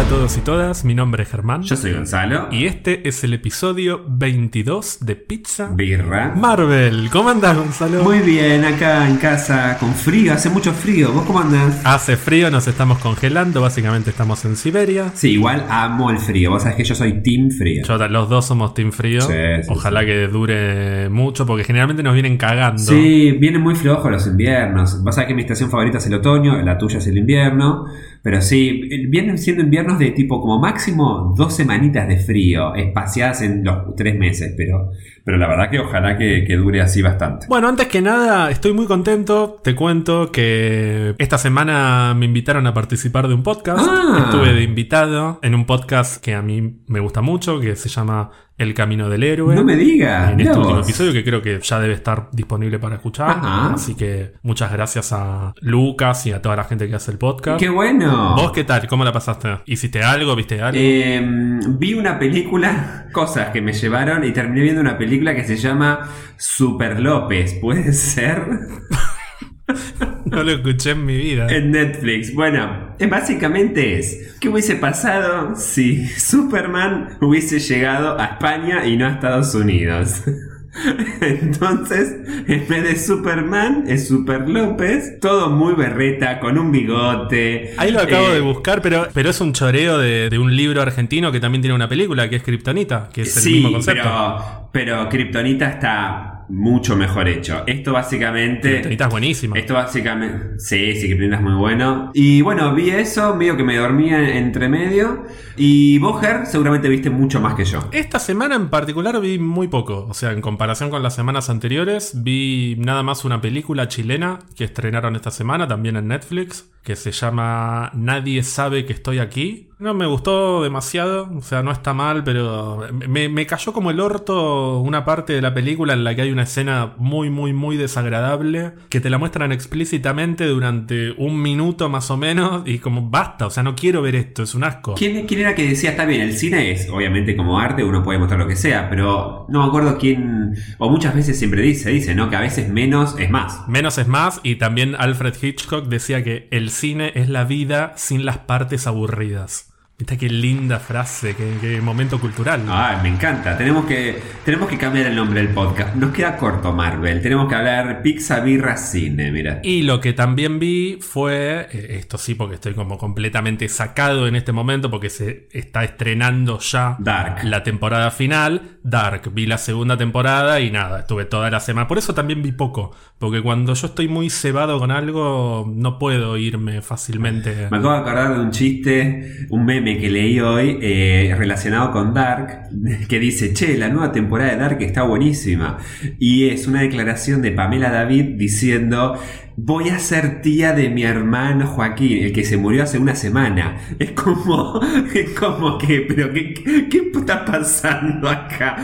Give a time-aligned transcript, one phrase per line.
[0.00, 1.62] Hola a todos y todas, mi nombre es Germán.
[1.62, 2.48] Yo soy Gonzalo.
[2.50, 6.34] Y este es el episodio 22 de Pizza Birra.
[6.34, 7.10] Marvel.
[7.12, 8.02] ¿Cómo andás, Gonzalo?
[8.02, 11.12] Muy bien, acá en casa con frío, hace mucho frío.
[11.12, 11.82] ¿Vos cómo andás?
[11.84, 15.12] Hace frío, nos estamos congelando, básicamente estamos en Siberia.
[15.12, 16.52] Sí, igual amo el frío.
[16.52, 17.82] Vos sabés que yo soy team frío.
[17.84, 19.20] Yo, los dos somos Team Frío.
[19.20, 22.80] Sí, sí, Ojalá que dure mucho, porque generalmente nos vienen cagando.
[22.80, 25.04] Sí, vienen muy flojos los inviernos.
[25.04, 27.84] Vos sabés que mi estación favorita es el otoño, la tuya es el invierno.
[28.22, 33.64] Pero sí, vienen siendo inviernos de tipo como máximo dos semanitas de frío, espaciadas en
[33.64, 34.90] los tres meses, pero,
[35.24, 37.46] pero la verdad que ojalá que, que dure así bastante.
[37.48, 39.60] Bueno, antes que nada, estoy muy contento.
[39.62, 43.86] Te cuento que esta semana me invitaron a participar de un podcast.
[43.88, 44.24] Ah.
[44.24, 48.30] Estuve de invitado en un podcast que a mí me gusta mucho, que se llama
[48.58, 49.54] El Camino del Héroe.
[49.54, 50.32] No me digas.
[50.32, 50.88] En este último vos.
[50.88, 53.30] episodio que creo que ya debe estar disponible para escuchar.
[53.30, 53.74] Ajá.
[53.74, 57.58] Así que muchas gracias a Lucas y a toda la gente que hace el podcast.
[57.58, 58.34] ¡Qué bueno!
[58.36, 58.86] ¿Vos qué tal?
[58.86, 59.60] ¿Cómo la pasaste?
[59.66, 60.34] ¿Hiciste algo?
[60.34, 60.78] ¿Viste algo?
[60.80, 61.20] Eh,
[61.68, 66.08] vi una película, cosas que me llevaron y terminé viendo una película que se llama
[66.36, 68.42] Super López, ¿puede ser?
[70.24, 71.46] no lo escuché en mi vida.
[71.48, 72.34] En Netflix.
[72.34, 79.06] Bueno, eh, básicamente es, ¿qué hubiese pasado si Superman hubiese llegado a España y no
[79.06, 80.22] a Estados Unidos?
[81.20, 82.14] Entonces,
[82.46, 87.74] en vez de Superman, es Super López, todo muy berreta, con un bigote.
[87.76, 90.80] Ahí lo acabo Eh, de buscar, pero, pero es un choreo de, de un libro
[90.82, 94.02] argentino que también tiene una película, que es Kryptonita, que es el sí, mismo concepto.
[94.08, 97.62] pero, pero Kryptonita está mucho mejor hecho.
[97.66, 98.70] Esto básicamente...
[98.70, 99.58] Kryptonita es buenísima.
[99.58, 100.58] Esto básicamente.
[100.58, 102.10] Sí, sí, Kryptonita es muy bueno.
[102.14, 105.24] Y bueno, vi eso, medio que me dormía entre medio.
[105.56, 107.88] Y vos, Ger, seguramente viste mucho más que yo.
[107.92, 112.22] Esta semana en particular vi muy poco, o sea, en comparación con las semanas anteriores,
[112.22, 117.12] vi nada más una película chilena que estrenaron esta semana también en Netflix, que se
[117.12, 119.69] llama Nadie sabe que estoy aquí.
[119.80, 123.98] No me gustó demasiado, o sea, no está mal, pero me, me cayó como el
[123.98, 127.78] orto una parte de la película en la que hay una escena muy, muy, muy
[127.78, 133.46] desagradable, que te la muestran explícitamente durante un minuto más o menos, y como basta,
[133.46, 134.96] o sea, no quiero ver esto, es un asco.
[134.96, 138.18] ¿Quién, quién era que decía, está bien, el cine es obviamente como arte, uno puede
[138.18, 142.14] mostrar lo que sea, pero no me acuerdo quién, o muchas veces siempre dice, dice,
[142.14, 142.28] ¿no?
[142.28, 143.66] Que a veces menos es más.
[143.66, 148.26] Menos es más, y también Alfred Hitchcock decía que el cine es la vida sin
[148.26, 149.69] las partes aburridas.
[150.00, 152.62] Viste qué linda frase, qué, qué momento cultural.
[152.68, 153.58] Ah, me encanta.
[153.58, 155.94] Tenemos que, tenemos que cambiar el nombre del podcast.
[155.94, 157.20] Nos queda corto, Marvel.
[157.20, 159.60] Tenemos que hablar pizza, birra, cine, mira.
[159.62, 164.36] Y lo que también vi fue, eh, esto sí porque estoy como completamente sacado en
[164.36, 167.44] este momento porque se está estrenando ya Dark.
[167.44, 169.30] la temporada final, Dark.
[169.34, 171.86] Vi la segunda temporada y nada, estuve toda la semana.
[171.86, 176.38] Por eso también vi poco, porque cuando yo estoy muy cebado con algo no puedo
[176.38, 177.68] irme fácilmente.
[177.70, 182.14] Me acabo de acordar de un chiste, un meme que leí hoy eh, relacionado con
[182.14, 182.68] Dark,
[183.08, 185.78] que dice, che, la nueva temporada de Dark está buenísima.
[186.18, 189.18] Y es una declaración de Pamela David diciendo,
[189.56, 193.78] voy a ser tía de mi hermano Joaquín, el que se murió hace una semana.
[193.98, 194.80] Es como,
[195.14, 198.76] es como que, pero ¿qué, qué, qué está pasando acá?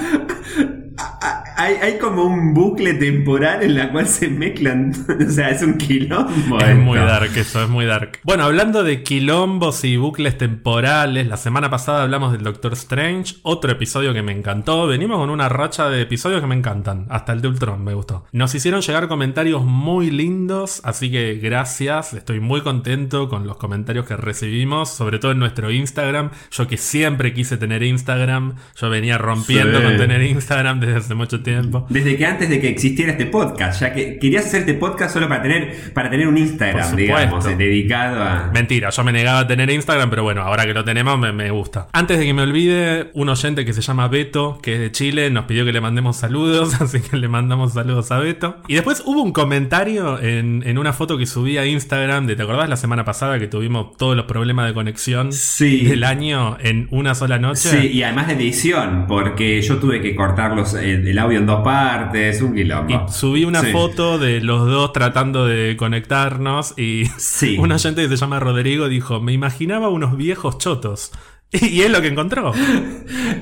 [1.59, 4.93] Hay, hay como un bucle temporal en la cual se mezclan,
[5.27, 6.59] o sea, es un quilombo.
[6.61, 8.19] Es muy dark eso, es muy dark.
[8.25, 13.73] Bueno, hablando de quilombos y bucles temporales, la semana pasada hablamos del Doctor Strange, otro
[13.73, 14.87] episodio que me encantó.
[14.87, 18.27] Venimos con una racha de episodios que me encantan, hasta el de Ultron me gustó.
[18.33, 24.05] Nos hicieron llegar comentarios muy lindos, así que gracias, estoy muy contento con los comentarios
[24.07, 26.31] que recibimos, sobre todo en nuestro Instagram.
[26.51, 29.85] Yo que siempre quise tener Instagram, yo venía rompiendo Sí.
[29.85, 31.46] con tener Instagram desde hace mucho tiempo.
[31.89, 35.29] Desde que antes de que existiera este podcast, ya que querías hacer este podcast solo
[35.29, 38.51] para tener, para tener un Instagram, Por digamos, eh, dedicado a.
[38.53, 41.51] Mentira, yo me negaba a tener Instagram, pero bueno, ahora que lo tenemos me, me
[41.51, 41.89] gusta.
[41.93, 45.31] Antes de que me olvide, un oyente que se llama Beto, que es de Chile,
[45.31, 48.57] nos pidió que le mandemos saludos, así que le mandamos saludos a Beto.
[48.69, 52.43] Y después hubo un comentario en, en una foto que subí a Instagram, de, ¿te
[52.43, 55.85] acordás la semana pasada que tuvimos todos los problemas de conexión Sí.
[55.87, 57.69] del año en una sola noche?
[57.71, 61.47] Sí, y además de edición, porque yo tuve que cortar los, el, el audio en
[61.47, 63.07] dos partes, un quilombo.
[63.09, 63.73] Y subí una Sí.
[63.73, 67.57] foto de los dos tratando de conectarnos y Sí.
[67.61, 71.13] un oyente que se llama Rodrigo dijo, me imaginaba unos viejos chotos.
[71.67, 72.53] Y es lo que encontró.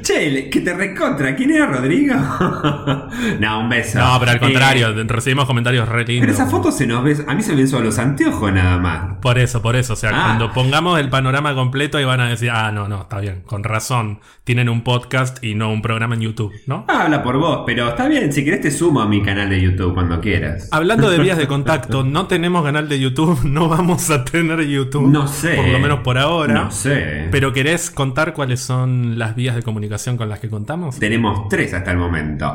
[0.02, 1.34] Che, que te recontra.
[1.34, 2.14] ¿Quién era Rodrigo?
[3.40, 3.98] no, un beso.
[3.98, 6.34] No, pero al Eh, contrario, recibimos comentarios re pero lindos.
[6.34, 7.16] esa foto se nos ve.
[7.26, 9.18] A mí se me ven solo los anteojos nada más.
[9.20, 9.92] Por eso, por eso.
[9.94, 10.22] O sea, Ah.
[10.26, 13.64] cuando pongamos el panorama completo y van a decir, ah, no, no, está bien, con
[13.64, 14.20] razón.
[14.44, 16.84] Tienen un podcast y no un programa en YouTube, ¿no?
[16.88, 18.32] Habla por vos, pero está bien.
[18.32, 20.68] Si querés, te sumo a mi canal de YouTube cuando quieras.
[20.70, 25.08] Hablando de vías de contacto, no tenemos canal de YouTube, no vamos a tener YouTube.
[25.10, 25.54] No sé.
[25.54, 26.52] Por lo menos por ahora.
[26.54, 27.28] No sé.
[27.30, 30.98] Pero ¿querés contar cuáles son las vías de comunicación con las que contamos?
[30.98, 32.54] Tenemos tres hasta el momento.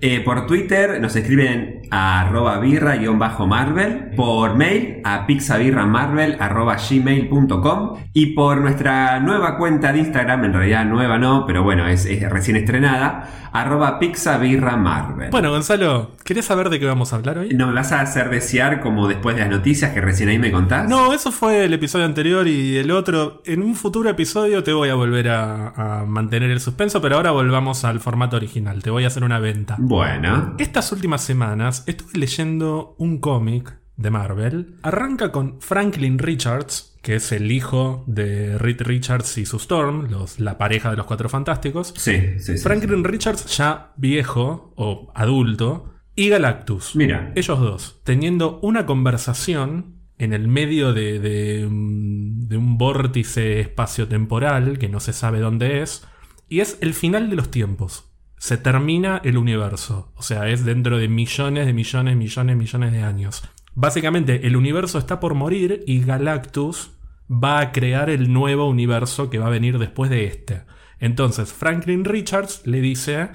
[0.00, 8.26] Eh, por Twitter nos escriben a arroba birra-marvel, por mail a pixabirramarvel arroba gmail.com y
[8.34, 12.56] por nuestra nueva cuenta de Instagram, en realidad nueva no, pero bueno, es, es recién
[12.56, 15.30] estrenada, arroba pixabirramarvel.
[15.30, 17.48] Bueno, Gonzalo, ¿querés saber de qué vamos a hablar hoy?
[17.48, 20.88] ¿No vas a hacer desear como después de las noticias que recién ahí me contás?
[20.88, 23.42] No, eso fue el episodio anterior y el otro.
[23.44, 27.30] En un futuro episodio te voy a volver a, a mantener el suspenso, pero ahora
[27.30, 28.82] volvamos al formato original.
[28.82, 29.76] Te voy a hacer una venta.
[29.78, 30.54] Bueno.
[30.58, 34.76] Estas últimas semanas estuve leyendo un cómic de Marvel.
[34.82, 40.40] Arranca con Franklin Richards, que es el hijo de Reed Richards y su Storm, los,
[40.40, 41.94] la pareja de los Cuatro Fantásticos.
[41.96, 42.58] Sí, sí, sí.
[42.58, 46.96] Franklin Richards ya viejo o adulto y Galactus.
[46.96, 47.32] Mira.
[47.34, 55.00] Ellos dos, teniendo una conversación en el medio un- de un vórtice espacio-temporal que no
[55.00, 56.06] se sabe dónde es,
[56.48, 58.10] y es el final de los tiempos.
[58.38, 63.02] Se termina el universo, o sea, es dentro de millones de millones, millones, millones de
[63.02, 63.42] años.
[63.74, 66.92] Básicamente, el universo está por morir y Galactus
[67.28, 70.62] va a crear el nuevo universo que va a venir después de este.
[71.00, 73.30] Entonces, Franklin Richards le dice,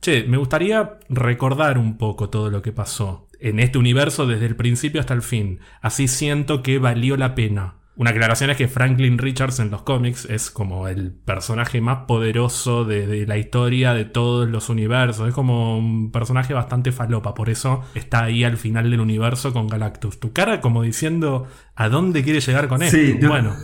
[0.00, 4.56] Che, me gustaría recordar un poco todo lo que pasó en este universo desde el
[4.56, 5.60] principio hasta el fin.
[5.82, 7.74] Así siento que valió la pena.
[7.96, 12.84] Una aclaración es que Franklin Richards en los cómics es como el personaje más poderoso
[12.84, 15.28] de, de la historia de todos los universos.
[15.28, 19.68] Es como un personaje bastante falopa, por eso está ahí al final del universo con
[19.68, 20.18] Galactus.
[20.18, 22.96] Tu cara como diciendo, ¿a dónde quiere llegar con esto?
[22.96, 23.14] Sí.
[23.24, 23.54] Bueno.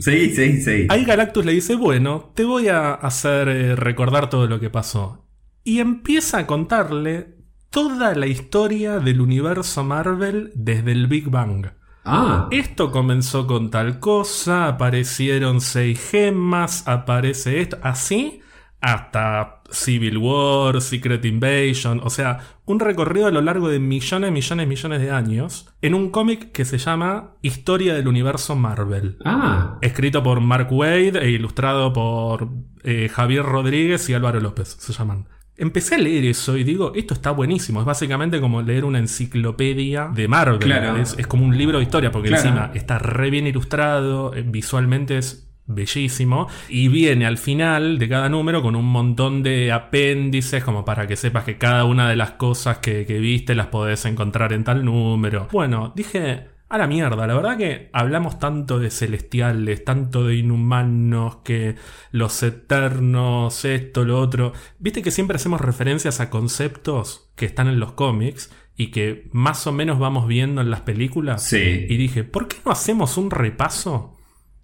[0.00, 0.86] Sí, sí, sí.
[0.90, 5.26] Ahí Galactus le dice, bueno, te voy a hacer eh, recordar todo lo que pasó.
[5.64, 7.37] Y empieza a contarle
[7.70, 11.66] toda la historia del universo Marvel desde el Big Bang.
[12.04, 18.40] Ah, Esto comenzó con tal cosa, aparecieron seis gemas, aparece esto, así
[18.80, 24.68] hasta Civil War, Secret Invasion, o sea, un recorrido a lo largo de millones, millones,
[24.68, 29.18] millones de años en un cómic que se llama Historia del Universo Marvel.
[29.24, 29.78] ah.
[29.82, 32.48] Escrito por Mark Wade e ilustrado por
[32.84, 35.28] eh, Javier Rodríguez y Álvaro López, se llaman.
[35.60, 37.80] Empecé a leer eso y digo, esto está buenísimo.
[37.80, 40.58] Es básicamente como leer una enciclopedia de Marvel.
[40.60, 40.96] Claro.
[40.96, 42.42] Es, es como un libro de historia, porque Claro.
[42.48, 46.48] encima está re bien ilustrado, eh, visualmente es bellísimo.
[46.68, 51.16] Y viene al final de cada número con un montón de apéndices, como para que
[51.16, 54.84] sepas que cada una de las cosas que, que viste las podés encontrar en tal
[54.84, 55.48] número.
[55.52, 56.56] Bueno, dije.
[56.70, 61.76] A la mierda, la verdad que hablamos tanto de celestiales, tanto de inhumanos, que
[62.12, 64.52] los eternos, esto, lo otro.
[64.78, 69.66] Viste que siempre hacemos referencias a conceptos que están en los cómics y que más
[69.66, 71.42] o menos vamos viendo en las películas.
[71.42, 71.86] Sí.
[71.88, 74.14] Y dije, ¿por qué no hacemos un repaso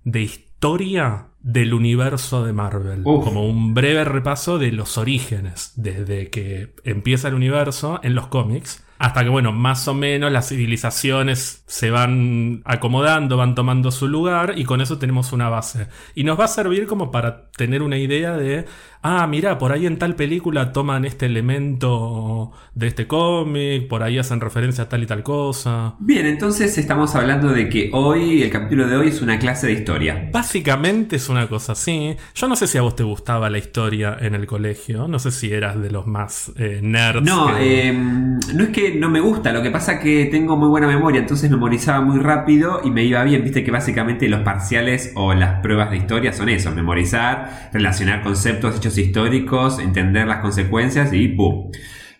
[0.04, 3.00] de historia del universo de Marvel?
[3.04, 3.24] Uf.
[3.24, 8.83] Como un breve repaso de los orígenes, desde que empieza el universo en los cómics.
[9.04, 14.54] Hasta que, bueno, más o menos las civilizaciones se van acomodando, van tomando su lugar
[14.56, 15.88] y con eso tenemos una base.
[16.14, 18.64] Y nos va a servir como para tener una idea de,
[19.04, 24.18] ah, mira, por ahí en tal película toman este elemento de este cómic, por ahí
[24.18, 25.94] hacen referencia a tal y tal cosa.
[26.00, 29.74] Bien, entonces estamos hablando de que hoy, el capítulo de hoy es una clase de
[29.74, 30.28] historia.
[30.32, 32.16] Básicamente es una cosa así.
[32.34, 35.06] Yo no sé si a vos te gustaba la historia en el colegio.
[35.06, 37.22] No sé si eras de los más eh, nerds.
[37.22, 40.68] No, que- eh, no es que no me gusta, lo que pasa que tengo muy
[40.68, 43.44] buena memoria, entonces memorizaba muy rápido y me iba bien.
[43.44, 48.76] Viste que básicamente los parciales o las pruebas de historia son eso: memorizar, relacionar conceptos,
[48.76, 51.70] hechos históricos, entender las consecuencias y ¡pum!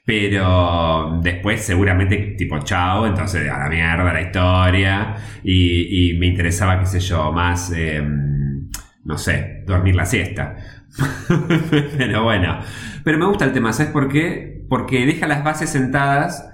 [0.05, 6.87] Pero después seguramente tipo chao, entonces a la mierda la historia y, me interesaba, qué
[6.87, 8.03] sé yo, más, eh,
[9.05, 10.57] no sé, dormir la siesta.
[11.99, 12.61] Pero bueno,
[13.03, 14.65] pero me gusta el tema, ¿sabes por qué?
[14.69, 16.49] Porque deja las bases sentadas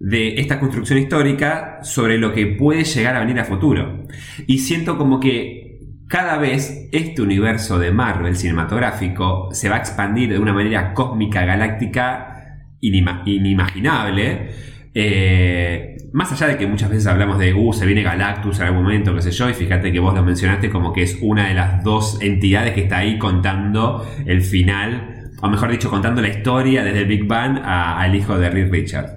[0.00, 4.04] de esta construcción histórica sobre lo que puede llegar a venir a futuro.
[4.46, 5.63] Y siento como que
[6.08, 11.44] cada vez este universo de Marvel cinematográfico se va a expandir de una manera cósmica,
[11.44, 14.50] galáctica, inima- inimaginable.
[14.94, 18.84] Eh, más allá de que muchas veces hablamos de, uh, se viene Galactus en algún
[18.84, 21.54] momento, qué sé yo, y fíjate que vos lo mencionaste como que es una de
[21.54, 26.84] las dos entidades que está ahí contando el final, o mejor dicho, contando la historia
[26.84, 29.16] desde el Big Bang al hijo de Reed Richards.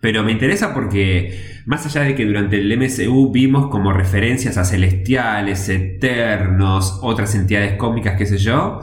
[0.00, 4.64] Pero me interesa porque, más allá de que durante el MCU vimos como referencias a
[4.64, 8.82] celestiales, eternos, otras entidades cómicas, qué sé yo,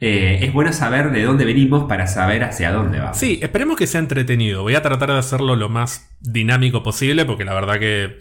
[0.00, 3.16] eh, es bueno saber de dónde venimos para saber hacia dónde vamos.
[3.16, 4.62] Sí, esperemos que sea entretenido.
[4.62, 8.18] Voy a tratar de hacerlo lo más dinámico posible porque la verdad que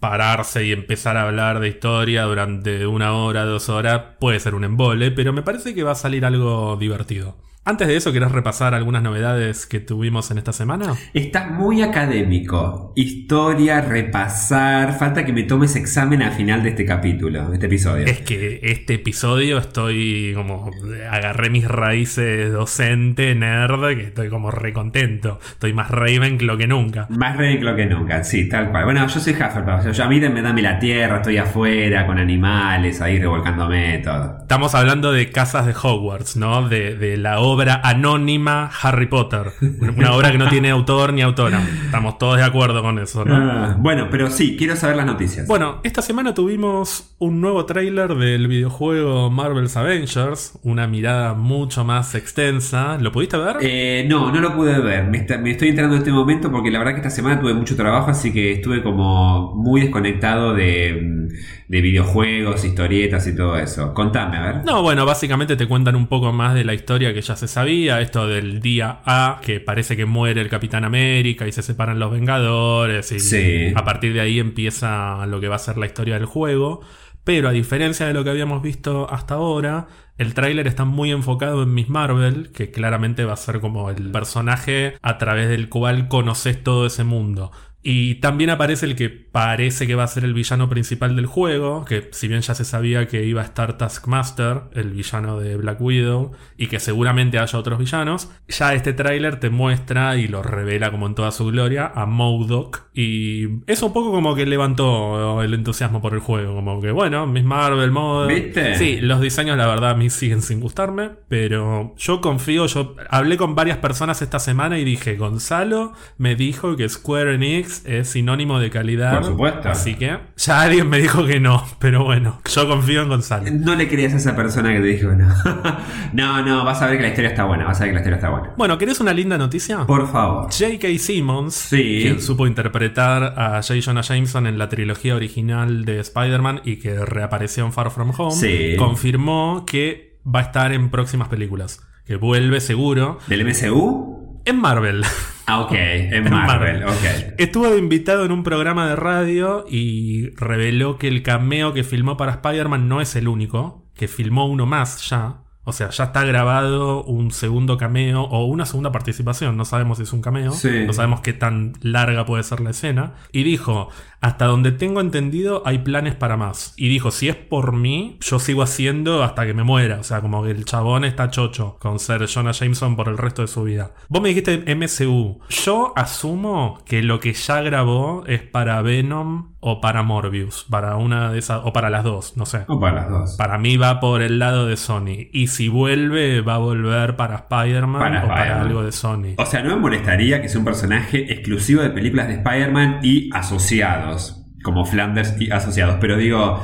[0.00, 4.64] pararse y empezar a hablar de historia durante una hora, dos horas puede ser un
[4.64, 7.36] embole, pero me parece que va a salir algo divertido.
[7.62, 10.94] Antes de eso, ¿querés repasar algunas novedades que tuvimos en esta semana?
[11.12, 12.94] Está muy académico.
[12.96, 14.98] Historia, repasar.
[14.98, 18.06] Falta que me tomes examen al final de este capítulo, de este episodio.
[18.06, 20.70] Es que este episodio estoy como.
[21.10, 25.38] Agarré mis raíces docente, nerd, que estoy como recontento.
[25.52, 27.06] Estoy más Ravenclaw que nunca.
[27.10, 28.84] Más Ravenclaw que nunca, sí, tal cual.
[28.86, 29.84] Bueno, yo soy Hufflepuff.
[29.84, 34.38] Yo, yo- a mí me dame la tierra, estoy afuera con animales, ahí revolcándome todo.
[34.40, 36.66] Estamos hablando de Casas de Hogwarts, ¿no?
[36.68, 39.52] De, de la obra anónima Harry Potter.
[39.96, 41.60] Una obra que no tiene autor ni autora.
[41.84, 43.34] Estamos todos de acuerdo con eso, ¿no?
[43.36, 45.46] Ah, bueno, pero sí, quiero saber las noticias.
[45.46, 52.14] Bueno, esta semana tuvimos un nuevo tráiler del videojuego Marvel's Avengers, una mirada mucho más
[52.14, 52.98] extensa.
[52.98, 53.56] ¿Lo pudiste ver?
[53.60, 55.06] Eh, no, no lo pude ver.
[55.08, 57.54] Me, está- me estoy enterando en este momento porque la verdad que esta semana tuve
[57.54, 61.28] mucho trabajo, así que estuve como muy desconectado de,
[61.70, 63.94] de videojuegos, historietas y todo eso.
[63.94, 64.64] Contame, a ver.
[64.64, 68.00] No, bueno, básicamente te cuentan un poco más de la historia que ya se sabía,
[68.00, 72.10] esto del día A, que parece que muere el Capitán América y se separan los
[72.10, 73.72] Vengadores, y Sí.
[73.76, 76.80] a partir de ahí empieza lo que va a ser la historia del juego.
[77.22, 79.86] Pero a diferencia de lo que habíamos visto hasta ahora,
[80.18, 84.10] el tráiler está muy enfocado en Miss Marvel, que claramente va a ser como el
[84.10, 87.52] personaje a través del cual conoces todo ese mundo.
[87.82, 91.84] Y también aparece el que parece que va a ser el villano principal del juego,
[91.86, 95.80] que si bien ya se sabía que iba a estar Taskmaster, el villano de Black
[95.80, 100.90] Widow, y que seguramente haya otros villanos, ya este tráiler te muestra y lo revela
[100.90, 102.90] como en toda su gloria a MODOK.
[102.92, 107.26] Y eso un poco como que levantó el entusiasmo por el juego, como que bueno,
[107.26, 108.28] Miss Marvel, MODOK.
[108.28, 108.74] ¿Viste?
[108.76, 113.38] Sí, los diseños la verdad a mí siguen sin gustarme, pero yo confío, yo hablé
[113.38, 118.58] con varias personas esta semana y dije, Gonzalo me dijo que Square Enix es sinónimo
[118.60, 119.14] de calidad.
[119.14, 119.68] Por supuesto.
[119.68, 123.50] Así que ya alguien me dijo que no, pero bueno, yo confío en Gonzalo.
[123.52, 125.28] No le creías a esa persona que te dijo no.
[126.12, 128.00] no, no, vas a ver que la historia está buena, vas a ver que la
[128.00, 128.54] historia está buena.
[128.56, 129.86] Bueno, ¿querés una linda noticia?
[129.86, 130.44] Por favor.
[130.52, 130.88] J.K.
[130.98, 132.00] Simmons, Sí.
[132.02, 133.74] quien supo interpretar a J.
[133.84, 138.32] Jonah Jameson en la trilogía original de Spider-Man y que reapareció en Far From Home,
[138.36, 138.76] Sí.
[138.78, 141.80] confirmó que va a estar en próximas películas.
[142.04, 144.19] Que vuelve seguro ¿Del MCU?
[144.44, 145.04] En Marvel.
[145.46, 146.84] Ah, ok, en En Marvel, Marvel.
[146.84, 147.34] ok.
[147.38, 152.32] Estuvo invitado en un programa de radio y reveló que el cameo que filmó para
[152.32, 155.42] Spider-Man no es el único, que filmó uno más ya.
[155.64, 159.56] O sea, ya está grabado un segundo cameo o una segunda participación.
[159.56, 160.52] No sabemos si es un cameo.
[160.52, 160.84] Sí.
[160.86, 163.14] No sabemos qué tan larga puede ser la escena.
[163.30, 163.88] Y dijo,
[164.20, 166.72] hasta donde tengo entendido hay planes para más.
[166.76, 170.00] Y dijo, si es por mí, yo sigo haciendo hasta que me muera.
[170.00, 173.42] O sea, como que el chabón está chocho con ser Jonah Jameson por el resto
[173.42, 173.92] de su vida.
[174.08, 175.40] Vos me dijiste MCU.
[175.50, 180.66] Yo asumo que lo que ya grabó es para Venom o para Morbius.
[180.68, 182.64] Para una de esas, o para las dos, no sé.
[182.66, 183.36] O para las dos.
[183.36, 185.28] Para mí va por el lado de Sony.
[185.32, 189.34] Y si vuelve, va a volver para Spider-Man o para algo de Sony.
[189.38, 193.30] O sea, no me molestaría que sea un personaje exclusivo de películas de Spider-Man y
[193.32, 196.62] asociados, como Flanders y asociados, pero digo,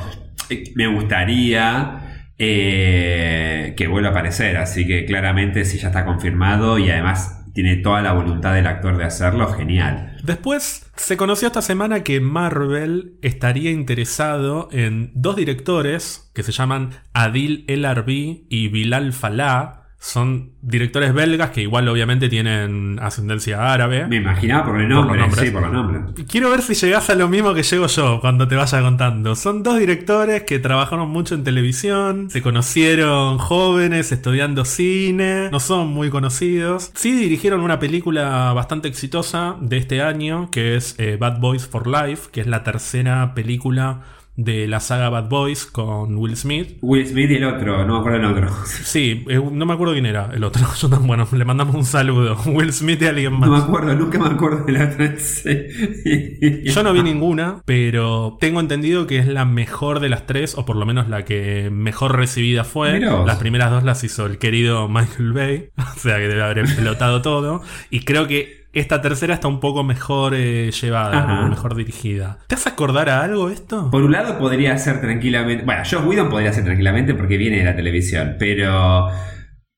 [0.49, 6.77] eh, me gustaría eh, que vuelva a aparecer, así que claramente si ya está confirmado
[6.77, 10.16] y además tiene toda la voluntad del actor de hacerlo, genial.
[10.27, 16.89] Después se conoció esta semana que Marvel estaría interesado en dos directores que se llaman
[17.13, 19.86] Adil El Arbi y Bilal Falah.
[19.99, 24.07] Son directores belgas que igual obviamente tienen ascendencia árabe.
[24.07, 25.45] Me imaginaba por el nombre, nombres.
[25.45, 26.25] sí, por.
[26.27, 29.35] Quiero ver si llegás a lo mismo que llego yo cuando te vaya contando.
[29.35, 35.87] Son dos directores que trabajaron mucho en televisión, se conocieron jóvenes estudiando cine, no son
[35.87, 36.91] muy conocidos.
[36.93, 41.87] Sí dirigieron una película bastante exitosa de este año que es eh, Bad Boys for
[41.87, 44.03] Life, que es la tercera película
[44.37, 46.77] de la saga Bad Boys con Will Smith.
[46.81, 48.49] Will Smith y el otro, no me acuerdo el otro.
[48.65, 50.63] Sí, no me acuerdo quién era el otro.
[50.79, 52.37] Yo tan- bueno, le mandamos un saludo.
[52.45, 53.49] Will Smith y alguien más.
[53.49, 55.07] No me acuerdo, nunca me acuerdo del otro.
[55.17, 56.63] Sí.
[56.65, 60.65] Yo no vi ninguna, pero tengo entendido que es la mejor de las tres, o
[60.65, 62.99] por lo menos la que mejor recibida fue.
[62.99, 67.21] Las primeras dos las hizo el querido Michael Bay, o sea que debe haber explotado
[67.21, 67.61] todo.
[67.89, 72.39] Y creo que esta tercera está un poco mejor eh, llevada, como mejor dirigida.
[72.47, 73.89] ¿Te hace acordar a algo esto?
[73.89, 75.65] Por un lado podría ser tranquilamente.
[75.65, 79.09] Bueno, Josh Whedon podría ser tranquilamente porque viene de la televisión, pero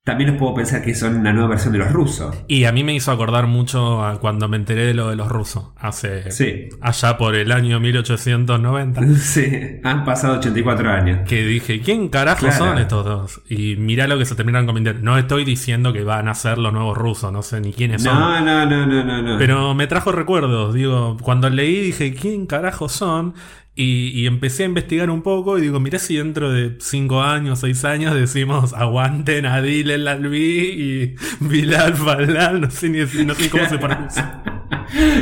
[0.06, 2.36] también los puedo pensar que son una nueva versión de los rusos.
[2.48, 5.28] Y a mí me hizo acordar mucho a cuando me enteré de lo de los
[5.30, 6.70] rusos, hace Sí.
[6.82, 9.02] allá por el año 1890.
[9.20, 9.46] Sí,
[9.84, 11.20] han pasado 84 años.
[11.28, 12.58] Que dije, ¿quién carajo Claro.
[12.66, 13.42] son estos dos?
[13.50, 15.02] Y mirá lo que se terminaron convirtiendo.
[15.04, 18.16] No estoy diciendo que van a ser los nuevos rusos, no sé ni quiénes son.
[18.18, 19.38] No, no, no, no, no.
[19.38, 23.36] Pero me trajo recuerdos, digo, cuando leí dije, ¿quién carajo son?
[23.82, 27.86] Y, empecé a investigar un poco y digo, mirá si dentro de 5 años, 6
[27.86, 33.70] años decimos, aguanten a Adil Albi y Bilal Falal, no sé ni no sé cómo
[33.70, 34.44] se pronuncia.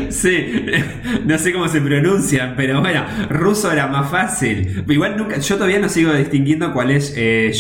[0.10, 0.66] Sí,
[1.26, 4.86] no sé cómo se pronuncian, pero bueno, ruso era más fácil.
[4.88, 7.52] Igual nunca, yo todavía no sigo distinguiendo cuál es eh,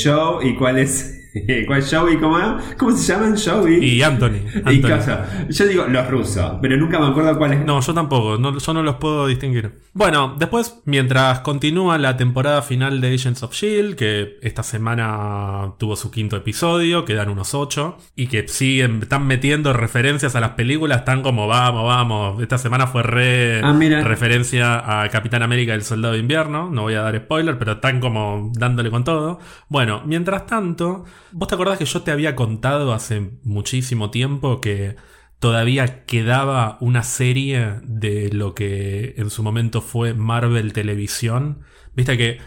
[0.43, 1.16] y cuál es.
[1.67, 2.17] ¿Cuál es Joey?
[2.17, 2.37] ¿Cómo,
[2.77, 3.35] ¿Cómo se llaman?
[3.37, 3.83] Joey.
[3.83, 4.39] Y Anthony.
[4.71, 5.47] Y cosa.
[5.49, 7.65] Yo digo los rusos, pero nunca me acuerdo cuál es.
[7.65, 9.81] No, yo tampoco, no- yo no los puedo distinguir.
[9.93, 15.95] Bueno, después, mientras continúa la temporada final de Agents of Shield, que esta semana tuvo
[15.95, 20.99] su quinto episodio, quedan unos ocho, y que siguen, están metiendo referencias a las películas,
[20.99, 22.41] están como vamos, vamos.
[22.41, 26.83] Esta semana fue re Ah, referencia a Capitán América y el Soldado de Invierno, no
[26.83, 29.39] voy a dar spoiler, pero están como dándole con todo.
[29.69, 34.95] Bueno, mientras tanto, ¿vos te acordás que yo te había contado hace muchísimo tiempo que
[35.39, 41.61] todavía quedaba una serie de lo que en su momento fue Marvel Televisión?
[41.95, 42.39] Viste que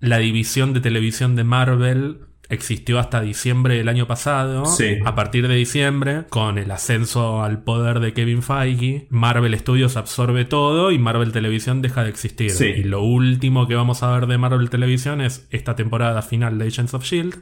[0.00, 4.64] la división de televisión de Marvel existió hasta diciembre del año pasado.
[4.66, 4.98] Sí.
[5.04, 10.44] A partir de diciembre, con el ascenso al poder de Kevin Feige, Marvel Studios absorbe
[10.44, 12.50] todo y Marvel Televisión deja de existir.
[12.50, 12.66] Sí.
[12.66, 16.68] Y lo último que vamos a ver de Marvel Televisión es esta temporada final de
[16.68, 17.36] Agents of Shield.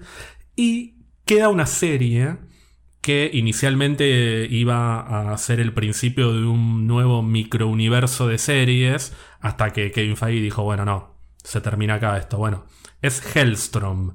[0.57, 0.97] Y
[1.27, 2.39] queda una serie
[3.03, 9.93] que inicialmente iba a ser el principio de un nuevo microuniverso de series, hasta que
[9.93, 12.39] Kevin Feige dijo, bueno, no, se termina acá esto.
[12.39, 12.65] Bueno,
[13.03, 14.15] es Hellstrom.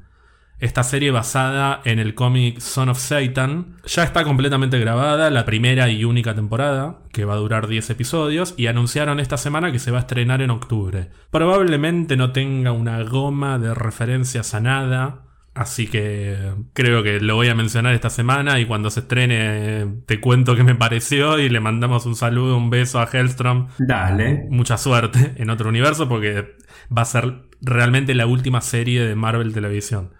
[0.59, 5.89] Esta serie basada en el cómic Son of Satan ya está completamente grabada, la primera
[5.89, 9.91] y única temporada, que va a durar 10 episodios, y anunciaron esta semana que se
[9.91, 11.09] va a estrenar en octubre.
[11.31, 16.37] Probablemente no tenga una goma de referencias a nada, así que
[16.73, 20.63] creo que lo voy a mencionar esta semana y cuando se estrene te cuento qué
[20.63, 24.45] me pareció y le mandamos un saludo, un beso a Hellstrom Dale.
[24.49, 26.55] mucha suerte en otro universo porque
[26.95, 30.11] va a ser realmente la última serie de Marvel Televisión.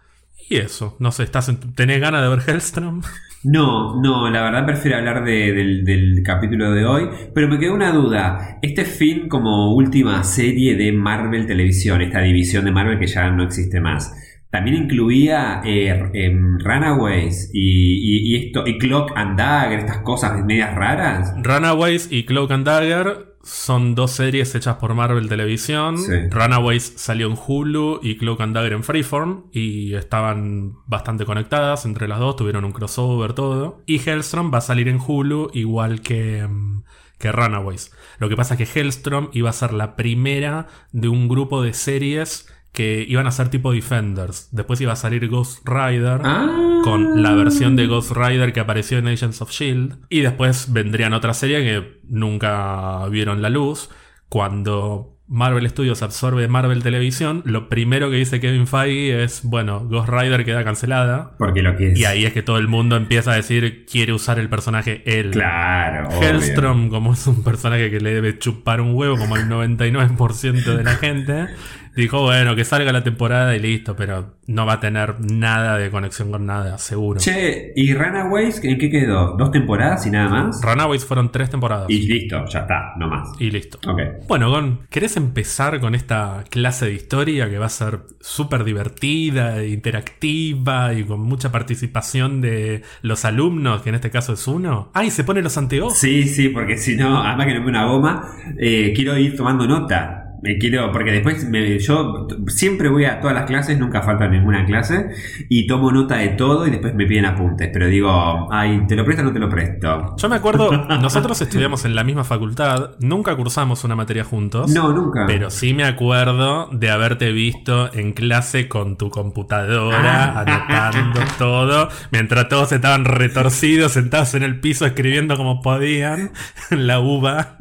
[0.49, 3.01] Y eso, no sé, ¿estás en- ¿tenés ganas de ver Hellstrom?
[3.43, 7.73] No, no, la verdad prefiero hablar de- del, del capítulo de hoy, pero me quedó
[7.73, 8.59] una duda.
[8.61, 13.41] Este fin como última serie de Marvel Televisión, esta división de Marvel que ya no
[13.43, 14.13] existe más,
[14.51, 20.43] también incluía eh, em, Runaways y, y- y esto, y Clock and Dagger, estas cosas
[20.45, 21.33] medias raras.
[21.41, 25.97] Runaways y Cloak and Dagger son dos series hechas por Marvel Televisión.
[25.97, 26.11] Sí.
[26.29, 32.07] Runaways salió en Hulu y Cloak and Dagger en Freeform y estaban bastante conectadas entre
[32.07, 33.81] las dos, tuvieron un crossover, todo.
[33.87, 36.83] Y Hellstrom va a salir en Hulu igual que, mm,
[37.17, 37.91] que Runaways.
[38.19, 41.73] Lo que pasa es que Hellstrom iba a ser la primera de un grupo de
[41.73, 44.47] series que iban a ser tipo Defenders.
[44.51, 46.79] Después iba a salir Ghost Rider Ah.
[46.83, 49.97] con la versión de Ghost Rider que apareció en Agents of Shield.
[50.09, 53.89] Y después vendrían otra serie que nunca vieron la luz.
[54.29, 60.09] Cuando Marvel Studios absorbe Marvel Televisión, lo primero que dice Kevin Feige es, bueno, Ghost
[60.09, 61.35] Rider queda cancelada.
[61.37, 61.99] Porque lo que es.
[61.99, 65.31] Y ahí es que todo el mundo empieza a decir, quiere usar el personaje él.
[65.31, 66.07] Claro.
[66.09, 66.21] obvio.
[66.29, 70.83] Hellstrom, como es un personaje que le debe chupar un huevo como el 99% de
[70.83, 71.47] la gente,
[71.95, 75.89] dijo, bueno, que salga la temporada y listo, pero no va a tener nada de
[75.89, 77.19] conexión con nada, seguro.
[77.19, 79.35] Che, ¿y Runaways en qué quedó?
[79.37, 80.61] ¿Dos temporadas y nada más?
[80.61, 81.89] Runaways fueron tres temporadas.
[81.89, 83.29] Y listo, ya está, no más.
[83.39, 83.79] Y listo.
[83.87, 84.27] Ok.
[84.27, 89.63] Bueno, Gon, ¿querés empezar con esta clase de historia que va a ser súper divertida,
[89.65, 94.91] interactiva y con mucha participación de los alumnos, que en este caso es uno?
[94.93, 95.97] ¡Ay, se pone los anteojos!
[95.97, 99.67] Sí, sí, porque si no, además que no me una goma, eh, quiero ir tomando
[99.67, 100.30] nota.
[100.41, 104.65] Me quiero, porque después me, yo siempre voy a todas las clases, nunca falta ninguna
[104.65, 105.09] clase,
[105.49, 107.69] y tomo nota de todo y después me piden apuntes.
[107.71, 110.15] Pero digo, ay, ¿te lo presto o no te lo presto?
[110.17, 114.71] Yo me acuerdo, nosotros estudiamos en la misma facultad, nunca cursamos una materia juntos.
[114.71, 115.25] No, nunca.
[115.27, 122.49] Pero sí me acuerdo de haberte visto en clase con tu computadora, anotando todo, mientras
[122.49, 126.31] todos estaban retorcidos, sentados en el piso escribiendo como podían,
[126.71, 127.57] en la uva,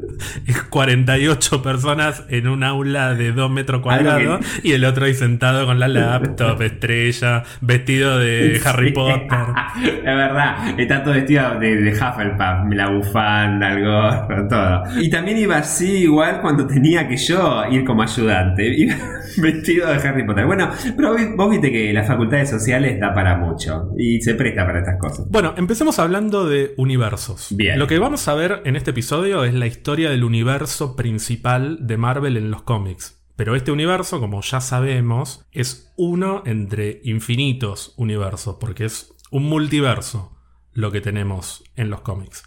[0.70, 5.78] 48 personas en un aula de dos metros cuadrados y el otro ahí sentado con
[5.78, 9.26] la laptop, estrella, vestido de Harry Potter.
[9.82, 14.82] es verdad, está todo vestido de, de Hufflepuff, la bufanda, el gorro, todo.
[15.00, 18.94] Y también iba así igual cuando tenía que yo ir como ayudante, iba
[19.36, 20.46] vestido de Harry Potter.
[20.46, 24.80] Bueno, pero vos viste que las facultades sociales da para mucho y se presta para
[24.80, 25.26] estas cosas.
[25.28, 27.48] Bueno, empecemos hablando de universos.
[27.50, 27.78] Bien.
[27.78, 31.96] Lo que vamos a ver en este episodio es la historia del universo principal de
[31.96, 33.16] Marvel en los cómics.
[33.36, 40.36] Pero este universo, como ya sabemos, es uno entre infinitos universos, porque es un multiverso
[40.72, 42.42] lo que tenemos en los cómics.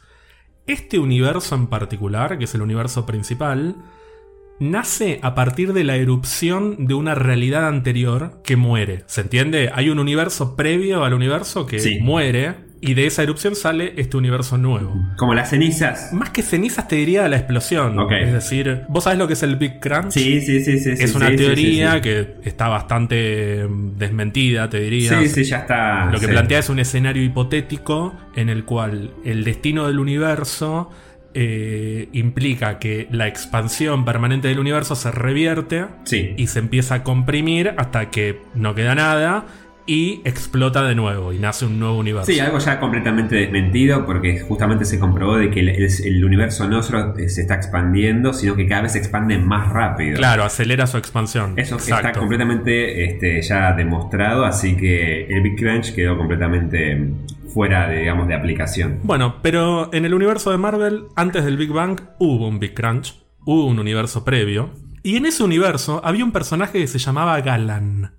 [0.68, 3.76] Este universo en particular, que es el universo principal,
[4.60, 9.04] nace a partir de la erupción de una realidad anterior que muere.
[9.08, 9.72] ¿Se entiende?
[9.74, 12.00] Hay un universo previo al universo que Sí.
[12.02, 14.94] muere y de esa erupción sale este universo nuevo.
[15.16, 16.12] Como las cenizas.
[16.12, 17.98] Más que cenizas te diría la explosión.
[17.98, 18.12] Ok.
[18.12, 20.12] Es decir, ¿vos sabés lo que es el Big Crunch?
[20.12, 20.92] Sí, sí, sí, sí.
[20.92, 25.18] Es sí, una sí, teoría que está bastante mm, desmentida, te diría.
[25.22, 26.12] Sí, sí, ya está.
[26.12, 30.92] Lo que plantea es un escenario hipotético en el cual el destino del universo
[31.34, 36.34] eh, implica que la expansión permanente del universo se revierte Sí.
[36.38, 39.46] y se empieza a comprimir hasta que no queda nada
[39.86, 42.32] y explota de nuevo y nace un nuevo universo.
[42.32, 46.68] Sí, algo ya completamente desmentido porque justamente se comprobó de que el, el- el universo
[46.70, 50.16] no solo se está expandiendo, sino que cada vez se expande más rápido.
[50.18, 51.54] Claro, acelera su expansión.
[51.58, 57.10] Eso está completamente este, ya demostrado, así que el Big Crunch quedó completamente
[57.54, 59.00] fuera, de, digamos, de aplicación.
[59.04, 63.16] Bueno, pero en el universo de Marvel, antes del Big Bang, hubo un Big Crunch,
[63.46, 64.72] hubo un universo previo,
[65.04, 68.14] y en ese universo había un personaje que se llamaba Galan.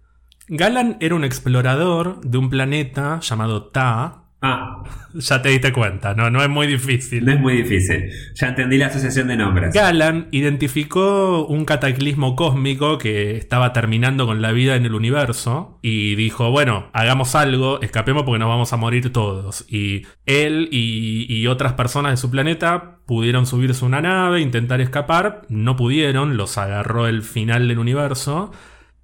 [0.49, 4.21] Galan era un explorador de un planeta llamado Ta.
[4.43, 4.83] Ah,
[5.15, 7.25] Ya te diste cuenta, no, no es muy difícil.
[7.25, 8.11] no es muy difícil.
[8.35, 9.73] Ya entendí la asociación de nombres.
[9.73, 16.17] Galan identificó un cataclismo cósmico que estaba terminando con la vida en el universo y
[16.17, 19.65] dijo, bueno, hagamos algo, escapemos porque nos vamos a morir todos.
[19.69, 24.81] Y él y, y otras personas de su planeta pudieron subirse a una nave, intentar
[24.81, 28.51] escapar, no pudieron, los agarró el final del universo,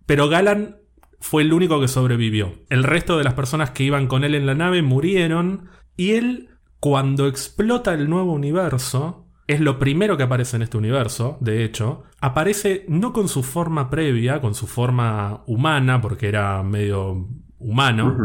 [0.06, 0.79] pero Galan
[1.20, 2.54] fue el único que sobrevivió.
[2.68, 6.48] El resto de las personas que iban con él en la nave murieron y él,
[6.80, 12.04] cuando explota el nuevo universo, es lo primero que aparece en este universo, de hecho,
[12.20, 17.28] aparece no con su forma previa, con su forma humana, porque era medio
[17.58, 18.16] humano,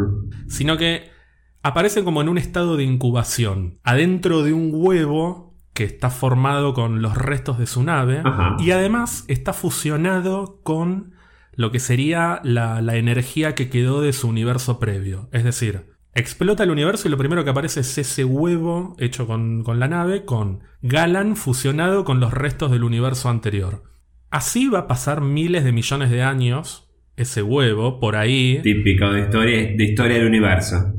[0.48, 1.10] sino que
[1.64, 7.02] aparece como en un estado de incubación, adentro de un huevo que está formado con
[7.02, 8.56] los restos de su nave Ajá.
[8.60, 11.14] y además está fusionado con
[11.56, 15.30] lo que sería la, la energía que quedó de su universo previo.
[15.32, 19.63] Es decir, explota el universo y lo primero que aparece es ese huevo hecho con,
[19.63, 23.84] con la nave, con Galan fusionado con los restos del universo anterior.
[24.30, 28.60] Así va a pasar miles de millones de años ese huevo por ahí.
[28.62, 30.94] Típico de historia, de historia del universo.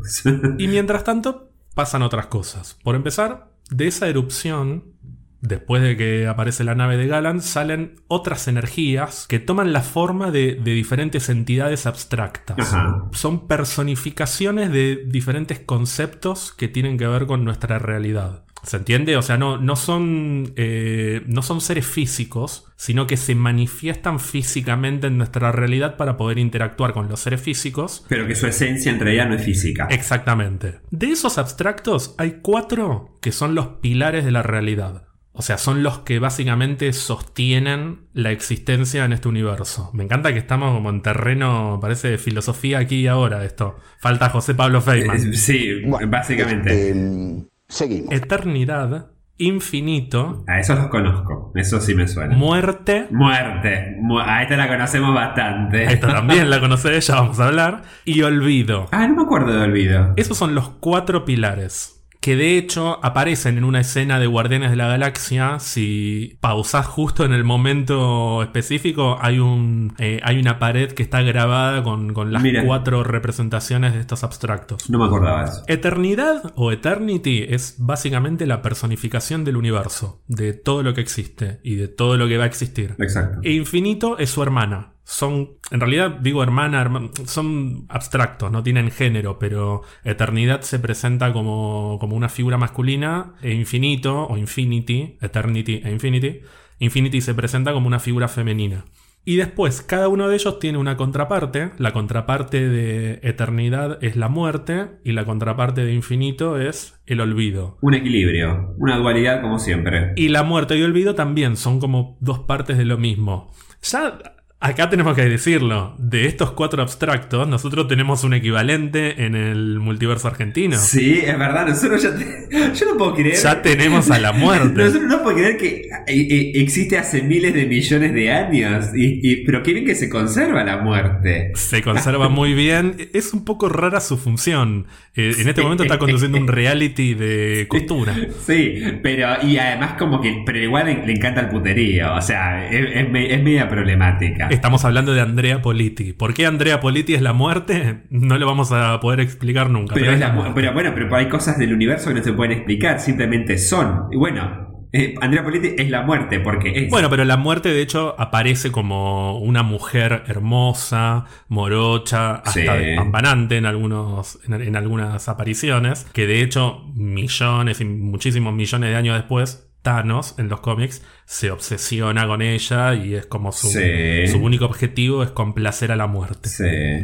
[0.58, 2.78] Y mientras tanto, pasan otras cosas.
[2.82, 4.95] Por empezar, de esa erupción,
[5.40, 10.30] después de que aparece la nave de Galan, salen otras energías que toman la forma
[10.30, 12.58] de, de diferentes entidades abstractas.
[12.58, 13.08] Ajá.
[13.12, 18.46] Son personificaciones de diferentes conceptos que tienen que ver con nuestra realidad.
[18.66, 19.16] ¿Se entiende?
[19.16, 25.06] O sea, no, no, son, eh, no son seres físicos, sino que se manifiestan físicamente
[25.06, 28.98] en nuestra realidad para poder interactuar con los seres físicos Pero que su esencia en
[28.98, 29.86] realidad no es física.
[29.90, 30.80] Exactamente.
[30.90, 35.05] De esos abstractos hay cuatro que son los pilares de la realidad.
[35.38, 39.90] O sea, son los que básicamente sostienen la existencia en este universo.
[39.92, 43.76] Me encanta que estamos como en terreno, parece de filosofía aquí y ahora esto.
[44.00, 45.16] Falta José Pablo Feynman.
[45.16, 47.44] Eh, Sí, Bueno, básicamente.
[47.68, 48.12] seguimos.
[48.12, 51.52] Eternidad, infinito, A esos los conozco.
[51.54, 52.34] Eso sí me suena.
[52.36, 53.06] muerte.
[53.10, 53.96] Muerte.
[54.00, 55.84] Mu- a esta la conocemos bastante.
[55.84, 57.82] Esta también la conoce, ya vamos a hablar.
[58.04, 58.88] Y olvido.
[58.92, 60.14] Ah, no me acuerdo de olvido.
[60.16, 61.95] Esos son los cuatro pilares.
[62.26, 65.60] Que de hecho aparecen en una escena de Guardianes de la Galaxia.
[65.60, 71.22] Si pausás justo en el momento específico, hay, un, eh, hay una pared que está
[71.22, 72.64] grabada con, con las Mira.
[72.66, 74.90] cuatro representaciones de estos abstractos.
[74.90, 75.62] No me acordaba eso.
[75.68, 81.76] Eternidad o Eternity es básicamente la personificación del universo, de todo lo que existe y
[81.76, 82.96] de todo lo que va a existir.
[82.98, 83.38] Exacto.
[83.44, 84.95] E infinito es su hermana.
[85.08, 91.32] Son, en realidad digo hermana, herma- son abstractos, no tienen género, pero eternidad se presenta
[91.32, 96.40] como, como una figura masculina e infinito o infinity, eternity e infinity,
[96.80, 98.84] infinity se presenta como una figura femenina.
[99.24, 101.70] Y después, cada uno de ellos tiene una contraparte.
[101.78, 107.78] La contraparte de eternidad es la muerte y la contraparte de infinito es el olvido.
[107.80, 110.12] Un equilibrio, una dualidad como siempre.
[110.16, 113.52] Y la muerte y olvido también son como dos partes de lo mismo.
[113.82, 114.16] Ya
[114.58, 120.28] Acá tenemos que decirlo, de estos cuatro abstractos, nosotros tenemos un equivalente en el multiverso
[120.28, 120.78] argentino.
[120.78, 122.72] Sí, es verdad, nosotros ya...
[122.72, 123.36] yo no puedo creer...
[123.36, 124.72] Ya tenemos a la muerte.
[124.82, 129.44] nosotros no puedo creer que eh, eh, existe hace miles de millones de años, y,
[129.44, 131.52] pero qué bien que se conserva la muerte.
[131.54, 134.86] Se conserva muy bien, es un poco rara su función.
[135.14, 138.16] Eh, en este momento está conduciendo un reality de costura.
[138.46, 142.86] Sí, pero y además como que, pero igual le, encanta el puterío, o sea, es,
[142.96, 144.45] es media problemática.
[144.50, 146.12] Estamos hablando de Andrea Politi.
[146.12, 148.04] ¿Por qué Andrea Politi es la muerte?
[148.10, 149.94] No lo vamos a poder explicar nunca.
[149.94, 150.52] Pero, es la, muerte.
[150.54, 154.08] Pero bueno, pero hay cosas del universo que no se pueden explicar, simplemente son.
[154.10, 156.90] Y bueno, eh, Andrea Politi es la muerte porque es.
[156.90, 163.66] Bueno, pero la muerte de hecho aparece como una mujer hermosa, morocha, hasta despampanante en,
[163.66, 170.34] algunos, en, algunas apariciones, que de hecho millones y muchísimos millones de años después Thanos
[170.36, 175.30] en los cómics se obsesiona con ella y es como su, su único objetivo es
[175.30, 176.50] complacer a la muerte.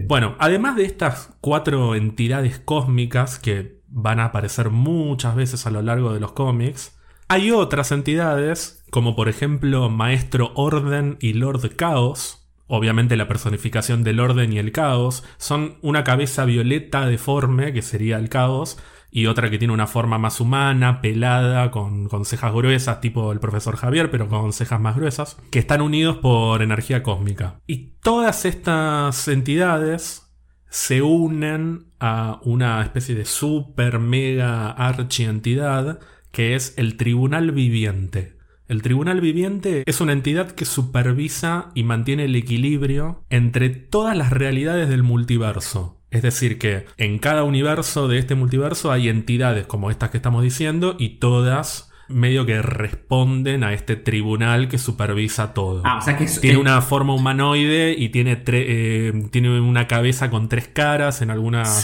[0.08, 5.80] Bueno, además de estas cuatro entidades cósmicas que van a aparecer muchas veces a lo
[5.80, 12.48] largo de los cómics, hay otras entidades como por ejemplo Maestro Orden y Lord Caos.
[12.66, 18.16] Obviamente la personificación del orden y el caos son una cabeza violeta deforme, que sería
[18.16, 18.78] el caos,
[19.14, 23.76] y otra que tiene una forma más humana, pelada, con, cejas gruesas, tipo el profesor
[23.76, 27.60] Javier, pero con cejas más gruesas, que están unidos por energía cósmica.
[27.66, 30.32] Y todas estas entidades
[30.70, 38.38] se unen a una especie de super mega archi entidad que es el Tribunal Viviente.
[38.66, 44.30] El Tribunal Viviente es una entidad que supervisa y mantiene el equilibrio entre todas las
[44.30, 46.01] realidades del multiverso.
[46.12, 50.42] Es decir, que en cada universo de este multiverso hay entidades como estas que estamos
[50.42, 55.82] diciendo y todas medio que responden a este tribunal que supervisa todo.
[55.84, 60.48] Ah, o sea que tiene una forma humanoide y tiene, eh, tiene una cabeza con
[60.48, 61.82] tres caras en algunas,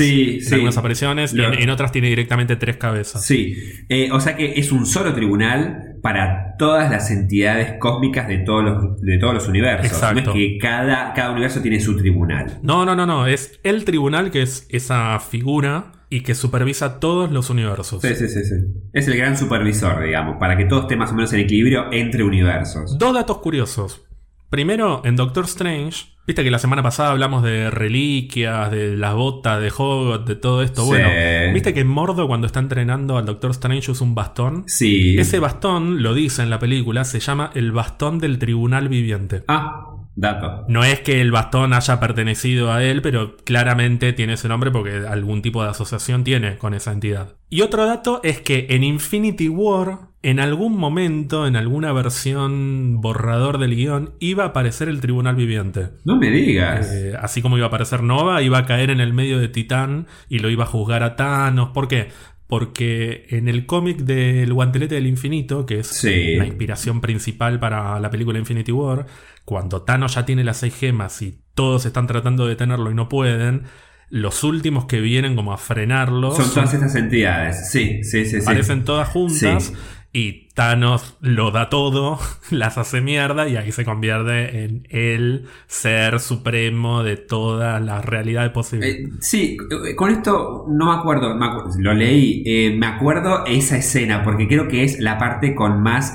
[0.52, 3.24] algunas apariciones y en, otras tiene directamente tres cabezas.
[3.24, 3.56] Sí,
[3.88, 8.64] eh, o sea que es un solo tribunal para todas las entidades cósmicas de todos
[8.64, 9.92] los, de todos los universos.
[9.92, 10.22] Exacto.
[10.22, 12.58] No es que cada, cada universo tiene su tribunal.
[12.62, 13.26] No, no, no, no.
[13.26, 18.00] Es el tribunal que es esa figura y que supervisa todos los universos.
[18.02, 18.54] Sí, sí, sí, sí.
[18.92, 22.22] Es el gran supervisor, digamos, para que todo esté más o menos en equilibrio entre
[22.24, 22.96] universos.
[22.98, 24.02] Dos datos curiosos.
[24.50, 29.60] Primero, en Doctor Strange, viste que la semana pasada hablamos de reliquias, de las botas
[29.60, 30.86] de Hogwarts, de todo esto.
[30.86, 31.10] Bueno,
[31.52, 34.64] viste que Mordo cuando está entrenando al Doctor Strange usa un bastón.
[34.66, 35.18] Sí.
[35.18, 39.44] Ese bastón, lo dice en la película, se llama el bastón del tribunal viviente.
[39.48, 40.64] Ah, Dato.
[40.66, 45.06] No es que el bastón haya pertenecido a él, pero claramente tiene ese nombre porque
[45.08, 47.36] algún tipo de asociación tiene con esa entidad.
[47.50, 53.58] Y otro dato es que en Infinity War, en algún momento, en alguna versión borrador
[53.58, 55.90] del guion, iba a aparecer el Tribunal Viviente.
[56.04, 56.92] No me digas.
[56.92, 60.08] Eh, así como iba a aparecer Nova, iba a caer en el medio de Titán
[60.28, 61.68] y lo iba a juzgar a Thanos.
[61.68, 62.08] ¿Por qué?
[62.48, 68.10] Porque en el cómic del Guantelete del Infinito, que es la inspiración principal para la
[68.10, 69.06] película Infinity War,
[69.44, 73.08] cuando Thanos ya tiene las seis gemas y todos están tratando de detenerlo y no
[73.08, 73.64] pueden,
[74.10, 76.34] los últimos que vienen como a frenarlo.
[76.34, 78.38] Son, todas estas entidades, sí, sí, sí.
[78.40, 79.72] Aparecen todas juntas.
[80.18, 82.18] Y Thanos lo da todo,
[82.50, 88.50] las hace mierda y ahí se convierte en el ser supremo de todas las realidades
[88.50, 88.96] posibles.
[88.96, 91.38] Eh, sí, eh, con esto no me acuerdo,
[91.78, 96.12] lo leí, eh, me acuerdo esa escena porque creo que es la parte con más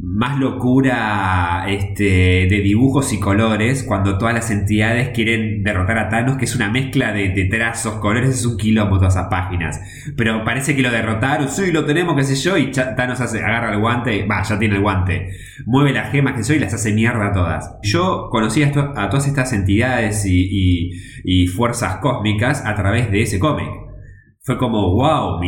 [0.00, 6.36] más locura este, de dibujos y colores cuando todas las entidades quieren derrotar a Thanos,
[6.36, 9.80] que es una mezcla de, trazos, colores, es un quilombo todas esas páginas.
[10.16, 13.72] Pero parece que lo derrotaron, sí, lo tenemos, qué sé yo, y Thanos hace, agarra
[13.72, 15.30] el guante, va, ya tiene el guante,
[15.66, 17.76] mueve las gemas, que sé yo, y las hace mierda a todas.
[17.82, 20.90] Yo conocí a, todas estas entidades y,
[21.24, 23.84] y fuerzas cósmicas a través de ese cómic
[24.44, 25.40] fue como, wow,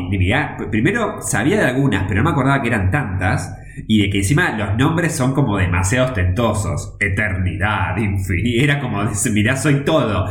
[0.70, 3.54] primero sabía de algunas, pero no me acordaba que eran tantas.
[3.86, 6.96] Y de que encima los nombres son como demasiado ostentosos.
[7.00, 8.64] Eternidad, infinito.
[8.64, 10.26] Era como, mirá, soy todo.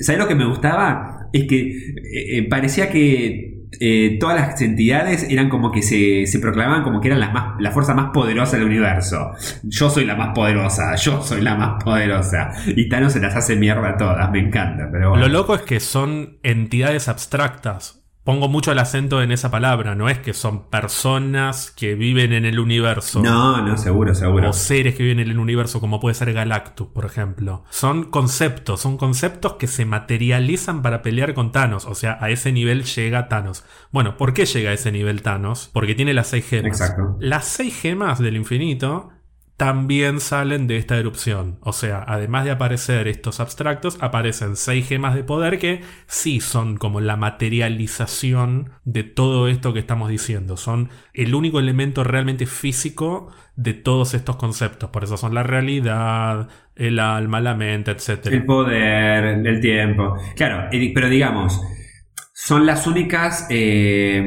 [0.00, 1.28] ¿Sabes lo que me gustaba?
[1.32, 6.40] Es que eh, eh, parecía que eh, todas las entidades eran como que se, se,
[6.40, 9.32] proclamaban como que eran las más, la fuerza más poderosa del universo.
[9.62, 12.52] Yo soy la más poderosa, yo soy la más poderosa.
[12.66, 14.88] Y Thanos se las hace mierda a todas, me encanta.
[14.90, 19.94] Pero Lo loco es que son entidades abstractas pongo mucho el acento en esa palabra,
[19.94, 23.22] no es que son personas que viven en el universo.
[23.22, 24.50] No, no, seguro, seguro.
[24.50, 27.64] O seres que viven en el universo, como puede ser Galactus, por ejemplo.
[27.70, 31.86] Son conceptos, son conceptos que se materializan para pelear con Thanos.
[31.86, 33.64] O sea, a ese nivel llega Thanos.
[33.90, 35.70] Bueno, ¿por qué llega a ese nivel Thanos?
[35.72, 36.80] Porque tiene las seis gemas.
[36.80, 37.16] Exacto.
[37.20, 39.10] Las seis gemas del infinito
[39.60, 41.58] también salen de esta erupción.
[41.60, 46.78] O sea, además de aparecer estos abstractos, aparecen seis gemas de poder que sí son
[46.78, 50.56] como la materialización de todo esto que estamos diciendo.
[50.56, 54.88] Son el único elemento realmente físico de todos estos conceptos.
[54.88, 58.28] Por eso son la realidad, el alma, la mente, etc.
[58.28, 60.16] El poder, el tiempo.
[60.36, 61.60] Claro, pero digamos,
[62.32, 64.26] son las únicas eh,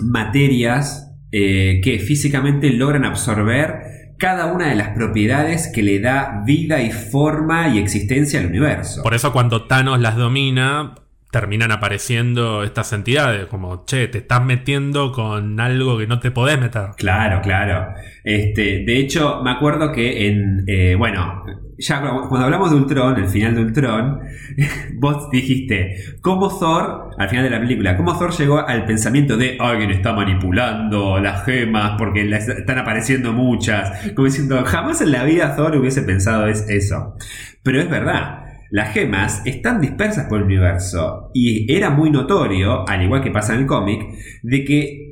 [0.00, 3.85] materias eh, que físicamente logran absorber
[4.18, 9.02] cada una de las propiedades que le da vida y forma y existencia al universo.
[9.02, 10.94] Por eso cuando Thanos las domina,
[11.30, 16.58] terminan apareciendo estas entidades, como, che, te estás metiendo con algo que no te podés
[16.58, 16.90] meter.
[16.96, 17.94] Claro, claro.
[18.24, 21.44] Este, de hecho, me acuerdo que en, eh, bueno,
[21.78, 24.20] ya cuando hablamos de Ultron, el final de Ultron,
[24.94, 29.58] vos dijiste, ¿cómo Thor, al final de la película, cómo Thor llegó al pensamiento de
[29.60, 34.12] alguien está manipulando las gemas porque están apareciendo muchas?
[34.14, 37.14] Como diciendo, jamás en la vida Thor hubiese pensado eso.
[37.62, 38.42] Pero es verdad.
[38.70, 43.54] Las gemas están dispersas por el universo y era muy notorio, al igual que pasa
[43.54, 44.02] en el cómic,
[44.42, 45.06] de que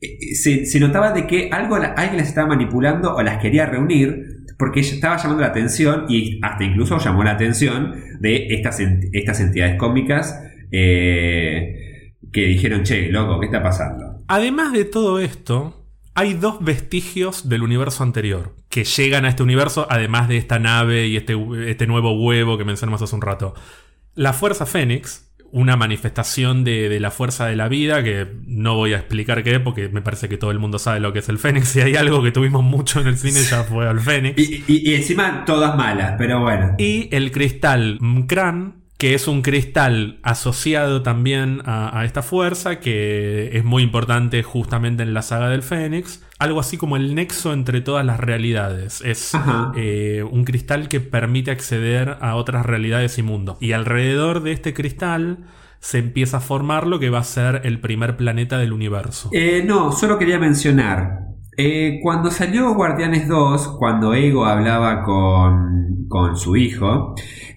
[0.00, 4.80] eh, se, notaba de que algo, alguien las estaba manipulando o las quería reunir porque
[4.80, 8.80] estaba llamando la atención y hasta incluso llamó la atención de estas,
[9.12, 14.22] estas entidades cómicas eh, que dijeron, che, loco, ¿qué está pasando?
[14.28, 19.86] Además de todo esto, hay dos vestigios del universo anterior que llegan a este universo,
[19.88, 21.36] además de esta nave y este,
[21.68, 23.54] este nuevo huevo que mencionamos hace un rato.
[24.14, 28.96] La Fuerza Fénix, una manifestación de, la fuerza de la vida, que no voy a
[28.96, 31.68] explicar qué, porque me parece que todo el mundo sabe lo que es el Fénix.
[31.74, 34.36] Si hay algo que tuvimos mucho en el cine, ya fue el Fénix.
[34.36, 36.74] Y, encima todas malas, pero bueno.
[36.78, 43.64] Y el cristal Mkran, que es un cristal asociado también a, esta fuerza, que es
[43.64, 46.23] muy importante justamente en la saga del Fénix.
[46.38, 49.00] Algo así como el nexo entre todas las realidades.
[49.02, 49.32] Es
[49.76, 53.56] eh, un cristal que permite acceder a otras realidades y mundos.
[53.60, 55.44] Y alrededor de este cristal
[55.78, 59.28] se empieza a formar lo que va a ser el primer planeta del universo.
[59.32, 61.20] Eh, no, solo quería mencionar.
[61.56, 67.14] Eh, cuando salió Guardianes 2, cuando Ego hablaba con, con su hijo,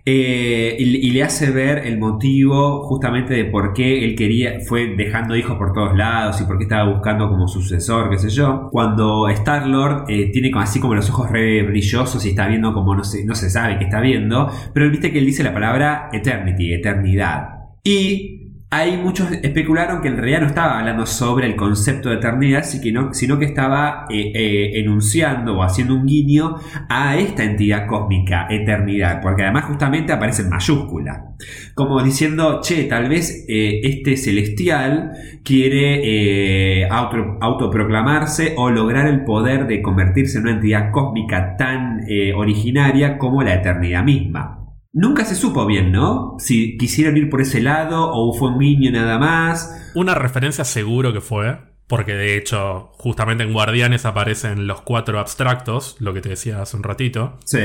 [0.09, 5.35] eh, y, le hace ver el motivo justamente de por qué él quería, fue dejando
[5.35, 8.69] hijos por todos lados y por qué estaba buscando como sucesor, qué sé yo.
[8.71, 13.03] Cuando Star-Lord eh, tiene así como los ojos re brillosos y está viendo como no
[13.03, 16.73] se, no se sabe qué está viendo, pero viste que él dice la palabra eternity,
[16.73, 17.49] eternidad.
[17.83, 22.63] Y hay muchos especularon que en realidad no estaba hablando sobre el concepto de eternidad,
[22.63, 26.55] sino que estaba eh, eh, enunciando o haciendo un guiño
[26.89, 31.35] a esta entidad cósmica, eternidad, porque además justamente aparece en mayúscula,
[31.75, 35.13] como diciendo, che, tal vez eh, este celestial
[35.45, 42.01] quiere autoproclamarse o lograr el poder de convertirse en una entidad cósmica tan
[42.35, 44.66] originaria como la eternidad misma.
[44.97, 46.37] Nunca se supo bien, ¿no?
[46.39, 49.91] Si quisieron ir por ese lado o fue un niño nada más.
[49.93, 55.97] Una referencia seguro que fue, porque de hecho, justamente en Guardianes aparecen los cuatro abstractos,
[55.99, 57.37] lo que te decía hace un ratito.
[57.45, 57.59] Sí.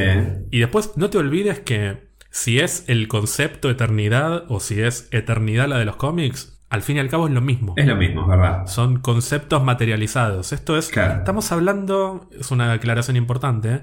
[0.51, 5.69] Y después no te olvides que si es el concepto eternidad o si es eternidad
[5.69, 7.73] la de los cómics, al fin y al cabo es lo mismo.
[7.79, 8.67] Es lo mismo, ¿verdad?
[8.67, 10.53] Son conceptos materializados.
[10.53, 10.95] Esto es.
[10.95, 12.29] Estamos hablando.
[12.39, 13.81] Es una declaración importante.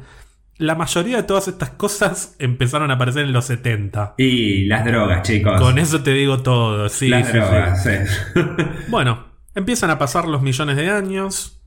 [0.59, 4.15] La mayoría de todas estas cosas empezaron a aparecer en los 70.
[4.17, 5.59] Y las drogas, chicos.
[5.59, 7.07] Con eso te digo todo, sí.
[7.07, 7.91] Las drogas, sí.
[8.89, 11.61] bueno, empiezan a pasar los millones de años.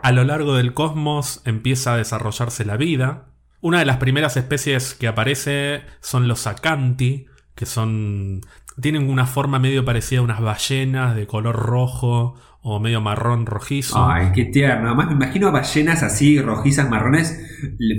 [0.00, 3.26] A lo largo del cosmos empieza a desarrollarse la vida.
[3.60, 8.40] Una de las primeras especies que aparece son los Acanti, que son.
[8.80, 12.34] tienen una forma medio parecida a unas ballenas de color rojo
[12.70, 14.08] o medio marrón rojizo.
[14.08, 14.88] Ay, qué tierno.
[14.88, 17.38] Además me imagino ballenas así rojizas marrones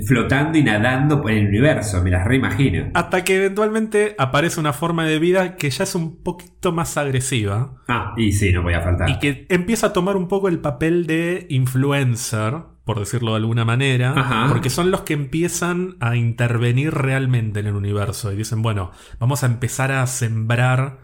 [0.06, 2.90] flotando y nadando por el universo, me las reimagino.
[2.94, 7.82] Hasta que eventualmente aparece una forma de vida que ya es un poquito más agresiva.
[7.88, 9.08] Ah, y sí, no voy a faltar.
[9.10, 12.54] Y que empieza a tomar un poco el papel de influencer,
[12.84, 17.74] por decirlo de alguna manera, porque son los que empiezan a intervenir realmente en el
[17.74, 20.98] universo y dicen, bueno, vamos a empezar a sembrar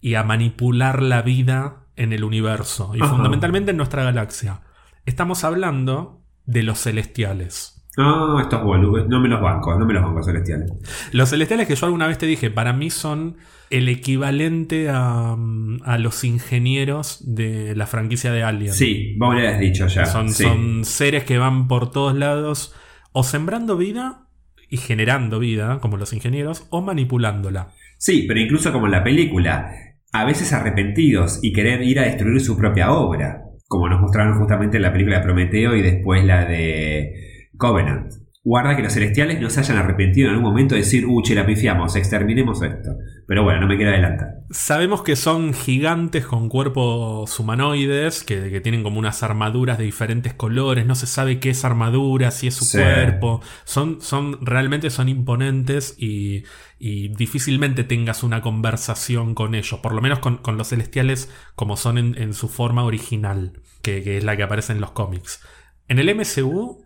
[0.00, 4.60] y a manipular la vida en el universo y fundamentalmente en nuestra galaxia.
[5.06, 7.84] Estamos hablando de los celestiales.
[7.96, 10.72] No, estos boludos, no me los banco, no me los banco celestiales.
[11.12, 13.36] Los celestiales que yo alguna vez te dije, para mí son
[13.70, 18.72] el equivalente a, mm, a los ingenieros de la franquicia de Alien.
[18.72, 20.06] Sí, vos lo habías dicho ya.
[20.06, 20.42] Son, sí.
[20.42, 22.74] son seres que van por todos lados
[23.12, 24.26] o sembrando vida
[24.68, 27.68] y generando vida, como los ingenieros, o manipulándola.
[27.96, 29.70] Sí, pero incluso como en la película,
[30.14, 34.76] a veces arrepentidos y querer ir a destruir su propia obra, como nos mostraron justamente
[34.76, 38.23] en la película de Prometeo y después la de Covenant.
[38.46, 41.34] Guarda que los celestiales no se hayan arrepentido en algún momento de decir, uh, che,
[41.34, 42.90] la pifiamos, exterminemos esto.
[43.26, 44.28] Pero bueno, no me quiero adelantar.
[44.50, 50.34] Sabemos que son gigantes con cuerpos humanoides, que, que tienen como unas armaduras de diferentes
[50.34, 52.76] colores, no se sabe qué es armadura, si es su Sí.
[52.76, 53.40] cuerpo.
[53.64, 56.44] Son, son, realmente son imponentes y,
[56.78, 61.78] y difícilmente tengas una conversación con ellos, por lo menos con, con los celestiales como
[61.78, 65.40] son en, en su forma original, que, que es la que aparece en los cómics.
[65.88, 66.83] En el MCU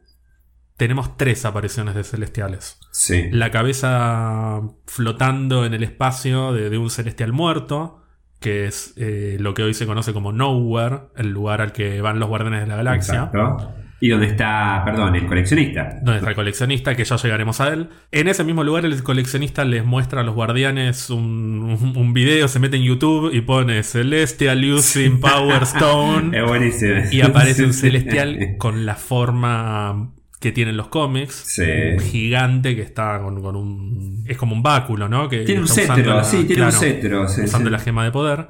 [0.78, 3.24] tenemos tres apariciones de celestiales Sí.
[3.30, 8.02] la cabeza flotando en el espacio de, de un celestial muerto,
[8.40, 12.18] que es eh, lo que hoy se conoce como Nowhere, el lugar al que van
[12.18, 13.24] los guardianes de la galaxia.
[13.32, 13.74] Exacto.
[14.00, 15.96] Y donde está, perdón, el coleccionista.
[16.02, 17.88] Donde está el coleccionista, que ya llegaremos a él.
[18.12, 22.46] En ese mismo lugar, el coleccionista les muestra a los guardianes un, un- un video,
[22.46, 26.38] se mete en YouTube y pone Celestial using Power Stone.
[26.38, 26.94] Es buenísimo.
[27.10, 31.34] y aparece un celestial con la forma que tienen los cómics.
[31.34, 31.62] Sí.
[31.94, 34.24] Un gigante que está con, con un.
[34.26, 35.28] Es como un báculo, ¿no?
[35.28, 37.28] Que Tiene un cetro, la- sí, tiene claro, un cetro.
[37.28, 37.72] sí, usando sí.
[37.72, 38.48] la gema de poder.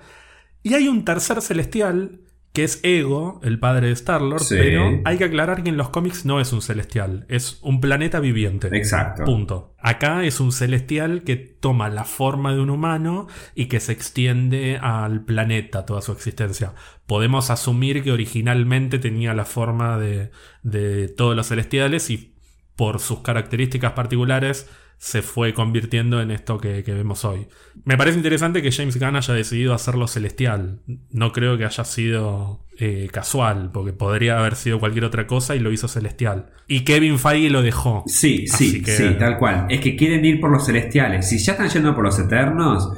[0.62, 2.20] Y hay un tercer celestial
[2.52, 4.56] que es Ego, el padre de Star-Lord, Sí.
[4.58, 8.18] pero hay que aclarar que en los cómics no es un celestial, es un planeta
[8.20, 8.68] viviente.
[8.76, 9.24] Exacto.
[9.24, 9.74] Punto.
[9.78, 14.78] Acá es un celestial que toma la forma de un humano y que se extiende
[14.82, 16.72] al planeta toda su existencia.
[17.06, 20.30] Podemos asumir que originalmente tenía la forma de,
[20.62, 22.34] de todos los celestiales y
[22.74, 24.68] por sus características particulares
[24.98, 27.46] se fue convirtiendo en esto que, que vemos hoy.
[27.84, 30.80] Me parece interesante que James Gunn haya decidido hacerlo celestial.
[31.10, 35.60] No creo que haya sido eh, casual, porque podría haber sido cualquier otra cosa y
[35.60, 36.50] lo hizo celestial.
[36.66, 38.02] Y Kevin Feige lo dejó.
[38.06, 39.66] Sí, sí, que- sí, tal cual.
[39.70, 41.28] Es que quieren ir por los celestiales.
[41.28, 42.90] Si ya están yendo por los eternos,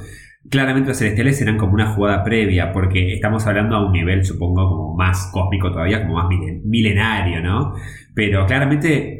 [0.49, 4.67] claramente los celestiales serán como una jugada previa, porque estamos hablando a un nivel, supongo,
[4.69, 7.75] como más cósmico todavía, como más milen- milenario, ¿no?
[8.15, 9.19] Pero claramente,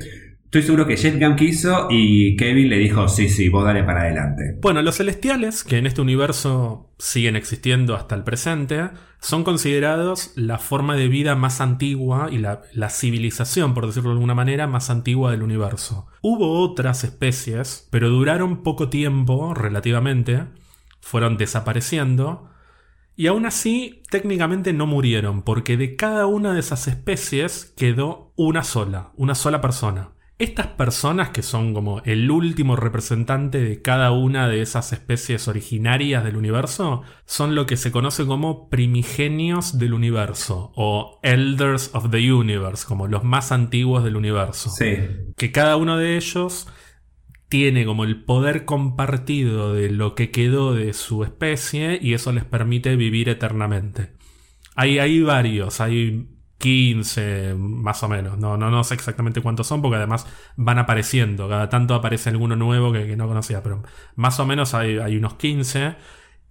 [0.52, 4.02] estoy seguro que Jet Gunn quiso y Kevin le dijo, sí, sí, vos dale para
[4.02, 4.58] adelante.
[4.62, 8.90] Bueno, los celestiales, que en este universo siguen existiendo hasta el presente,
[9.22, 14.36] son considerados la forma de vida más antigua y la civilización, por decirlo de alguna
[14.36, 16.08] manera, más antigua del universo.
[16.22, 20.48] Hubo otras especies, pero duraron poco tiempo, relativamente,
[21.00, 22.50] fueron desapareciendo,
[23.16, 28.66] y aún así técnicamente no murieron, porque de cada una de esas especies quedó una
[28.66, 30.10] sola, una sola persona.
[30.42, 36.24] Estas personas, que son como el último representante de cada una de esas especies originarias
[36.24, 42.34] del universo, son lo que se conoce como primigenios del universo, o Elders of the
[42.34, 44.96] Universe, como los más antiguos del universo Sí.
[45.38, 46.68] que cada uno de ellos
[47.48, 52.46] tiene como el poder compartido de lo que quedó de su especie y eso les
[52.46, 54.14] permite vivir eternamente.
[54.74, 56.30] Hay, hay varios, hay
[56.62, 61.50] 15 más o menos, no, no, no sé exactamente cuántos son porque además van apareciendo,
[61.50, 63.84] cada tanto aparece alguno nuevo que, que no conocía, pero
[64.16, 65.96] más o menos hay, hay unos 15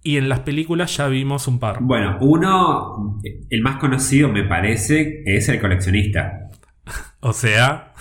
[0.03, 1.77] y en las películas ya vimos un par.
[1.81, 6.49] Bueno, uno, el más conocido me parece, es el coleccionista.
[7.23, 7.93] O sea,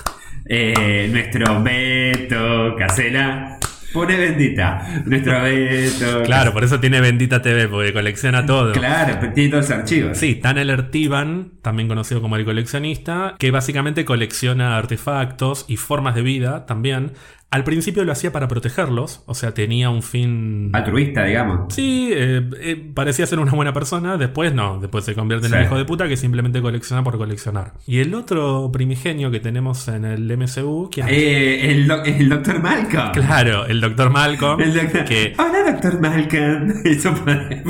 [0.53, 3.60] Eh, nuestro Beto Casela.
[3.93, 5.03] Pone bendita.
[5.05, 6.23] Nuestro Beto.
[6.23, 8.73] claro, por eso tiene Bendita TV, porque colecciona todo.
[8.73, 10.17] Claro, pero tiene todos los archivos.
[10.19, 16.23] Sí, Tanner Tiban, también conocido como el coleccionista, que básicamente colecciona artefactos y formas de
[16.23, 17.13] vida también.
[17.53, 20.71] Al principio lo hacía para protegerlos, o sea, tenía un fin...
[20.73, 21.75] Altruista, digamos.
[21.75, 25.59] Sí, eh, eh, parecía ser una buena persona, después no, después se convierte en Sí.
[25.59, 27.73] el hijo de puta que simplemente colecciona por coleccionar.
[27.89, 31.13] Y el otro primigenio que tenemos en el MCU, ¿quién es?
[31.13, 33.11] Eh, el, el doctor Malcolm.
[33.15, 34.11] Claro, el Dr.
[34.11, 36.73] Malcolm, El doctor- que Hola, doctor Malcolm.
[36.85, 37.65] Eso puede-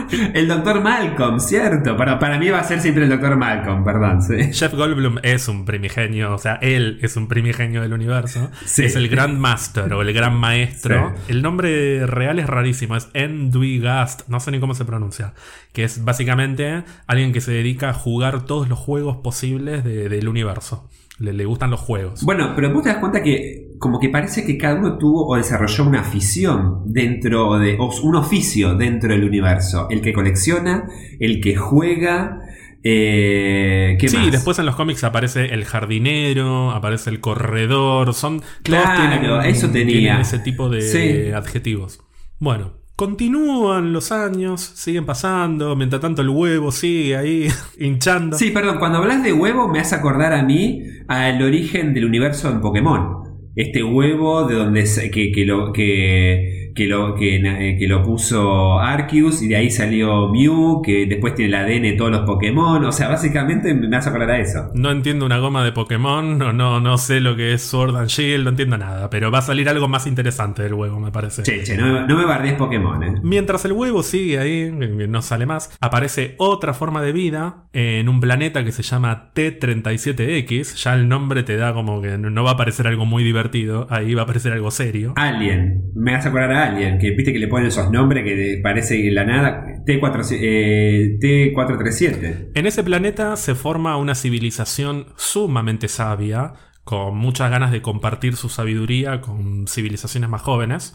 [0.34, 1.96] el doctor Malcolm, cierto.
[1.96, 4.22] Para, para mí va a ser siempre el doctor Malcolm, perdón.
[4.22, 4.52] sí.
[4.52, 8.50] Jeff Goldblum es un primigenio, o sea, él es un primigenio del universo.
[8.64, 8.84] Sí.
[8.84, 11.14] Es el Grand Master o el Gran Maestro.
[11.26, 11.32] Sí.
[11.32, 15.34] El nombre real es rarísimo, es Endwigast, no sé ni cómo se pronuncia.
[15.72, 20.28] Que es básicamente alguien que se dedica a jugar todos los juegos posibles de- del
[20.28, 20.88] universo.
[21.18, 22.22] Le, le gustan los juegos.
[22.24, 25.36] Bueno, pero vos te das cuenta que como que parece que cada uno tuvo o
[25.36, 29.88] desarrolló una afición dentro de, o un oficio dentro del universo.
[29.90, 32.38] El que colecciona, el que juega,
[32.84, 34.30] Eh, ¿qué sí, más?
[34.32, 39.68] después en los cómics aparece el jardinero, aparece el corredor, son Claro, todos tienen, eso
[39.70, 39.96] tenía.
[39.98, 41.30] tienen ese tipo de Sí.
[41.32, 42.00] adjetivos.
[42.38, 48.36] Bueno, continúan los años, siguen pasando, mientras tanto el huevo sigue ahí hinchando.
[48.38, 52.48] Sí, perdón, cuando hablas de huevo me hace acordar a mí al origen del universo
[52.50, 53.31] en Pokémon.
[53.54, 58.78] Este huevo de donde que, que lo que, que lo que, eh, que lo puso
[58.78, 62.84] Arceus y de ahí salió Mew, que después tiene el ADN de todos los Pokémon.
[62.84, 64.70] O sea, básicamente me hace acordar a eso.
[64.74, 68.08] No entiendo una goma de Pokémon, no, no, no sé lo que es Sword and
[68.08, 71.42] Shield, no entiendo nada, pero va a salir algo más interesante del huevo, me parece.
[71.42, 73.14] Che, che, no, me- no me bardees Pokémon, eh.
[73.22, 78.20] Mientras el huevo sigue ahí, no sale más, aparece otra forma de vida en un
[78.20, 80.74] planeta que se llama T37X.
[80.82, 84.14] Ya el nombre te da como que no va a aparecer algo muy divertido, ahí
[84.14, 85.12] va a aparecer algo serio.
[85.16, 89.10] Alien, me hace acordar a Alien, que viste que le ponen esos nombres que parece
[89.10, 89.64] la nada.
[89.86, 92.50] T4, eh, T437.
[92.54, 96.54] En ese planeta se forma una civilización sumamente sabia,
[96.84, 100.94] con muchas ganas de compartir su sabiduría con civilizaciones más jóvenes.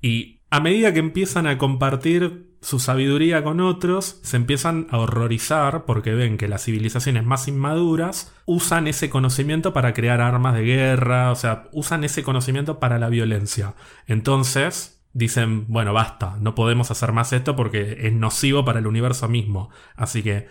[0.00, 5.84] Y a medida que empiezan a compartir su sabiduría con otros, se empiezan a horrorizar
[5.84, 11.30] porque ven que las civilizaciones más inmaduras usan ese conocimiento para crear armas de guerra,
[11.30, 13.74] o sea, usan ese conocimiento para la violencia.
[14.06, 19.28] Entonces, dicen, bueno, basta, no podemos hacer más esto porque es nocivo para el universo
[19.28, 19.70] mismo.
[19.96, 20.48] Así que,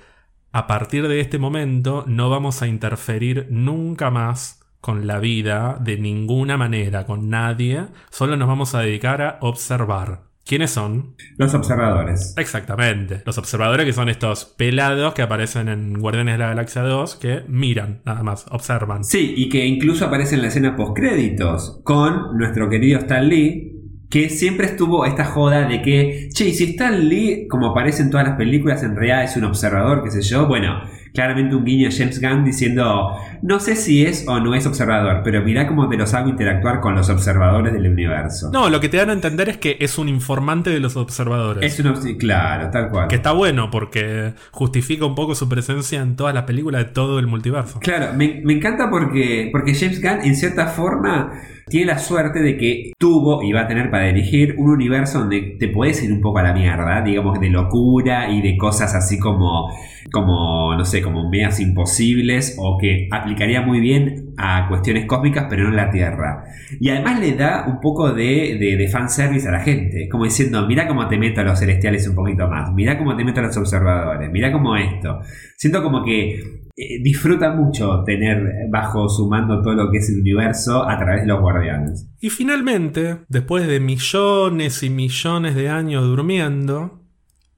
[0.52, 5.98] a partir de este momento, no vamos a interferir nunca más con la vida de
[5.98, 10.27] ninguna manera, con nadie, solo nos vamos a dedicar a observar.
[10.48, 11.16] ¿Quiénes son?
[11.38, 12.34] Los observadores.
[12.38, 13.22] Exactamente.
[13.26, 17.44] Los observadores que son estos pelados que aparecen en Guardianes de la Galaxia 2 que
[17.50, 19.04] miran, nada más, observan.
[19.04, 23.74] Sí, y que incluso aparece en la escena postcréditos con nuestro querido Stan Lee,
[24.10, 28.10] que siempre estuvo esta joda de que, che, y si Stan Lee, como aparece en
[28.10, 30.80] todas las películas, en realidad es un observador, qué sé yo, bueno,
[31.18, 35.22] claramente un guiño a James Gunn diciendo, no sé si es o no es observador,
[35.24, 38.52] pero mirá cómo te los hago interactuar con los observadores del universo.
[38.54, 41.74] No, lo que te dan a entender es que es un informante de los observadores.
[41.74, 43.08] Es un claro, tal cual.
[43.08, 47.18] Que está bueno porque justifica un poco su presencia en todas las películas de todo
[47.18, 47.80] el multiverso.
[47.80, 51.32] Claro, me, me encanta porque, porque James Gunn en cierta forma
[51.70, 55.58] tiene la suerte de que tuvo y va a tener para dirigir un universo donde
[55.60, 59.20] te puedes ir un poco a la mierda, digamos, de locura y de cosas así
[59.20, 59.70] como,
[60.12, 65.64] como no sé, como medias imposibles o que aplicaría muy bien a cuestiones cósmicas pero
[65.64, 66.44] no en la Tierra.
[66.80, 70.66] Y además le da un poco de, de, de fanservice a la gente, como diciendo,
[70.68, 73.44] mira cómo te meto a los celestiales un poquito más, mira cómo te meto a
[73.44, 75.22] los observadores, mira cómo esto.
[75.56, 80.20] Siento como que eh, disfruta mucho tener bajo su mando todo lo que es el
[80.20, 82.08] universo a través de los guardianes.
[82.20, 87.02] Y finalmente, después de millones y millones de años durmiendo,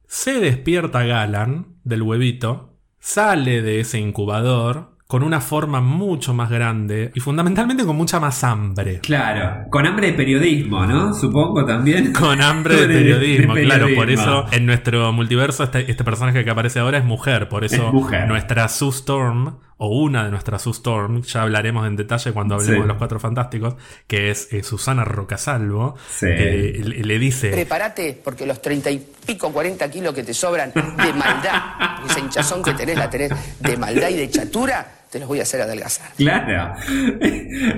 [0.08, 2.69] se despierta Galan del huevito,
[3.00, 8.43] sale de ese incubador con una forma mucho más grande y fundamentalmente con mucha más
[8.43, 9.00] hambre.
[9.02, 11.16] Claro, con hambre de periodismo, ¿no?
[11.16, 12.14] Supongo también.
[12.20, 13.88] Con hambre de De- periodismo, claro.
[13.95, 17.50] Por eso en nuestro multiverso este, este personaje que aparece ahora es mujer.
[17.50, 18.28] Por eso Es mujer.
[18.28, 22.76] nuestra Sue Storm, o una de nuestras Sue Storm, ya hablaremos en detalle cuando hablemos
[22.76, 22.82] Sí.
[22.82, 23.76] de los Cuatro Fantásticos,
[24.08, 26.26] que es eh, Susana Rocasalvo, Sí.
[26.30, 27.50] eh, le, le dice...
[27.50, 31.62] Prepárate porque los treinta y pico, 40 kilos que te sobran de maldad,
[32.10, 35.44] esa hinchazón que tenés, la tenés de maldad y de chatura, te los voy a
[35.44, 36.12] hacer adelgazar.
[36.18, 36.74] Claro.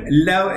[0.10, 0.54] La-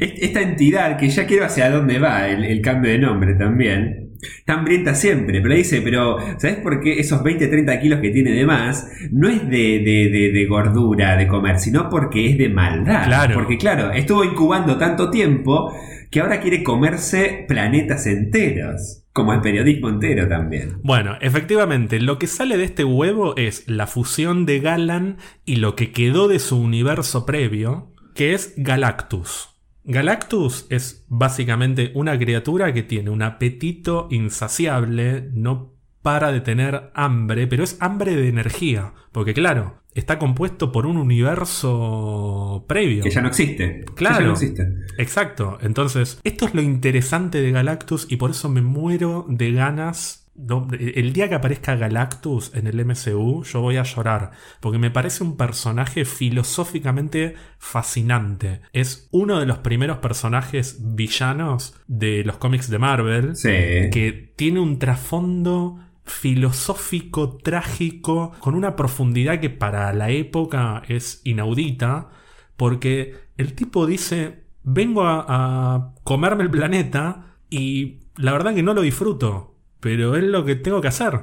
[0.00, 4.05] esta entidad que ya quiero hacia dónde va el, el cambio de nombre también.
[4.44, 8.32] Tan hambrienta siempre, pero dice, pero ¿sabes por qué esos 20, 30 kilos que tiene
[8.32, 12.48] de más no es de, de- de- de gordura de comer, sino porque es de
[12.48, 13.04] maldad?
[13.06, 13.34] Claro.
[13.34, 15.72] Porque claro, estuvo incubando tanto tiempo
[16.10, 20.78] que ahora quiere comerse planetas enteros, como el periodismo entero también.
[20.82, 25.74] Bueno, efectivamente, lo que sale de este huevo es la fusión de Galan y lo
[25.74, 29.55] que quedó de su universo previo, que es Galactus.
[29.86, 35.72] Galactus es básicamente una criatura que tiene un apetito insaciable, no
[36.02, 40.96] para de tener hambre, pero es hambre de energía, porque claro, está compuesto por un
[40.98, 43.02] universo previo.
[43.02, 43.80] Que ya no existe.
[43.86, 44.20] Que Claro.
[44.20, 44.68] ya no existe.
[44.98, 45.58] Exacto.
[45.60, 50.25] Entonces, esto es lo interesante de Galactus y por eso me muero de ganas.
[50.38, 54.32] No, el día que aparezca Galactus en el MCU, yo voy a llorar.
[54.60, 58.60] Porque me parece un personaje filosóficamente fascinante.
[58.72, 63.36] Es uno de los primeros personajes villanos de los cómics de Marvel.
[63.36, 63.48] Sí.
[63.48, 72.10] Que tiene un trasfondo filosófico, trágico, con una profundidad que para la época es inaudita,
[72.56, 78.72] porque el tipo dice, vengo a, a comerme el planeta y la verdad que no
[78.74, 79.55] lo disfruto,
[79.86, 81.20] pero es lo que tengo que hacer.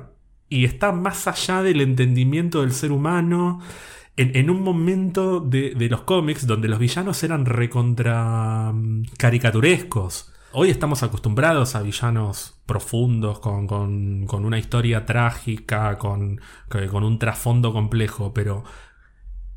[0.48, 3.60] y está más allá del entendimiento del ser humano.
[4.16, 10.32] En, un momento de, los cómics donde los villanos eran recontra mm, caricaturescos.
[10.54, 16.40] Hoy estamos acostumbrados a villanos profundos, con, con- con una historia trágica, con,
[16.70, 18.64] con un trasfondo complejo, pero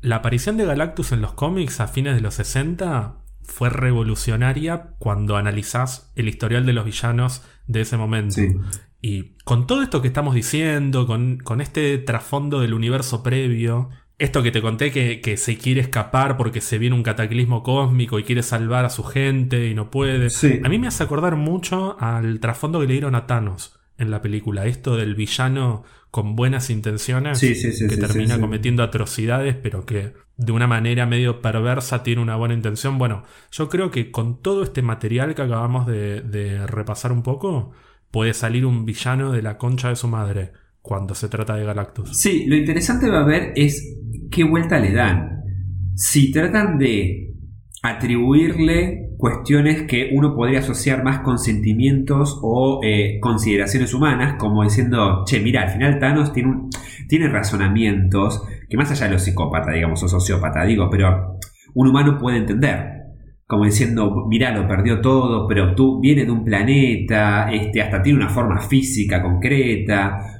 [0.01, 5.37] la aparición de Galactus en los cómics a fines de los 60 fue revolucionaria cuando
[5.37, 8.35] analizás el historial de los villanos de ese momento.
[8.35, 8.49] Sí.
[9.01, 14.41] Y con todo esto que estamos diciendo, con, con este trasfondo del universo previo, esto
[14.41, 18.23] que te conté que, que se quiere escapar porque se viene un cataclismo cósmico y
[18.23, 20.59] quiere salvar a su gente y no puede, Sí.
[20.63, 24.21] a mí me hace acordar mucho al trasfondo que le dieron a Thanos en la
[24.21, 24.65] película.
[24.65, 30.13] Esto del villano con buenas intenciones Sí, sí, sí, que termina cometiendo atrocidades, pero que
[30.37, 32.97] de una manera medio perversa tiene una buena intención.
[32.97, 37.71] Bueno, yo creo que con todo este material que acabamos de, de repasar un poco,
[38.11, 40.51] puede salir un villano de la concha de su madre
[40.81, 42.17] cuando se trata de Galactus.
[42.17, 43.97] Sí, lo interesante va a ver es
[44.31, 45.43] qué vuelta le dan.
[45.95, 47.33] Si tratan de
[47.83, 55.23] atribuirle cuestiones que uno podría asociar más con sentimientos o eh, consideraciones humanas, como diciendo,
[55.25, 56.69] che, mira, al final Thanos tiene,
[57.07, 61.39] tiene razonamientos que más allá de los psicópatas, digamos, o sociópata, digo, pero
[61.73, 62.97] un humano puede entender.
[63.47, 68.19] Como diciendo, mirá, lo perdió todo, pero tú viene de un planeta, este, hasta tiene
[68.19, 70.37] una forma física concreta,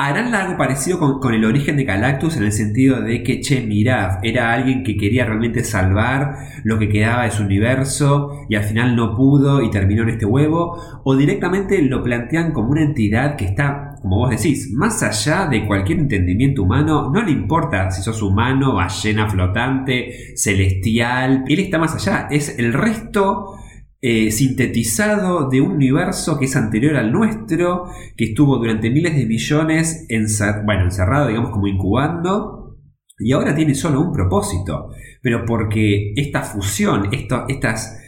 [0.00, 4.20] Harán algo parecido con, el origen de Galactus en el sentido de que, che, mirad,
[4.22, 8.94] era alguien que quería realmente salvar lo que quedaba de su universo y al final
[8.94, 13.46] no pudo y terminó en este huevo, o directamente lo plantean como una entidad que
[13.46, 18.22] está, como vos decís, más allá de cualquier entendimiento humano, no le importa si sos
[18.22, 23.54] humano, ballena flotante, celestial, él está más allá, es el resto
[24.00, 27.86] eh, sintetizado de un universo que es anterior al nuestro,
[28.16, 32.76] que estuvo durante miles de millones encerrado, digamos, como incubando,
[33.18, 34.90] y ahora tiene solo un propósito,
[35.20, 37.98] pero porque esta fusión, esto- estas,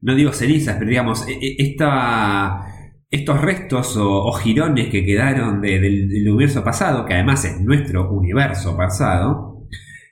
[0.00, 2.66] no digo cenizas, pero digamos, e- e- esta,
[3.14, 8.76] estos restos o, jirones que quedaron de- del, universo pasado, que además es nuestro universo
[8.76, 9.66] pasado,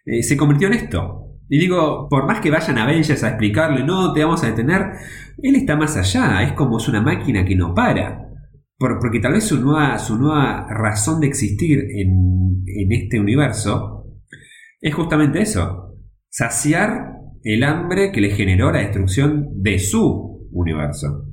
[0.06, 1.18] eh, se convirtió en esto.
[1.48, 4.82] Y digo, por más que vayan a Avengers a explicarle, no, te vamos a detener,
[5.42, 8.28] él está más allá, es como es una máquina que no para.
[8.78, 14.06] Por- porque tal vez su nueva, su nueva razón de existir en este universo
[14.80, 15.94] es justamente eso,
[16.28, 17.12] saciar
[17.44, 21.26] el hambre que le generó la destrucción de su universo,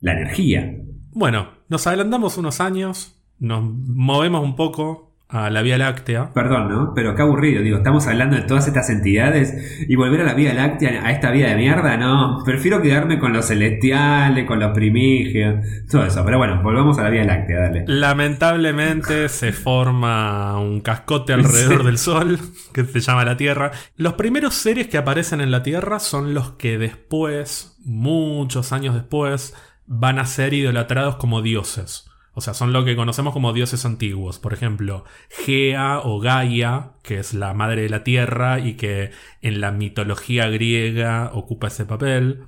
[0.00, 0.70] la energía.
[1.14, 6.32] Bueno, nos adelantamos unos años, nos movemos un poco a la Vía Láctea.
[6.32, 6.92] Perdón, ¿no?
[6.94, 10.52] Pero qué aburrido, digo, estamos hablando de todas estas entidades y volver a la Vía
[10.54, 12.42] Láctea, a esta vida de mierda, no.
[12.44, 16.24] Prefiero quedarme con los celestiales, con los primigios, todo eso.
[16.24, 17.84] Pero bueno, volvamos a la Vía Láctea, dale.
[17.88, 21.86] Lamentablemente se forma un cascote alrededor Sí.
[21.86, 22.38] del Sol
[22.72, 23.70] que se llama la Tierra.
[23.96, 29.54] Los primeros seres que aparecen en la Tierra son los que después, muchos años después,
[29.86, 32.10] van a ser idolatrados como dioses.
[32.36, 34.40] O sea, son lo que conocemos como dioses antiguos.
[34.40, 39.60] Por ejemplo, Gea o Gaia, que es la madre de la Tierra y que en
[39.60, 42.44] la mitología griega ocupa ese papel.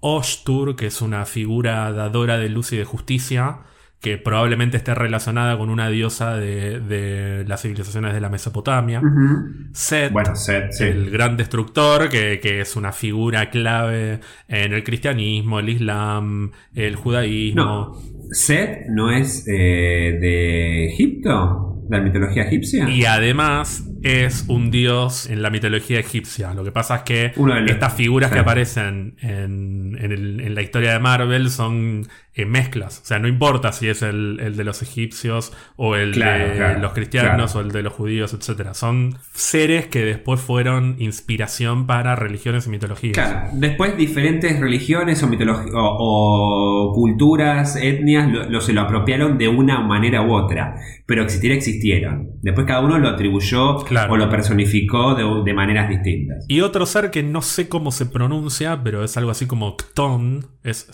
[0.00, 3.60] Oshtur, que es una figura dadora de luz y de justicia,
[4.00, 9.00] que probablemente esté relacionada con una diosa de, de las civilizaciones de la Mesopotamia.
[9.00, 9.70] Ujú.
[9.72, 10.84] Set, Bueno, Seth, sí.
[10.84, 16.94] el gran destructor, que, que es una figura clave en el cristianismo, el islam, el
[16.94, 17.62] judaísmo.
[17.64, 17.92] No,
[18.30, 22.88] Seth no es eh, de Egipto, la mitología egipcia.
[22.88, 26.54] Y además es un dios en la mitología egipcia.
[26.54, 30.62] Lo que pasa es que los- estas figuras que aparecen en, en el- en la
[30.62, 32.06] historia de Marvel son
[32.38, 33.00] eh, mezclas.
[33.02, 36.56] O sea, no importa si es el, el de los egipcios o el Claro, de
[36.56, 37.58] claro, los cristianos claro.
[37.58, 38.72] o el de los judíos, etc.
[38.72, 43.14] Son seres que después fueron inspiración para religiones y mitologías.
[43.14, 49.48] Claro, después diferentes religiones o, o, o culturas, etnias, lo, lo- se lo apropiaron de
[49.48, 50.76] una manera u otra,
[51.06, 52.30] pero existir existieron.
[52.42, 56.44] Después cada uno lo atribuyó o lo personificó de, de maneras distintas.
[56.48, 60.46] Y otro ser que no sé cómo se pronuncia, pero es algo así como Cton,
[60.70, 60.86] es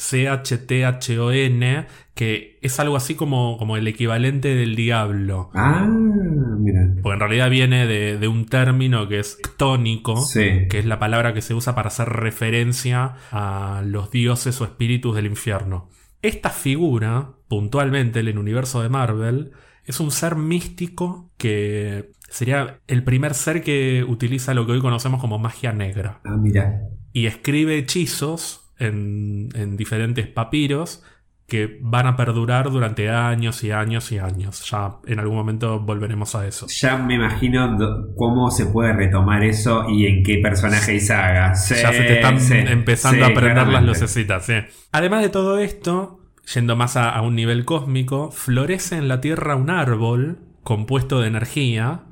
[0.79, 5.51] C-H-T-H-O-N, que es algo así como, como el equivalente del diablo.
[5.55, 6.95] Ah, mira.
[7.03, 10.67] Porque en realidad viene de, de un término que es ctónico, Sí.
[10.71, 15.17] que es la palabra que se usa para hacer referencia a los dioses o espíritus
[15.17, 15.89] del infierno.
[16.23, 19.53] Esta figura, puntualmente en el universo de Marvel,
[19.85, 25.21] es un ser místico que sería el primer ser que utiliza lo que hoy conocemos
[25.21, 26.81] como magia negra Ah, mira.
[27.13, 31.03] y escribe hechizos en, en diferentes papiros
[31.47, 34.69] que van a perdurar durante años y años y años.
[34.71, 36.67] Ya en algún momento volveremos a eso.
[36.69, 37.77] Ya me imagino
[38.17, 41.55] cómo se puede retomar eso y en qué personaje y saga.
[41.55, 44.49] Sí, ya se te están sí, empezando sí, a prender las lucecitas.
[44.93, 46.21] Además de todo esto,
[46.55, 51.29] yendo más a, a un nivel cósmico, florece en la Tierra un árbol compuesto de
[51.29, 52.05] energía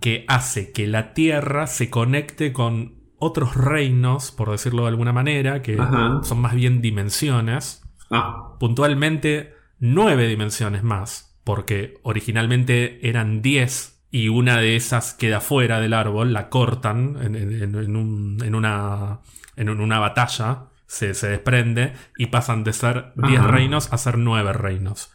[0.00, 5.62] que hace que la Tierra se conecte con otros reinos, por decirlo de alguna manera,
[5.62, 6.20] que Ajá.
[6.22, 7.82] son más bien dimensiones.
[8.10, 15.80] Ah, puntualmente nueve dimensiones más, porque originalmente eran 10 y una de esas queda fuera
[15.80, 19.20] del árbol, la cortan en, en- un- en una,
[19.56, 23.48] una batalla, se, se desprende y pasan de ser 10 Ajá.
[23.48, 25.10] reinos a ser 9 reinos.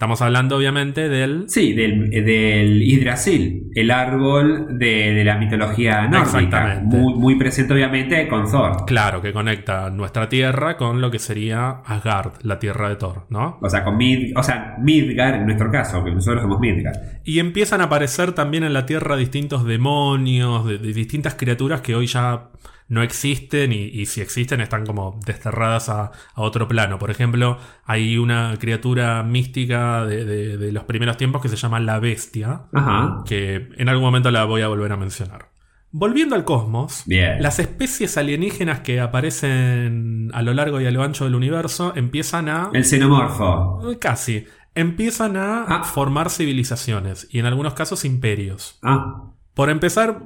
[0.00, 1.44] Estamos hablando obviamente del...
[1.46, 6.22] sí, del, del Yggdrasil, el árbol de, de la mitología nórdica.
[6.22, 6.96] Exactamente.
[6.96, 8.86] Muy, muy presente, obviamente, con Thor.
[8.86, 13.58] Claro, que conecta nuestra tierra con lo que sería Asgard, la tierra de Thor, ¿no?
[13.60, 16.94] O sea, con Mid, o sea, Midgar en nuestro caso, que nosotros somos Midgar.
[17.26, 21.94] Y empiezan a aparecer también en la Tierra distintos demonios, de, de distintas criaturas que
[21.94, 22.48] hoy ya
[22.90, 26.98] no existen y, y si existen están como desterradas a, a otro plano.
[26.98, 31.80] Por ejemplo, hay una criatura mística de, de- de los primeros tiempos que se llama
[31.80, 33.22] la bestia, Ajá.
[33.26, 35.48] que en algún momento la voy a volver a mencionar.
[35.92, 37.42] Volviendo al cosmos, Bien.
[37.42, 42.48] las especies alienígenas que aparecen a lo largo y a lo ancho del universo empiezan
[42.48, 42.70] a...
[42.72, 43.80] El xenomorfo.
[44.00, 44.44] Casi.
[44.74, 45.82] Empiezan a Ah.
[45.84, 48.78] formar civilizaciones y en algunos casos imperios.
[48.82, 50.22] Ah, Por empezar,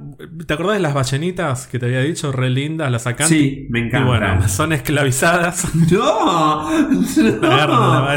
[0.47, 2.31] ¿te acordás de las ballenitas que te había dicho?
[2.31, 3.27] Re lindas, las sacan.
[3.27, 4.07] sí, me Y encanta.
[4.07, 5.75] bueno, son esclavizadas.
[5.91, 6.69] ¡No!
[7.41, 8.07] ¡No!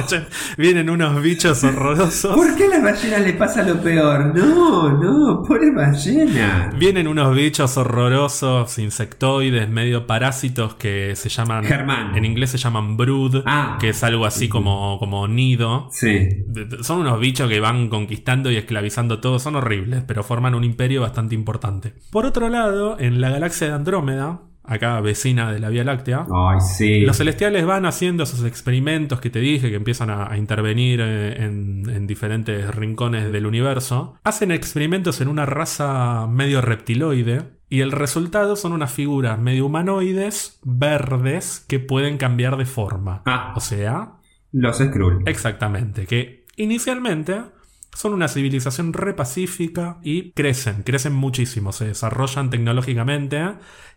[0.57, 2.37] Vienen unos bichos horrorosos.
[2.37, 4.33] ¿Por qué a las ballenas le pasa lo peor?
[4.33, 6.71] No, no, pobre ballena.
[6.79, 11.65] Vienen unos bichos horrorosos, insectoides, medio parásitos que se llaman.
[11.65, 12.17] Germán.
[12.17, 13.77] En inglés se llaman brood, Ah.
[13.81, 15.89] que es algo así como, como nido.
[15.91, 16.29] Sí.
[16.83, 21.08] Son unos bichos que van conquistando y esclavizando todo, son horribles, pero forman un imperio
[21.09, 21.95] bastante importante.
[22.11, 26.61] Por otro lado, en la galaxia de Andrómeda, acá vecina de la Vía Láctea, Ay,
[26.61, 27.01] sí.
[27.01, 31.43] los celestiales van haciendo esos experimentos que te dije, que empiezan a, a intervenir eh,
[31.45, 34.17] en, en diferentes rincones del universo.
[34.25, 37.57] Hacen experimentos en una raza medio reptiloide.
[37.71, 43.23] Y el resultado son unas figuras medio humanoides, verdes, que pueden cambiar de forma.
[43.27, 43.53] Ah.
[43.57, 44.13] O sea,
[44.53, 45.23] Los Skrull.
[45.27, 47.43] Exactamente, que inicialmente
[47.99, 53.43] son una civilización re pacífica y crecen, crecen muchísimo, se desarrollan tecnológicamente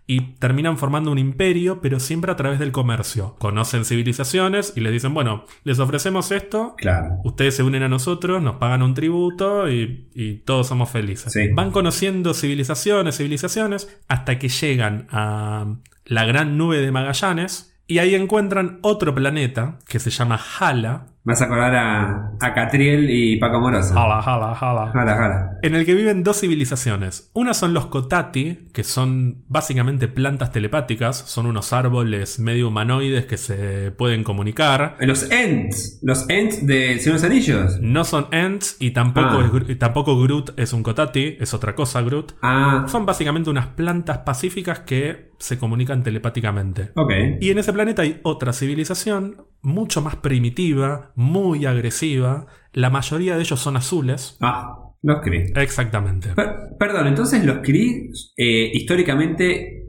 [0.07, 3.35] y terminan formando un imperio, pero siempre a través del comercio.
[3.37, 7.19] Conocen civilizaciones y les dicen, bueno, les ofrecemos esto, Claro.
[7.23, 11.31] ustedes se unen a nosotros, nos pagan un tributo y, y todos somos felices.
[11.31, 11.49] Sí.
[11.53, 15.75] Van conociendo civilizaciones, civilizaciones, hasta que llegan a
[16.05, 21.05] la gran nube de Magallanes y ahí encuentran otro planeta que se llama Hala.
[21.23, 23.93] Me vas a acordar a, a Catriel y Paco Moroso.
[23.97, 24.91] Hala, Hala, Hala.
[24.91, 25.57] Jala, jala.
[25.61, 27.29] En el que viven dos civilizaciones.
[27.33, 33.37] Una son los Kotati, que son básicamente plantas telepáticas, son unos árboles medio humanoides que
[33.37, 34.97] se pueden comunicar.
[34.99, 35.99] Los Ents.
[36.01, 36.67] Los Ents Señor
[37.05, 37.79] de los Anillos.
[37.81, 39.49] No son Ents y tampoco, Ah.
[39.67, 42.33] es tampoco Groot es un Kotati, es otra cosa Groot.
[42.41, 46.91] Ah, Son básicamente unas plantas pacíficas que se comunican telepáticamente.
[46.95, 47.11] ok.
[47.41, 52.45] Y en ese planeta hay otra civilización mucho más primitiva, muy agresiva.
[52.73, 54.37] La mayoría de ellos son azules.
[54.41, 55.51] Ah, los Kree.
[55.55, 56.29] Exactamente.
[56.35, 59.80] Per- perdón, entonces los Kree eh, históricamente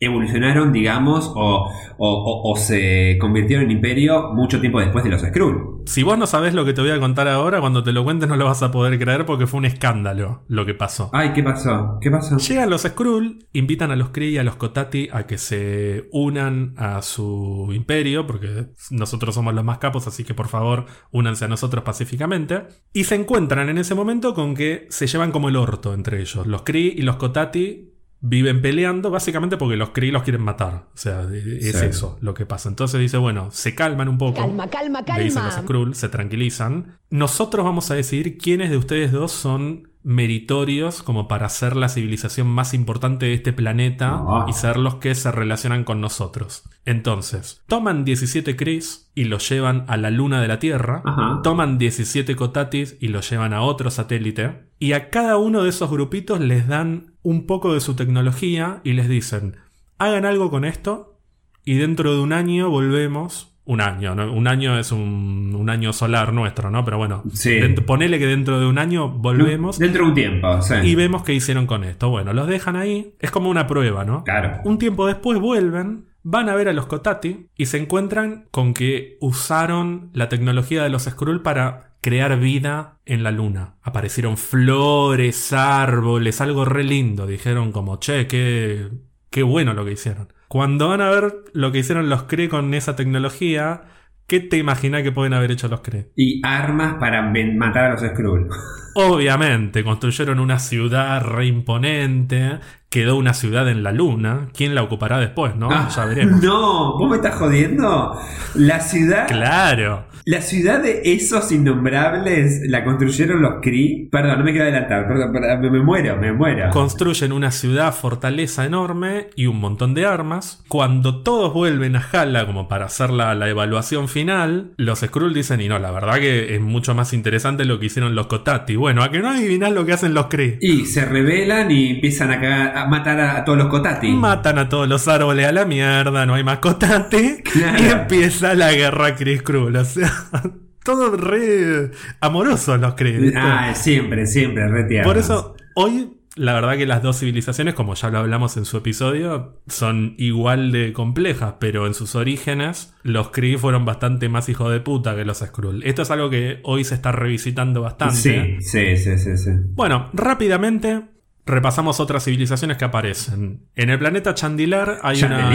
[0.00, 5.20] evolucionaron, digamos, o, o- o- o se convirtieron en imperio mucho tiempo después de los
[5.20, 5.82] Skrull.
[5.86, 8.28] Si vos no sabés lo que te voy a contar ahora, cuando te lo cuentes
[8.28, 11.10] no lo vas a poder creer porque fue un escándalo lo que pasó.
[11.12, 11.98] Ay, ¿qué pasó?
[12.00, 12.38] ¿Qué pasó?
[12.38, 16.74] Llegan los Skrull, invitan a los Kree y a los Kotati a que se unan
[16.78, 21.48] a su imperio, porque nosotros somos los más capos, así que por favor únanse a
[21.48, 22.62] nosotros pacíficamente.
[22.94, 26.46] Y se encuentran en ese momento con que se llevan como el orto entre ellos.
[26.46, 27.88] Los Kree y los Kotati
[28.20, 30.86] viven peleando básicamente porque los Kree los quieren matar.
[30.94, 31.86] O sea, es Sí.
[31.86, 32.68] eso lo que pasa.
[32.68, 34.40] Entonces dice, bueno, se calman un poco.
[34.40, 35.66] Calma, calma, Le dicen los calma.
[35.66, 36.98] Skrull, se tranquilizan.
[37.10, 42.46] Nosotros vamos a decidir quiénes de ustedes dos son meritorios como para ser la civilización
[42.46, 44.46] más importante de este planeta Ah.
[44.48, 46.64] y ser los que se relacionan con nosotros.
[46.84, 51.02] Entonces, toman 17 Cris y los llevan a la luna de la Tierra.
[51.04, 51.40] Ajá.
[51.42, 54.68] Toman 17 Kotatis y los llevan a otro satélite.
[54.78, 58.94] Y a cada uno de esos grupitos les dan un poco de su tecnología y
[58.94, 59.56] les dicen,
[59.98, 61.18] hagan algo con esto
[61.64, 63.49] y dentro de un año volvemos.
[63.70, 64.32] Un año, ¿no?
[64.32, 66.84] Un año es un, un año solar nuestro, ¿no?
[66.84, 67.60] Pero bueno, Sí.
[67.86, 70.74] ponele que dentro de un año volvemos Dentro de un tiempo, sí.
[70.82, 72.10] y vemos qué hicieron con esto.
[72.10, 73.14] Bueno, los dejan ahí.
[73.20, 74.24] Es como una prueba, ¿no?
[74.24, 74.58] Claro.
[74.64, 79.16] Un tiempo después vuelven, van a ver a los Kotati y se encuentran con que
[79.20, 83.74] usaron la tecnología de los Skrull para crear vida en la luna.
[83.82, 87.26] Aparecieron flores, árboles, algo re lindo.
[87.26, 88.88] Dijeron como, che, qué,
[89.30, 90.32] qué bueno lo que hicieron.
[90.50, 93.82] Cuando van a ver lo que hicieron los Kree con esa tecnología,
[94.26, 96.10] ¿qué te imaginas que pueden haber hecho los Kree?
[96.16, 98.48] Y armas para matar a los Skrull.
[98.96, 104.48] Obviamente, construyeron una ciudad re imponente, quedó una ciudad en la luna.
[104.52, 105.68] ¿Quién la ocupará después, no?
[105.70, 106.42] Ah, ya veremos.
[106.42, 108.20] No, vos me estás jodiendo.
[108.56, 109.28] La ciudad.
[109.28, 110.06] Claro.
[110.26, 114.08] La ciudad de esos innombrables la construyeron los Kree.
[114.10, 115.06] Perdón, no me quiero adelantar.
[115.08, 116.70] Perdón, perdón, me, me muero, me muero.
[116.70, 120.62] Construyen una ciudad fortaleza enorme y un montón de armas.
[120.68, 125.60] Cuando todos vuelven a Hala como para hacer la, la evaluación final, los Skrull dicen,
[125.60, 128.76] y no, la verdad que es mucho más interesante lo que hicieron los Kotati.
[128.76, 130.58] Bueno, a que no adivinás lo que hacen los Kree.
[130.60, 134.08] Y se rebelan y empiezan a, cagar- a matar a, a todos los Kotati.
[134.12, 137.38] Matan a todos los árboles a la mierda, no hay más Kotati.
[137.50, 137.82] Claro.
[137.82, 139.74] Y empieza la guerra Kree Skrull.
[139.74, 140.09] O sea,
[140.84, 141.90] todo re
[142.20, 143.32] amoroso los Kree.
[143.36, 145.12] Ah, siempre, siempre, re tiernos.
[145.12, 148.76] Por eso, hoy, la verdad que las dos civilizaciones, como ya lo hablamos en su
[148.78, 154.72] episodio, son igual de complejas, pero en sus orígenes, los Kree fueron bastante más hijos
[154.72, 155.82] de puta que los Skrull.
[155.84, 158.16] Esto es algo que hoy se está revisitando bastante.
[158.16, 159.50] Sí, sí, sí, sí, sí.
[159.74, 161.02] Bueno, rápidamente
[161.46, 163.66] repasamos otras civilizaciones que aparecen.
[163.74, 165.50] En el planeta Chandilar hay una.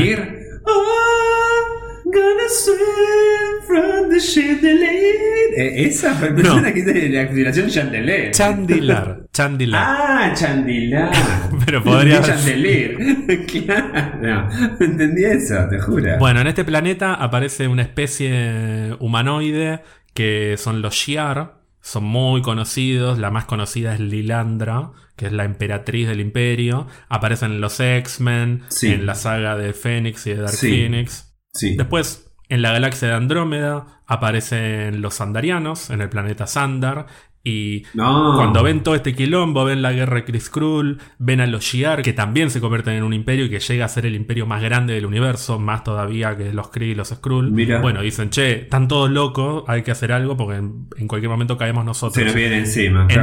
[0.66, 5.16] Oh, gonna swim from the chandelier.
[5.58, 8.32] Eh, esa persona que dice la activación Chandelier.
[8.32, 9.22] Chandilar.
[9.34, 9.84] Chandilar.
[9.86, 11.12] Ah, Chandilar.
[11.66, 12.98] Pero podría- Chandelier.
[13.48, 14.50] claro.
[14.80, 16.18] Entendí eso, te juro.
[16.20, 19.82] Bueno, en este planeta aparece una especie humanoide
[20.14, 21.56] que son los Shi'ar.
[21.82, 23.20] Son muy conocidos.
[23.20, 26.88] La más conocida es Lilandra, que es la emperatriz del imperio.
[27.10, 28.88] Aparecen en los X-Men, Sí.
[28.94, 30.70] en la saga de Phoenix y de Dark Sí.
[30.70, 31.36] Phoenix.
[31.54, 31.76] sí.
[31.78, 37.08] Después, en la galaxia de Andrómeda, aparecen los Sandarianos, en el planeta Sandar.
[37.48, 38.34] Y No.
[38.36, 42.02] cuando ven todo este quilombo, ven la guerra de Chris Krull, ven a los Shi'ar,
[42.02, 44.64] que también se convierten en un imperio y que llega a ser el imperio más
[44.64, 47.52] grande del universo, más todavía que los Kree y los Skrull.
[47.52, 47.82] Mira.
[47.82, 51.56] Bueno, dicen, che, están todos locos, hay que hacer algo porque en, en cualquier momento
[51.56, 52.16] caemos nosotros.
[52.16, 53.06] Se nos viene encima.
[53.06, 53.22] claro.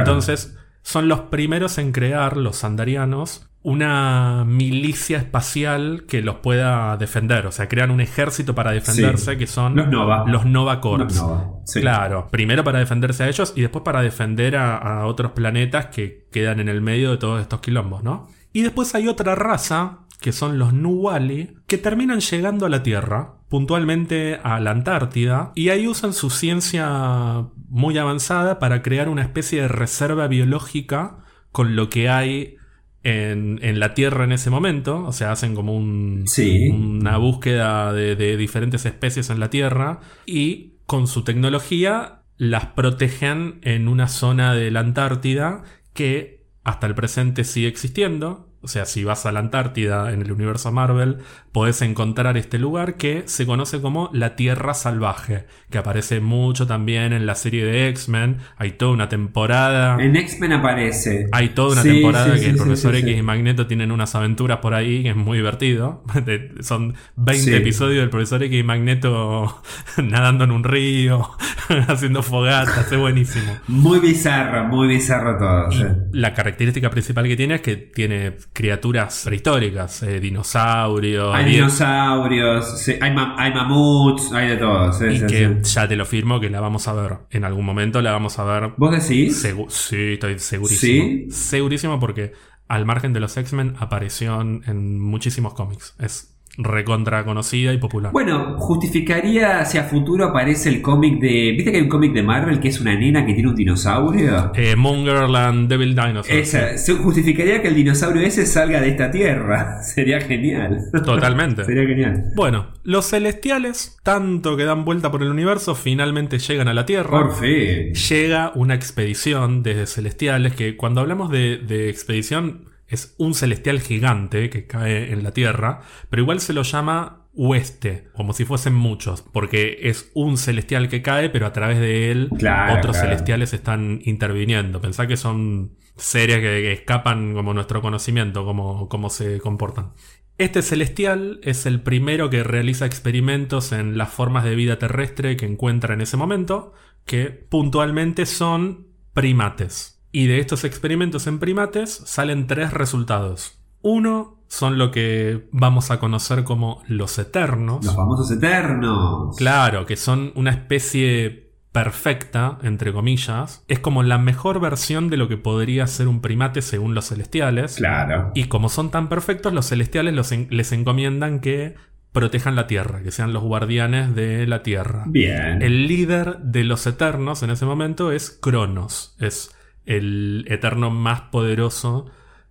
[0.83, 7.47] Son los primeros en crear, los sandarianos, una milicia espacial que los pueda defender.
[7.47, 9.37] O sea, crean un ejército para defenderse, Sí.
[9.37, 10.25] que son Los Nova.
[10.27, 11.05] los Nova Corps.
[11.05, 11.79] Los Nova, sí.
[11.79, 16.27] Claro, primero para defenderse a ellos y después para defender a, a otros planetas que
[16.31, 18.27] quedan en el medio de todos estos quilombos, ¿no?
[18.53, 23.33] Y después hay otra raza, que son los Nuwali, que terminan llegando a la Tierra,
[23.49, 29.61] puntualmente a la Antártida, y ahí usan su ciencia muy avanzada para crear una especie
[29.63, 31.17] de reserva biológica
[31.51, 32.55] con lo que hay
[33.03, 35.03] en, en la Tierra en ese momento.
[35.05, 36.69] O sea, hacen como un, Sí.
[36.69, 43.59] una búsqueda de, de diferentes especies en la Tierra y con su tecnología las protegen
[43.61, 46.32] en una zona de la Antártida que
[46.63, 48.52] hasta el presente sigue existiendo.
[48.63, 51.17] O sea, si vas a la Antártida en el universo Marvel,
[51.51, 57.11] podés encontrar este lugar que se conoce como la Tierra Salvaje, que aparece mucho también
[57.13, 58.37] en la serie de X-Men.
[58.57, 60.01] Hay toda una temporada.
[60.01, 61.27] En X-Men aparece.
[61.33, 64.15] Hay toda una Sí, temporada sí, que sí, el profesor X y Magneto tienen unas
[64.15, 66.03] aventuras por ahí que es muy divertido.
[66.61, 67.53] Son 20 Sí.
[67.53, 69.61] episodios del profesor X y Magneto
[70.01, 71.29] nadando en un río,
[71.89, 73.57] haciendo fogatas, es buenísimo.
[73.67, 75.69] Muy bizarro, muy bizarro todo.
[76.13, 82.93] La característica principal que tiene es que tiene criaturas prehistóricas, eh, dinosaurios, Hay dinosaurios, sí,
[83.01, 84.93] hay, ma- hay mamuts, hay de todo.
[84.93, 87.17] sí, y sí, que ya te lo firmo que la vamos a ver.
[87.31, 89.43] En algún momento la vamos a ver ¿Vos decís?
[89.43, 91.03] Segu- sí, estoy segurísimo.
[91.05, 91.27] ¿Sí?
[91.31, 92.33] Segurísimo porque
[92.67, 95.95] al margen de los X-Men apareció en, en muchísimos cómics.
[95.99, 98.11] Es recontra conocida y popular.
[98.11, 101.53] Bueno, justificaría si a futuro aparece el cómic de.
[101.55, 104.51] ¿Viste que hay un cómic de Marvel que es una nena que tiene un dinosaurio?
[104.55, 106.37] Eh, Moon Girl and Devil Dinosaur.
[106.37, 109.81] Esa, se justificaría que el dinosaurio ese salga de esta tierra.
[109.83, 110.79] Sería genial.
[111.03, 111.65] Totalmente.
[111.65, 112.25] Sería genial.
[112.35, 117.09] Bueno, los celestiales, tanto que dan vuelta por el universo, finalmente llegan a la Tierra.
[117.09, 117.93] Por fin.
[117.93, 124.49] Llega una expedición desde celestiales que cuando hablamos de, de expedición es un celestial gigante
[124.49, 129.21] que cae en la Tierra, pero igual se lo llama oeste, como si fuesen muchos,
[129.21, 133.09] porque es un celestial que cae, pero a través de él Claro, otros claro.
[133.09, 134.79] celestiales están interviniendo.
[134.79, 139.93] Pensá que son seres que, escapan como nuestro conocimiento, como, cómo se comportan.
[140.37, 145.45] Este celestial es el primero que realiza experimentos en las formas de vida terrestre que
[145.45, 146.73] encuentra en ese momento,
[147.05, 149.92] que puntualmente son primates.
[150.13, 153.59] Y de estos experimentos en primates salen tres resultados.
[153.81, 157.83] Uno, son lo que vamos a conocer como los eternos.
[157.83, 159.35] Los famosos eternos.
[159.35, 163.63] Claro, que son una especie perfecta, entre comillas.
[163.67, 167.75] Es como la mejor versión de lo que podría ser un primate según los celestiales.
[167.77, 168.31] Claro.
[168.35, 171.75] Y como son tan perfectos, los celestiales los en- les encomiendan que
[172.11, 175.05] protejan la Tierra, que sean los guardianes de la Tierra.
[175.07, 175.63] Bien.
[175.63, 179.15] El líder de los eternos en ese momento es Cronos.
[179.19, 179.51] Es
[179.85, 182.05] el eterno más poderoso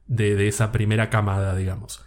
[0.07, 2.05] de, de esa primera camada, digamos.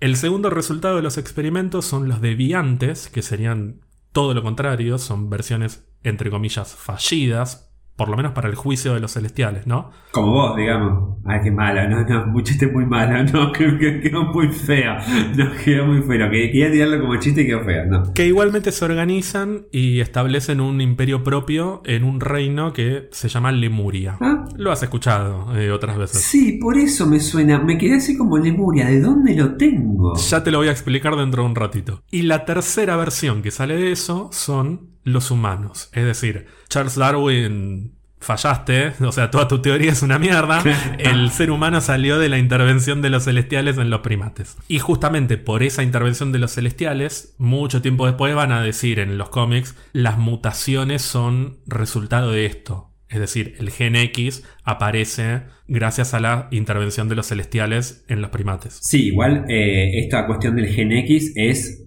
[0.00, 3.80] El segundo resultado de los experimentos son los deviantes, que serían
[4.12, 9.00] todo lo contrario, son versiones, entre comillas, fallidas, por lo menos para el juicio de
[9.00, 9.90] los celestiales, ¿no?
[10.10, 11.18] Como vos, digamos.
[11.24, 11.88] Ay, qué malo.
[11.88, 13.24] No, no, un chiste muy malo.
[13.32, 14.94] No, que, que- quedó muy feo.
[15.36, 16.30] No, quedó muy feo.
[16.30, 17.86] Que quería tirarlo como chiste y quedó feo.
[17.86, 18.12] No.
[18.12, 23.52] Que igualmente se organizan y establecen un imperio propio en un reino que se llama
[23.52, 24.16] Lemuria.
[24.20, 24.44] Ah.
[24.56, 26.22] Lo has escuchado eh, otras veces.
[26.22, 27.58] Sí, por eso me suena.
[27.60, 28.86] Me quedé así como Lemuria.
[28.86, 30.14] ¿De dónde lo tengo?
[30.16, 32.02] Ya te lo voy a explicar dentro de un ratito.
[32.10, 35.90] Y la tercera versión que sale de eso son los humanos.
[35.92, 37.94] Es decir, Charles Darwin
[38.24, 40.62] fallaste, o sea, toda tu teoría es una mierda.
[40.98, 44.56] El ser humano salió de la intervención de los celestiales en los primates.
[44.66, 49.18] Y justamente por esa intervención de los celestiales, mucho tiempo después van a decir en
[49.18, 52.90] los cómics, las mutaciones son resultado de esto.
[53.08, 58.30] Es decir, el gen X aparece gracias a la intervención de los celestiales en los
[58.30, 58.80] primates.
[58.82, 61.82] Sí, igual eh, esta cuestión del gen X es.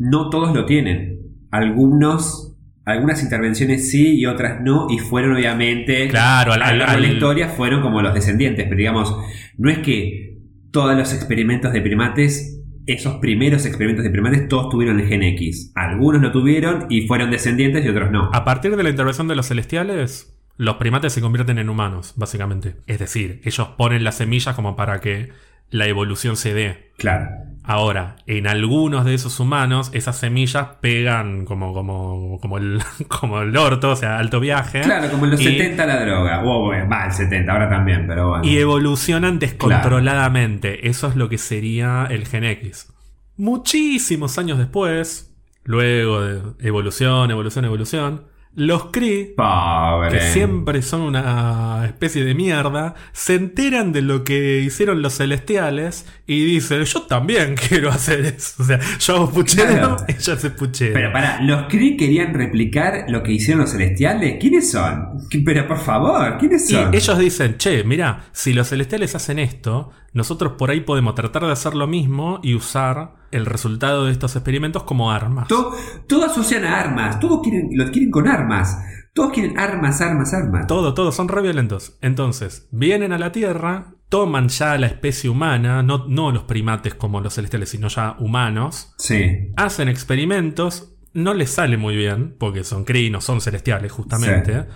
[0.00, 1.17] No todos lo tienen.
[1.50, 2.44] Algunos.
[2.84, 6.08] Algunas intervenciones sí y otras no, y fueron obviamente.
[6.08, 9.14] Claro, al- a lo largo de la historia fueron como los descendientes, pero digamos,
[9.58, 10.38] no es que
[10.72, 15.70] todos los experimentos de primates, esos primeros experimentos de primates, todos tuvieron el gen X.
[15.74, 18.30] Algunos lo tuvieron y fueron descendientes y otros no.
[18.32, 22.76] A partir de la intervención de los celestiales, los primates se convierten en humanos, básicamente.
[22.86, 25.28] Es decir, ellos ponen las semillas como para que
[25.70, 26.92] la evolución se dé.
[26.96, 27.26] Claro.
[27.70, 33.54] Ahora, en algunos de esos humanos, esas semillas pegan como, como, como, el, como el
[33.56, 34.80] orto, o sea, alto viaje.
[34.80, 36.42] Claro, como en los Y- 70 la droga.
[36.42, 38.44] Bueno, va, el 70, ahora también, pero bueno.
[38.44, 40.88] Y evolucionan descontroladamente.
[40.88, 42.88] Eso es lo que sería el Gen X.
[43.36, 48.22] Muchísimos años después, luego de evolución, evolución, evolución,
[48.58, 50.10] los Kree Pobre.
[50.10, 56.06] que siempre son una especie de mierda, se enteran de lo que hicieron los celestiales
[56.26, 58.62] y dicen, yo también quiero hacer eso.
[58.62, 59.96] O sea, yo hago puchero, Claro.
[60.08, 60.92] ella hace puchero.
[60.94, 64.36] Pero para, ¿los Kree querían replicar lo que hicieron los celestiales?
[64.40, 65.18] ¿Quiénes son?
[65.30, 66.92] ¿Qué- Pero por favor, ¿quiénes y son?
[66.94, 71.52] ellos dicen, che, mira, si los celestiales hacen esto, nosotros por ahí podemos tratar de
[71.52, 75.48] hacer lo mismo y usar el resultado de estos experimentos como armas.
[75.48, 75.72] To-
[76.06, 78.78] todos asocian a armas, todos quieren, los quieren con armas.
[79.14, 80.66] Todos quieren armas, armas, armas.
[80.68, 81.98] Todo, todo, son re violentos.
[82.02, 86.94] Entonces, vienen a la Tierra, toman ya a la especie humana, no, no los primates
[86.94, 89.50] como los celestiales, sino ya humanos, Sí.
[89.56, 94.66] hacen experimentos, no les sale muy bien, porque son no son celestiales justamente.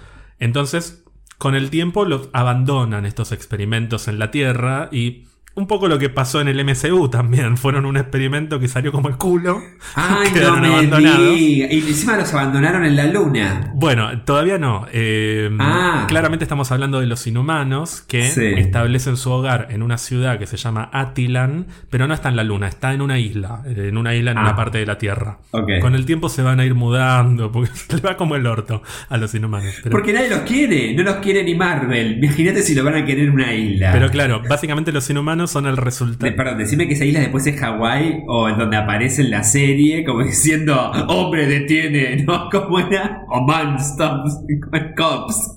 [0.40, 1.01] Entonces,
[1.38, 5.24] con el tiempo los abandonan estos experimentos en la Tierra y
[5.54, 7.56] un poco lo que pasó en el MCU también.
[7.62, 9.60] Fueron un experimento que salió como el culo.
[9.94, 11.36] Ay, no Quedaron me abandonados.
[11.38, 13.70] Y encima los abandonaron en la luna.
[13.74, 14.86] Bueno, todavía no.
[14.92, 16.06] Eh, Ah.
[16.08, 18.44] Claramente estamos hablando de los inhumanos que Sí.
[18.56, 22.44] establecen su hogar en una ciudad que se llama Atilan, pero no está en la
[22.44, 24.42] luna, está en una isla, en una isla en Ah.
[24.42, 25.38] una parte de la Tierra.
[25.80, 29.16] Con el tiempo se van a ir mudando, porque le va como el orto a
[29.16, 29.74] los inhumanos.
[29.82, 32.22] Pero, Porque nadie los quiere, no los quiere ni Marvel.
[32.22, 33.90] Imagínate si lo van a querer en una isla.
[33.92, 36.30] pero claro, básicamente los inhumanos son el resultado.
[36.30, 39.42] De- perdón, decime que esa isla después es Hawái o en donde aparece en la
[39.44, 42.48] serie como diciendo hombre detiene, ¿no?
[42.50, 43.22] ¿Cómo era?
[43.28, 44.38] O man stops
[44.96, 45.56] cops.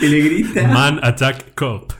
[0.00, 0.68] que le grita.
[0.68, 1.92] Man Attack Cop.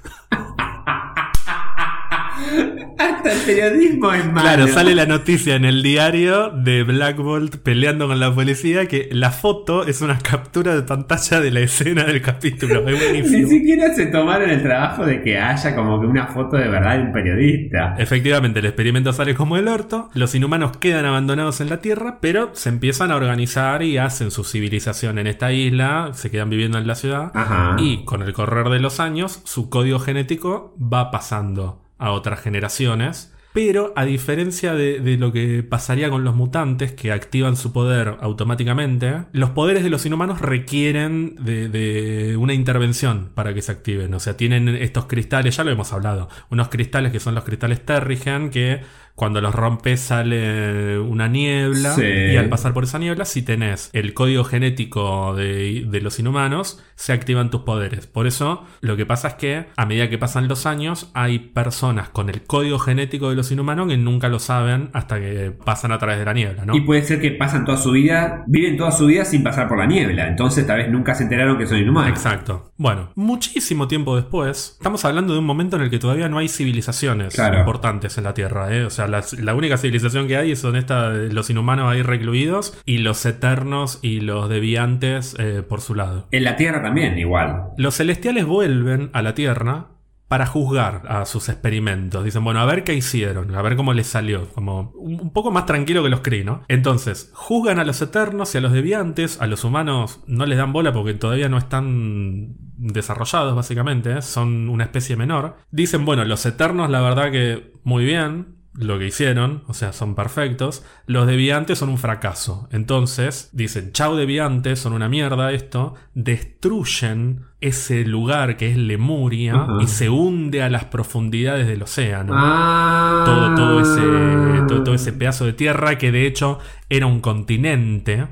[2.98, 4.40] Hasta el periodismo es malo.
[4.40, 9.08] Claro, sale la noticia en el diario de Black Bolt peleando con la policía que
[9.12, 12.88] la foto es una captura de pantalla de la escena del capítulo.
[12.88, 16.68] Es Ni siquiera se tomaron el trabajo de que haya como que una foto de
[16.68, 17.96] verdad de un periodista.
[17.98, 22.50] Efectivamente, el experimento sale como el orto, los inhumanos quedan abandonados en la Tierra, pero
[22.54, 26.86] se empiezan a organizar y hacen su civilización en esta isla, se quedan viviendo en
[26.86, 27.76] la ciudad Ajá.
[27.78, 33.32] y con el correr de los años su código genético va pasando a otras generaciones.
[33.52, 38.18] Pero a diferencia de, de lo que pasaría con los mutantes que activan su poder
[38.20, 44.12] automáticamente, los poderes de los inhumanos requieren de, de una intervención para que se activen.
[44.12, 47.82] O sea, tienen estos cristales, ya lo hemos hablado, unos cristales que son los cristales
[47.82, 48.82] Terrigen que
[49.16, 52.02] Cuando los rompes sale una niebla Sí.
[52.04, 56.82] y al pasar por esa niebla, si tenés el código genético de, de los inhumanos,
[56.94, 58.06] se activan tus poderes.
[58.06, 62.08] Por eso lo que pasa es que a medida que pasan los años, hay personas
[62.10, 65.98] con el código genético de los inhumanos que nunca lo saben hasta que pasan a
[65.98, 66.76] través de la niebla, ¿no?
[66.76, 69.78] Y puede ser que pasan toda su vida, viven toda su vida sin pasar por
[69.78, 70.28] la niebla.
[70.28, 72.10] Entonces tal vez nunca se enteraron que son inhumanos.
[72.10, 72.70] Exacto.
[72.76, 76.48] Bueno, muchísimo tiempo después, estamos hablando de un momento en el que todavía no hay
[76.48, 77.58] civilizaciones Claro.
[77.58, 78.74] importantes en la Tierra.
[78.74, 78.84] ¿eh?
[78.84, 83.24] O sea, la única civilización que hay son esta, los inhumanos ahí recluidos y los
[83.26, 86.28] eternos y los deviantes eh, por su lado.
[86.30, 87.68] En la Tierra también, igual.
[87.76, 89.88] Los celestiales vuelven a la Tierra
[90.28, 92.24] para juzgar a sus experimentos.
[92.24, 94.48] Dicen, bueno, a ver qué hicieron, a ver cómo les salió.
[94.48, 96.62] Como un un poco más tranquilo que los Kree, ¿no?
[96.68, 99.40] Entonces, juzgan a los eternos y a los deviantes.
[99.40, 104.18] A los humanos no les dan bola porque todavía no están desarrollados, básicamente.
[104.18, 104.22] ¿eh?
[104.22, 105.56] Son una especie menor.
[105.70, 108.55] Dicen, bueno, los eternos, la verdad que muy bien.
[108.78, 110.84] Lo que hicieron, o sea, son perfectos.
[111.06, 112.68] Los deviantes son un fracaso.
[112.72, 115.94] Entonces, dicen, chau deviantes, son una mierda esto.
[116.14, 123.22] Destruyen ese lugar que es Lemuria y se hunde a las profundidades del océano Ah.
[123.24, 126.58] todo, todo, ese, todo, todo ese pedazo de tierra que de hecho
[126.90, 128.26] era un continente.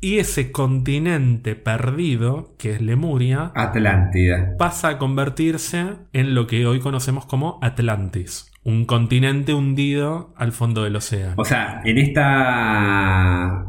[0.00, 4.54] Y ese continente perdido, que es Lemuria, Atlántida.
[4.58, 8.52] pasa a convertirse en lo que hoy conocemos como Atlantis.
[8.66, 11.34] Un continente hundido al fondo del océano.
[11.38, 13.64] O sea, en esta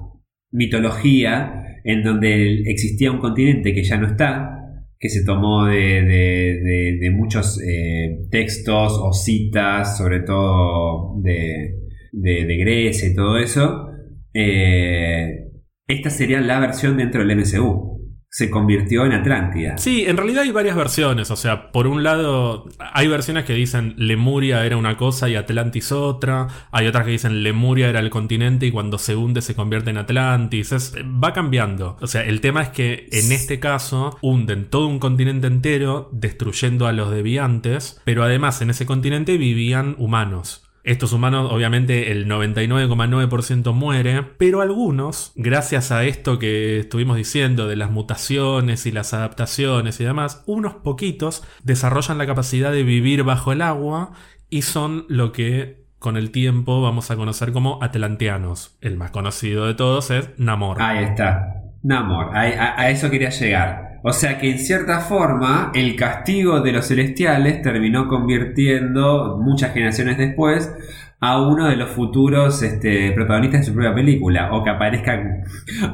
[0.51, 4.57] mitología en donde existía un continente que ya no está,
[4.99, 13.37] que se tomó de, muchos eh, textos o citas, sobre todo de Grecia y todo
[13.37, 13.87] eso,
[14.33, 15.51] eh,
[15.87, 17.96] esta sería la versión dentro del MCU.
[18.29, 19.77] Se convirtió en Atlántida.
[19.77, 21.31] Sí, en realidad hay varias versiones.
[21.31, 25.91] O sea, por un lado, hay versiones que dicen Lemuria era una cosa y Atlantis
[25.91, 26.47] otra.
[26.71, 29.97] Hay otras que dicen Lemuria era el continente y cuando se hunde se convierte en
[29.97, 30.71] Atlantis.
[30.73, 31.97] Es- va cambiando.
[32.01, 36.85] O sea, el tema es que en este caso hunden todo un continente entero, destruyendo
[36.85, 38.01] a los deviantes.
[38.03, 40.66] Pero además, en ese continente vivían humanos.
[40.87, 47.75] Estos humanos, obviamente, el 99,9% muere, pero algunos, gracias a esto que estuvimos diciendo de
[47.75, 53.51] las mutaciones y las adaptaciones y demás, unos poquitos desarrollan la capacidad de vivir bajo
[53.51, 54.11] el agua
[54.49, 58.77] y son lo que con el tiempo vamos a conocer como atlanteanos.
[58.81, 60.81] El más conocido de todos es Namor.
[60.81, 61.53] Ahí está.
[61.83, 63.86] Namor, a, a- a eso quería llegar.
[64.03, 70.17] O sea que en cierta forma el castigo de los celestiales terminó convirtiendo muchas generaciones
[70.17, 70.71] después
[71.19, 74.49] a uno de los futuros este, protagonistas de su propia película.
[74.53, 75.19] O que aparezca.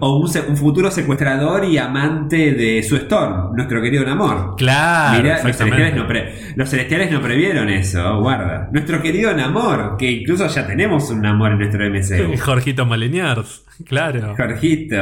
[0.02, 4.56] O un, futuro secuestrador y amante de su Storm, nuestro querido Namor.
[4.58, 8.70] Claro, Mirá, los celestiales, no pre- los celestiales no previeron eso, guarda.
[8.72, 12.38] Nuestro querido Namor, que incluso ya tenemos un Namor en nuestro MCU.
[12.44, 14.36] Jorgito Maleniers, claro.
[14.36, 14.98] Jorgito.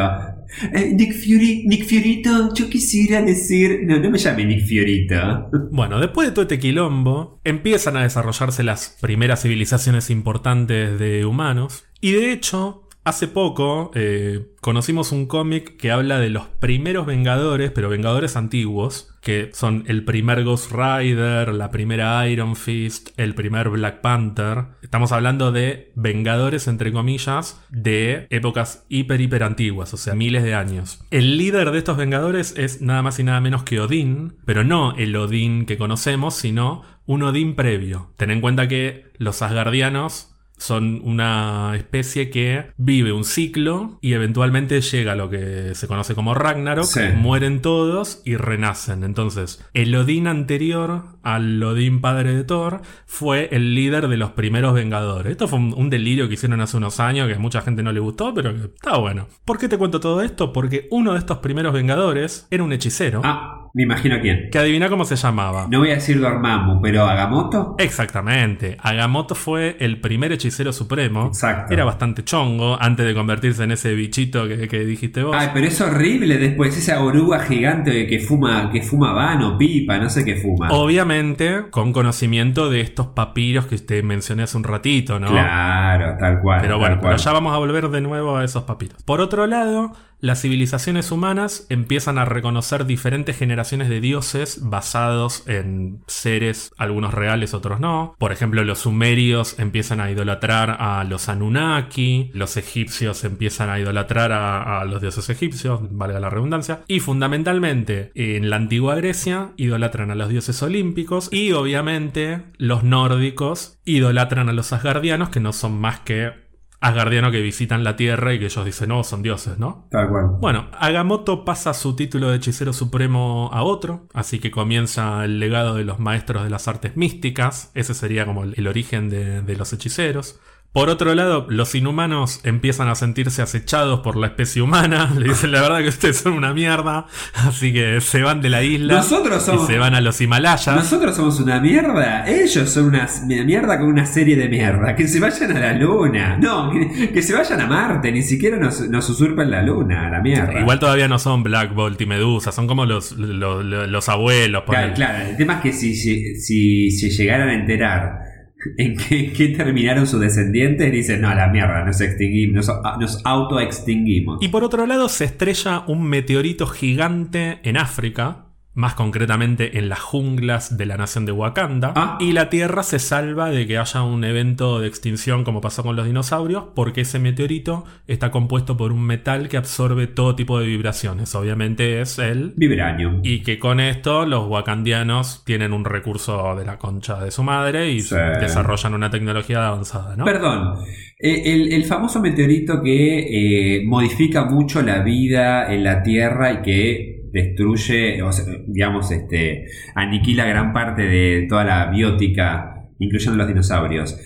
[0.73, 3.81] Eh, Nick Fury, Nick Fiorito, yo quisiera decir.
[3.83, 5.49] No, no me llame Nick Fiorito.
[5.71, 11.85] Bueno, después de todo este quilombo, empiezan a desarrollarse las primeras civilizaciones importantes de humanos.
[12.01, 17.71] Y de hecho, hace poco eh, conocimos un cómic que habla de los primeros Vengadores,
[17.71, 23.69] pero Vengadores antiguos, que son el primer Ghost Rider, la primera Iron Fist, el primer
[23.69, 24.65] Black Panther.
[24.81, 30.53] Estamos hablando de Vengadores, entre comillas, de épocas hiper, hiper antiguas, o sea, miles de
[30.53, 31.03] años.
[31.11, 34.95] El líder de estos Vengadores es nada más y nada menos que Odín, pero no
[34.95, 38.11] el Odín que conocemos, sino un Odín previo.
[38.17, 44.79] Ten en cuenta que los Asgardianos son una especie que vive un ciclo y eventualmente
[44.81, 46.99] llega a lo que se conoce como Ragnarok, Sí.
[47.17, 49.03] mueren todos y renacen.
[49.03, 54.75] Entonces, el Odín anterior al Odín padre de Thor fue el líder de los primeros
[54.75, 55.31] Vengadores.
[55.31, 57.91] Esto fue un, un delirio que hicieron hace unos años que a mucha gente no
[57.91, 59.27] le gustó, pero que está bueno.
[59.45, 60.53] ¿Por qué te cuento todo esto?
[60.53, 64.49] Porque uno de estos primeros Vengadores era un hechicero Ah, me imagino quién.
[64.51, 65.67] que adivina cómo se llamaba.
[65.69, 67.75] No voy a decir Dormammu, pero Agamotto.
[67.77, 68.77] Exactamente.
[68.81, 71.27] Agamotto fue el primer hechicero supremo.
[71.27, 71.73] Exacto.
[71.73, 75.35] Era bastante chongo antes de convertirse en ese bichito que, que dijiste vos.
[75.37, 80.09] Ay, pero es horrible después esa oruga gigante que fuma, que fuma vano, pipa, no
[80.09, 80.69] sé qué fuma.
[80.71, 85.27] Obviamente con conocimiento de estos papiros que te mencioné hace un ratito, ¿no?
[85.27, 86.61] Claro, tal cual.
[86.61, 87.15] Pero bueno, cual.
[87.15, 89.01] pero ya vamos a volver de nuevo a esos papiros.
[89.03, 96.03] Por otro lado, las civilizaciones humanas empiezan a reconocer diferentes generaciones de dioses basados en
[96.07, 98.15] seres, algunos reales, otros no.
[98.19, 104.31] Por ejemplo, los sumerios empiezan a idolatrar a los Anunnaki, los egipcios empiezan a idolatrar
[104.31, 110.15] a, los dioses egipcios, valga la redundancia, y fundamentalmente en la antigua Grecia idolatran a
[110.15, 115.99] los dioses olímpicos y obviamente los nórdicos idolatran a los asgardianos que no son más
[116.01, 116.50] que
[116.81, 119.87] asgardianos que visitan la Tierra y que ellos dicen, no, son dioses, ¿no?
[119.91, 120.25] Tal cual.
[120.39, 125.75] Bueno, Agamotto pasa su título de hechicero supremo a otro, así que comienza el legado
[125.75, 129.55] de los maestros de las artes místicas, ese sería como el, el origen de, de
[129.55, 130.39] los hechiceros.
[130.73, 135.11] Por otro lado, los inhumanos empiezan a sentirse acechados por la especie humana.
[135.17, 137.07] Le dicen la verdad que ustedes son una mierda.
[137.33, 138.93] Así que se van de la isla.
[138.95, 140.67] Nosotros somos- Y se van a los Himalayas.
[140.73, 143.05] Nosotros somos una mierda, ellos son una
[143.43, 144.95] mierda con una serie de mierda.
[144.95, 146.37] Que se vayan a la luna.
[146.37, 150.21] No, que, que se vayan a Marte, ni siquiera nos, nos usurpen la luna, la
[150.21, 150.57] mierda.
[150.61, 152.53] Igual todavía no son Black Bolt y Medusa.
[152.53, 154.63] Son como los, los, los- los abuelos.
[154.63, 154.93] Claro, ponele.
[154.93, 158.30] claro, el tema es que si, si, si se llegaran a enterar
[158.77, 164.41] en qué, terminaron sus descendientes, dicen, no, la mierda, nos extinguimos, nos, nos autoextinguimos.
[164.41, 169.99] Y por otro lado se estrella un meteorito gigante en África, más concretamente en las
[169.99, 172.17] junglas de la nación de Wakanda, Ah.
[172.21, 175.95] y la Tierra se salva de que haya un evento de extinción como pasó con
[175.97, 180.67] los dinosaurios, porque ese meteorito está compuesto por un metal que absorbe todo tipo de
[180.67, 182.53] vibraciones, obviamente es el...
[182.55, 183.19] Vibranium.
[183.23, 187.91] Y que con esto los wakandianos tienen un recurso de la concha de su madre
[187.91, 188.15] y Sí.
[188.39, 190.23] desarrollan una tecnología avanzada, ¿no?
[190.25, 190.75] Perdón,
[191.19, 196.61] eh, el, el famoso meteorito que eh, modifica mucho la vida en la Tierra y
[196.61, 203.47] que destruye, o sea, digamos, este, aniquila gran parte de toda la biótica, incluyendo los
[203.47, 204.17] dinosaurios.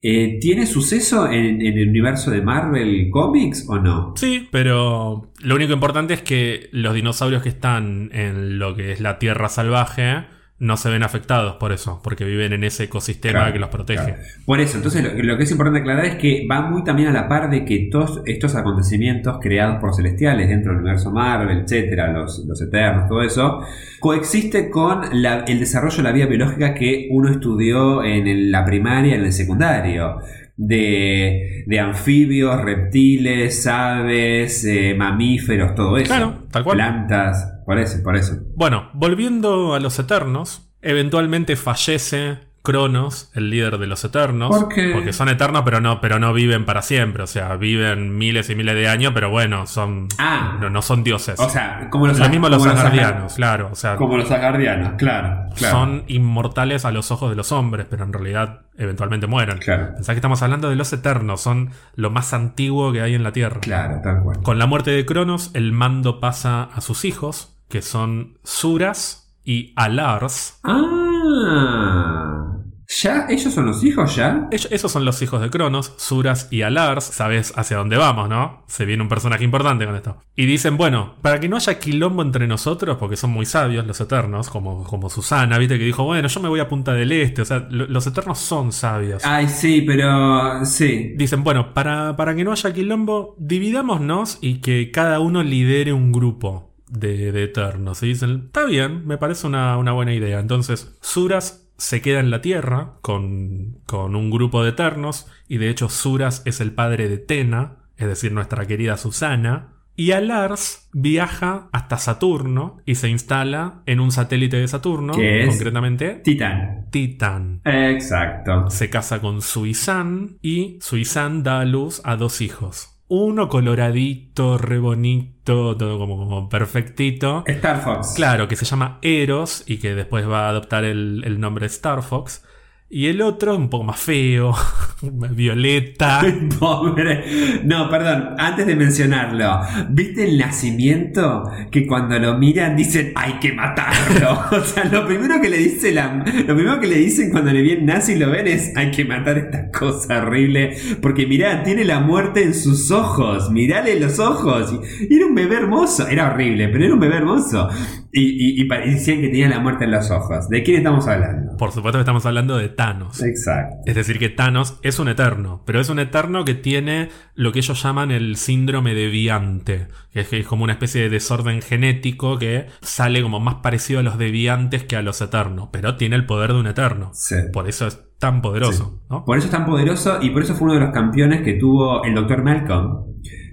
[0.00, 4.12] Eh, ¿Tiene suceso en, en el universo de Marvel Comics o no?
[4.16, 9.00] Sí, pero lo único importante es que los dinosaurios que están en lo que es
[9.00, 10.24] la tierra salvaje
[10.60, 14.04] no se ven afectados por eso, porque viven en ese ecosistema Claro, que los protege.
[14.04, 14.22] claro.
[14.44, 17.12] Por eso, entonces lo, lo que es importante aclarar es que va muy también a
[17.12, 22.12] la par de que todos estos acontecimientos creados por celestiales dentro del universo Marvel, etcétera,
[22.12, 23.60] los, los eternos, todo eso,
[24.00, 28.64] coexiste con la- el desarrollo de la vida biológica que uno estudió en el- la
[28.64, 30.18] primaria y en el secundario.
[30.60, 36.06] De, de anfibios, reptiles, aves, eh, mamíferos, todo eso.
[36.08, 36.76] Claro, tal cual.
[36.76, 37.57] Plantas,
[38.02, 38.36] por eso.
[38.54, 44.50] Bueno, volviendo a los Eternos, eventualmente fallece Cronos, el líder de los Eternos.
[44.50, 44.90] ¿Por qué?
[44.92, 47.22] Porque son eternos, pero no, pero no viven para siempre.
[47.22, 50.08] O sea, viven miles y miles de años, pero bueno, son.
[50.18, 50.58] Ah.
[50.60, 51.40] no, no son dioses.
[51.40, 53.70] O sea, como los lo mismo los como asgardianos, claro.
[53.72, 55.46] O sea, Como los asgardianos, claro.
[55.54, 55.78] claro.
[55.78, 59.58] son inmortales a los ojos de los hombres, pero en realidad eventualmente mueren.
[59.58, 59.94] Claro.
[59.94, 63.32] Pensá que estamos hablando de los eternos, son lo más antiguo que hay en la
[63.32, 63.60] Tierra.
[63.60, 64.42] Claro, tal cual.
[64.42, 69.72] Con la muerte de Cronos, el mando pasa a sus hijos, que son Suras y
[69.76, 70.58] Alars.
[70.64, 72.54] Ah.
[73.02, 73.26] ¿Ya?
[73.28, 74.48] ¿Ellos son los hijos ya?
[74.50, 77.04] Ellos- esos son los hijos de Cronos, Suras y Alars.
[77.04, 78.64] Sabes hacia dónde vamos, ¿no?
[78.66, 80.16] Se viene un personaje importante con esto.
[80.34, 84.00] Y dicen, bueno, para que no haya quilombo entre nosotros, porque son muy sabios los
[84.00, 87.42] eternos, como, como Susana, viste, que dijo, bueno, yo me voy a Punta del Este.
[87.42, 89.22] O sea, lo- los eternos son sabios.
[89.26, 90.64] Ay, sí, pero.
[90.64, 91.12] Sí.
[91.14, 96.10] Dicen, bueno, para, para que no haya quilombo, dividámonos y que cada uno lidere un
[96.10, 98.02] grupo de, de eternos.
[98.02, 100.40] Y dicen, está bien, me parece una, una buena idea.
[100.40, 105.26] Entonces, Suras se queda en la Tierra con, con un grupo de eternos.
[105.48, 109.74] Y de hecho, Suras es el padre de Tena, es decir, nuestra querida Susana.
[109.94, 115.48] Y Alars viaja hasta Saturno y se instala en un satélite de Saturno, ¿Qué es?
[115.48, 116.86] concretamente Titán.
[116.92, 117.62] Titán.
[117.64, 118.70] Exacto.
[118.70, 122.97] Se casa con Suizan y Suizan da a luz a dos hijos.
[123.10, 127.42] Uno coloradito, re bonito, todo como, como perfectito.
[127.46, 128.12] Star Fox.
[128.14, 132.02] Claro, que se llama Eros y que después va a adoptar el, el nombre Star
[132.02, 132.44] Fox.
[132.90, 134.54] Y el otro, un poco más feo,
[135.02, 136.22] violeta.
[136.58, 137.22] Pobre.
[137.62, 139.60] No, perdón, antes de mencionarlo,
[139.90, 141.42] ¿viste el nacimiento?
[141.70, 144.38] Que cuando lo miran dicen hay que matarlo.
[144.58, 147.60] O sea, lo primero que le dice la, lo primero que le dicen cuando le
[147.60, 150.74] viene nazi y lo ven es hay que matar esta cosa horrible.
[151.02, 153.50] Porque mirá, tiene la muerte en sus ojos.
[153.50, 154.74] Mirale los ojos.
[155.00, 156.08] Y, era un bebé hermoso.
[156.08, 157.68] Era horrible, pero era un bebé hermoso.
[158.12, 160.48] Y, y, y y decían que tenía la muerte en los ojos.
[160.48, 161.47] ¿De quién estamos hablando?
[161.58, 163.22] Por supuesto que estamos hablando de Thanos.
[163.22, 163.76] Exacto.
[163.84, 167.58] Es decir, que Thanos es un eterno, pero es un eterno que tiene lo que
[167.58, 172.38] ellos llaman el síndrome deviante, que es, que es como una especie de desorden genético
[172.38, 176.24] que sale como más parecido a los deviantes que a los eternos, pero tiene el
[176.26, 177.10] poder de un eterno.
[177.12, 177.36] Sí.
[177.52, 179.24] Por eso es tan poderoso, ¿no?
[179.24, 182.04] Por eso es tan poderoso y por eso fue uno de los campeones que tuvo
[182.04, 182.42] el Dr.
[182.42, 183.04] Malcolm.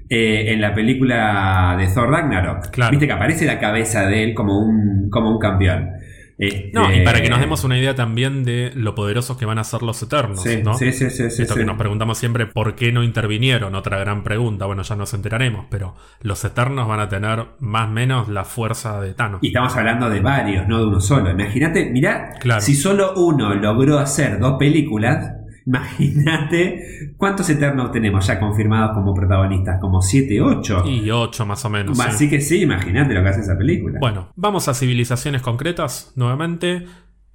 [0.10, 2.70] eh, en la película de Thor Ragnarok.
[2.70, 2.92] Claro.
[2.92, 5.90] Viste que aparece la cabeza de él como un, como un campeón.
[6.38, 9.58] Este, No, y para que nos demos una idea también de lo poderosos que van
[9.58, 10.74] a ser los Eternos, Sí, ¿no?
[10.76, 11.60] sí, sí, sí, Esto sí.
[11.60, 13.74] que nos preguntamos siempre, ¿por qué no intervinieron?
[13.76, 14.66] Otra gran pregunta.
[14.66, 19.00] Bueno, ya nos enteraremos, pero los Eternos van a tener más o menos la fuerza
[19.00, 19.40] de Thanos.
[19.44, 21.30] Y estamos hablando de varios, no de uno solo.
[21.32, 22.62] Imagínate, mirá, Claro.
[22.62, 25.32] si solo uno logró hacer dos películas,
[25.66, 30.84] imagínate cuántos Eternos tenemos ya confirmados como protagonistas, como 7, 8.
[30.88, 31.98] Y ocho más o menos.
[31.98, 32.04] sí.
[32.06, 34.00] Así que sí, imagínate lo que hace esa película.
[34.00, 36.86] Bueno, vamos a civilizaciones concretas nuevamente.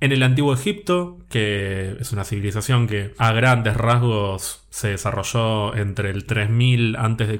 [0.02, 6.08] En el antiguo Egipto, que es una civilización que a grandes rasgos se desarrolló entre
[6.08, 7.38] el 3000 a.C.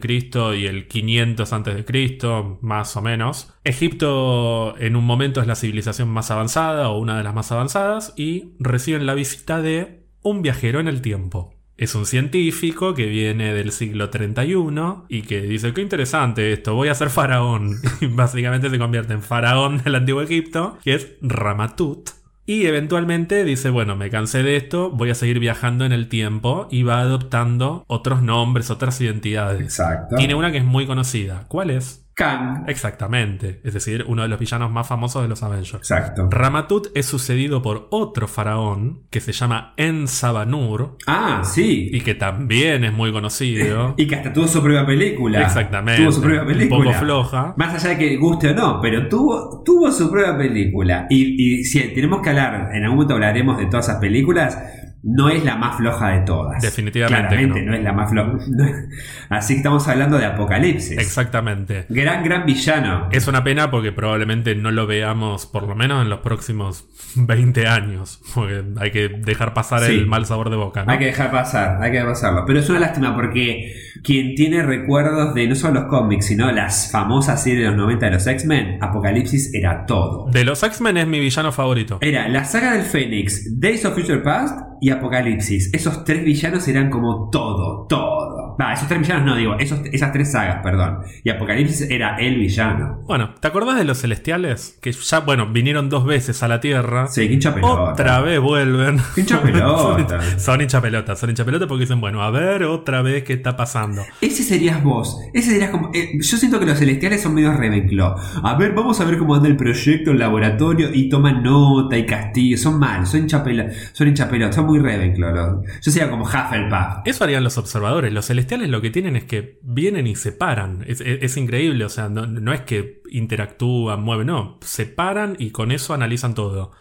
[0.59, 3.55] y el 500 a.C., más o menos.
[3.65, 8.13] Egipto en un momento es la civilización más avanzada o una de las más avanzadas
[8.19, 11.55] y reciben la visita de un viajero en el tiempo.
[11.77, 16.89] Es un científico que viene del siglo 31 y que dice, qué interesante esto, voy
[16.89, 17.77] a ser faraón.
[18.03, 22.11] Y básicamente se convierte en faraón del antiguo Egipto, que es Ramatut.
[22.45, 26.67] Y eventualmente dice, bueno, me cansé de esto, voy a seguir viajando en el tiempo
[26.71, 29.63] y va adoptando otros nombres, otras identidades.
[29.63, 30.17] Exacto.
[30.17, 31.47] Tiene una que es muy conocida.
[31.49, 32.10] ¿Cuál es?
[32.21, 32.65] Kang.
[32.69, 33.61] Exactamente.
[33.65, 35.75] Es decir, uno de los villanos más famosos de los Avengers.
[35.75, 36.29] Exacto.
[36.31, 41.89] Ramatut es sucedido por otro faraón que se llama Ensabanur Ah, sí.
[41.91, 43.95] y que también es muy conocido.
[43.97, 45.43] Y que hasta tuvo su propia película.
[45.43, 46.03] Exactamente.
[46.03, 46.79] Tuvo su propia película.
[46.79, 47.55] Un poco floja.
[47.57, 51.07] Más allá de que guste o no, pero tuvo, tuvo su propia película.
[51.09, 54.59] Y, y si tenemos que hablar, en algún momento hablaremos de todas esas películas,
[55.03, 56.61] no es la más floja de todas.
[56.63, 57.71] Definitivamente Claramente no.
[57.73, 57.77] no.
[57.77, 58.39] es la más floja.
[59.31, 60.99] Así que estamos hablando de Apocalipsis.
[60.99, 61.87] Exactamente.
[61.89, 63.09] Gran, gran villano.
[63.11, 66.87] Es una pena porque probablemente no lo veamos por lo menos en los próximos
[67.17, 68.21] 20 años.
[68.35, 69.93] Porque hay que dejar pasar Sí.
[69.93, 70.85] el mal sabor de boca.
[70.85, 70.93] ¿no?
[70.93, 72.45] Hay que dejar pasar, hay que pasarlo.
[72.47, 73.73] Pero es una lástima porque
[74.03, 78.07] quien tiene recuerdos de no solo los cómics, sino las famosas series de los 90
[78.07, 80.27] de los X-Men, Apocalipsis era todo.
[80.31, 81.99] De los X-Men es mi villano favorito.
[82.01, 85.71] Era la saga del Fénix, Days of Future Past y Apocalipsis.
[85.73, 88.57] Esos tres villanos eran como todo, todo.
[88.61, 90.99] Va, esos tres villanos no digo, esos, esas tres sagas, perdón.
[91.25, 93.01] Y Apocalipsis era el villano.
[93.07, 94.79] Bueno, ¿te acordás de los celestiales?
[94.83, 97.07] Que ya, bueno, vinieron dos veces a la Tierra.
[97.07, 97.93] Sí, hincha pelota.
[97.93, 98.99] Otra vez vuelven.
[99.17, 100.21] Hincha pelota.
[100.39, 103.57] son, hincha pelota, son hincha pelota porque dicen, bueno, a ver otra vez qué está
[103.57, 104.03] pasando.
[104.21, 105.19] Ese serías vos.
[105.33, 105.91] Ese serías como.
[105.95, 108.15] eh, yo siento que los celestiales son medio Ravenclaw.
[108.43, 112.05] A ver, vamos a ver cómo anda el proyecto, el laboratorio, y toman nota y
[112.07, 112.59] castigo.
[112.59, 115.63] Son malos, son hinchapelota, son hinchapelota, son muy Ravenclaw.
[115.83, 117.03] Yo sería como Hufflepuff.
[117.05, 118.13] Eso harían los observadores.
[118.13, 120.85] Los celestiales lo que tienen es que vienen y se paran.
[120.87, 124.59] Es, increíble, o sea, no, no es que interactúan, mueven, no.
[124.63, 126.73] Se paran y con eso analizan todo.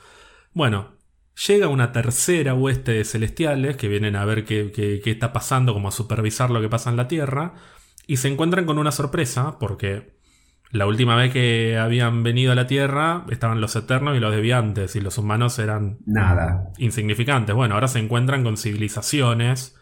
[0.54, 0.96] Bueno,
[1.48, 5.88] llega una tercera hueste de celestiales que vienen a ver qué- qué está pasando, como
[5.88, 7.54] a supervisar lo que pasa en la Tierra.
[8.08, 10.19] Y se encuentran con una sorpresa porque
[10.72, 14.96] la última vez que habían venido a la Tierra estaban los eternos y los deviantes
[14.96, 16.72] y los humanos eran Nada.
[16.78, 17.56] insignificantes.
[17.56, 19.76] Bueno, ahora se encuentran con civilizaciones.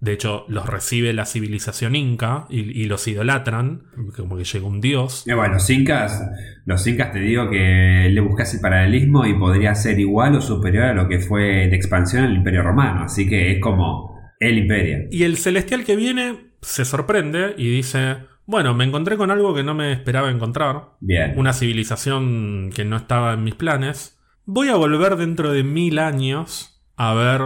[0.00, 3.82] De hecho, los recibe la civilización inca y, y los idolatran,
[4.16, 5.26] como que llega un dios.
[5.26, 6.22] Eh, bueno, los incas,
[6.66, 10.84] los incas te digo que le buscas el paralelismo y podría ser igual o superior
[10.84, 13.02] a lo que fue de expansión el Imperio Romano.
[13.02, 15.08] Así que es como el imperio.
[15.10, 18.18] Y el celestial que viene se sorprende y dice,
[18.48, 20.94] bueno, me encontré con algo que no me esperaba encontrar.
[21.00, 21.34] Bien.
[21.36, 24.18] Una civilización que no estaba en mis planes.
[24.46, 27.42] Voy a volver dentro de mil años a ver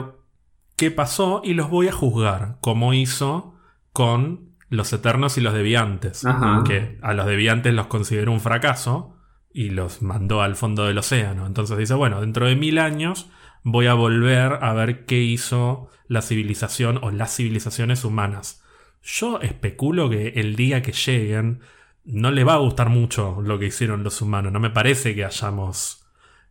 [0.77, 3.57] qué pasó y los voy a juzgar, como hizo
[3.93, 6.25] con los eternos y los deviantes.
[6.25, 6.63] Ajá.
[6.65, 9.17] que a los deviantes los consideró un fracaso
[9.53, 11.49] y los mandó al fondo del océano.
[11.49, 13.29] Entonces dice, bueno, dentro de mil años
[13.65, 18.62] voy a volver a ver qué hizo la civilización o las civilizaciones humanas.
[19.03, 21.61] Yo especulo que el día que lleguen
[22.05, 24.53] no le va a gustar mucho lo que hicieron los humanos.
[24.53, 26.05] No me parece que hayamos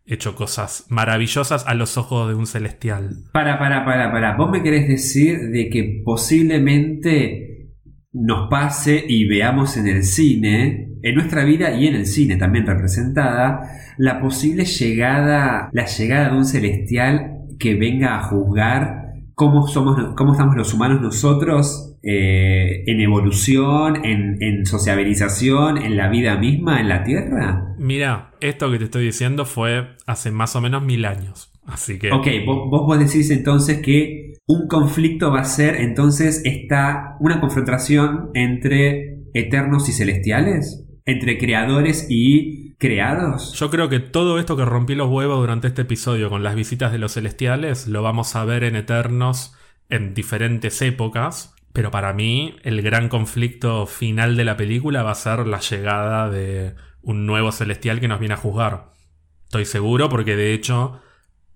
[0.05, 3.17] hecho cosas maravillosas a los ojos de un celestial.
[3.31, 4.35] Para, para, para, para.
[4.35, 7.69] ¿Vos me querés decir de que posiblemente
[8.13, 12.67] nos pase y veamos en el cine, en nuestra vida y en el cine también
[12.67, 13.61] representada,
[13.97, 20.33] la posible llegada, la llegada de un celestial que venga a juzgar cómo somos, cómo
[20.33, 26.89] estamos los humanos nosotros eh, en evolución, en, en sociabilización, en la vida misma, en
[26.89, 27.75] la Tierra?
[27.77, 31.51] Mira, esto que te estoy diciendo fue hace más o menos mil años.
[31.65, 32.11] Así que...
[32.11, 37.39] Ok, vos, vos vos decís entonces que un conflicto va a ser entonces esta una
[37.39, 43.53] confrontación entre eternos y celestiales, entre creadores y creados.
[43.53, 46.91] Yo creo que todo esto que rompí los huevos durante este episodio con las visitas
[46.91, 49.55] de los celestiales lo vamos a ver en Eternos
[49.87, 51.53] en diferentes épocas.
[51.73, 56.29] Pero para mí, el gran conflicto final de la película va a ser la llegada
[56.29, 58.91] de un nuevo celestial que nos viene a juzgar.
[59.43, 60.99] Estoy seguro porque de hecho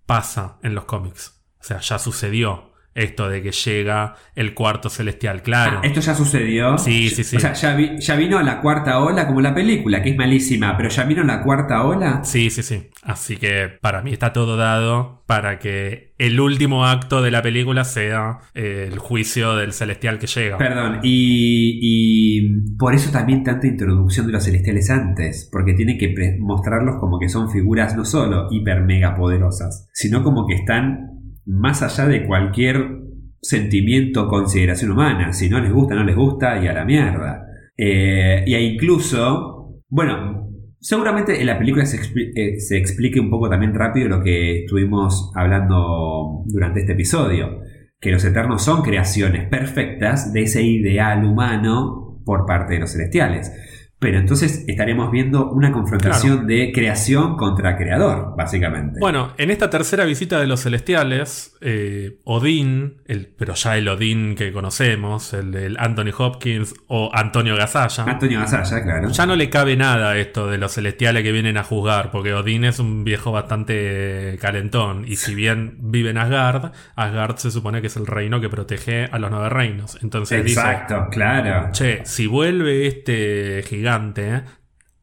[0.06, 1.44] pasa en los cómics.
[1.60, 5.80] O sea, ya sucedió esto de que llega el cuarto celestial, claro.
[5.84, 6.78] Ah, esto ya sucedió.
[6.78, 7.36] Sí, sí, sí.
[7.36, 10.76] O sea, ya, vi- ya vino la cuarta ola como la película, que es malísima,
[10.78, 12.24] pero ya vino la cuarta ola.
[12.24, 12.90] Sí, sí, sí.
[13.04, 17.84] Así que para mí está todo dado para que el último acto de la película
[17.84, 20.58] sea eh, el juicio del celestial que llega.
[20.58, 26.14] Perdón, y, y por eso también tanta introducción de los celestiales antes, porque tiene que
[26.40, 31.12] mostrarlos como que son figuras no solo hiper mega poderosas, sino como que están
[31.46, 33.02] más allá de cualquier
[33.42, 35.34] sentimiento o consideración humana.
[35.34, 37.46] Si no les gusta, no les gusta y a la mierda.
[37.78, 40.50] Eh, y incluso, bueno,
[40.80, 41.98] seguramente en la película se,
[42.36, 47.62] eh, se explique un poco también rápido lo que estuvimos hablando durante este episodio
[48.06, 53.52] que los eternos son creaciones perfectas de ese ideal humano por parte de los celestiales.
[53.98, 59.00] Pero entonces estaremos viendo una confrontación de creación contra creador, básicamente.
[59.00, 64.36] Bueno, en esta tercera visita de los celestiales, eh, Odín, el, pero ya el Odín
[64.36, 69.10] que conocemos, el del Anthony Hopkins o Antonio Gasalla, Antonio Gasalla, claro.
[69.10, 72.34] ya no le cabe nada a esto de los celestiales que vienen a juzgar, porque
[72.34, 77.80] Odín es un viejo bastante calentón, y si bien vive en Asgard, Asgard se supone
[77.80, 79.98] que es el reino que protege a los nueve reinos.
[80.04, 81.70] Entonces dice, Exacto, claro.
[81.72, 83.85] che, si vuelve este gigante,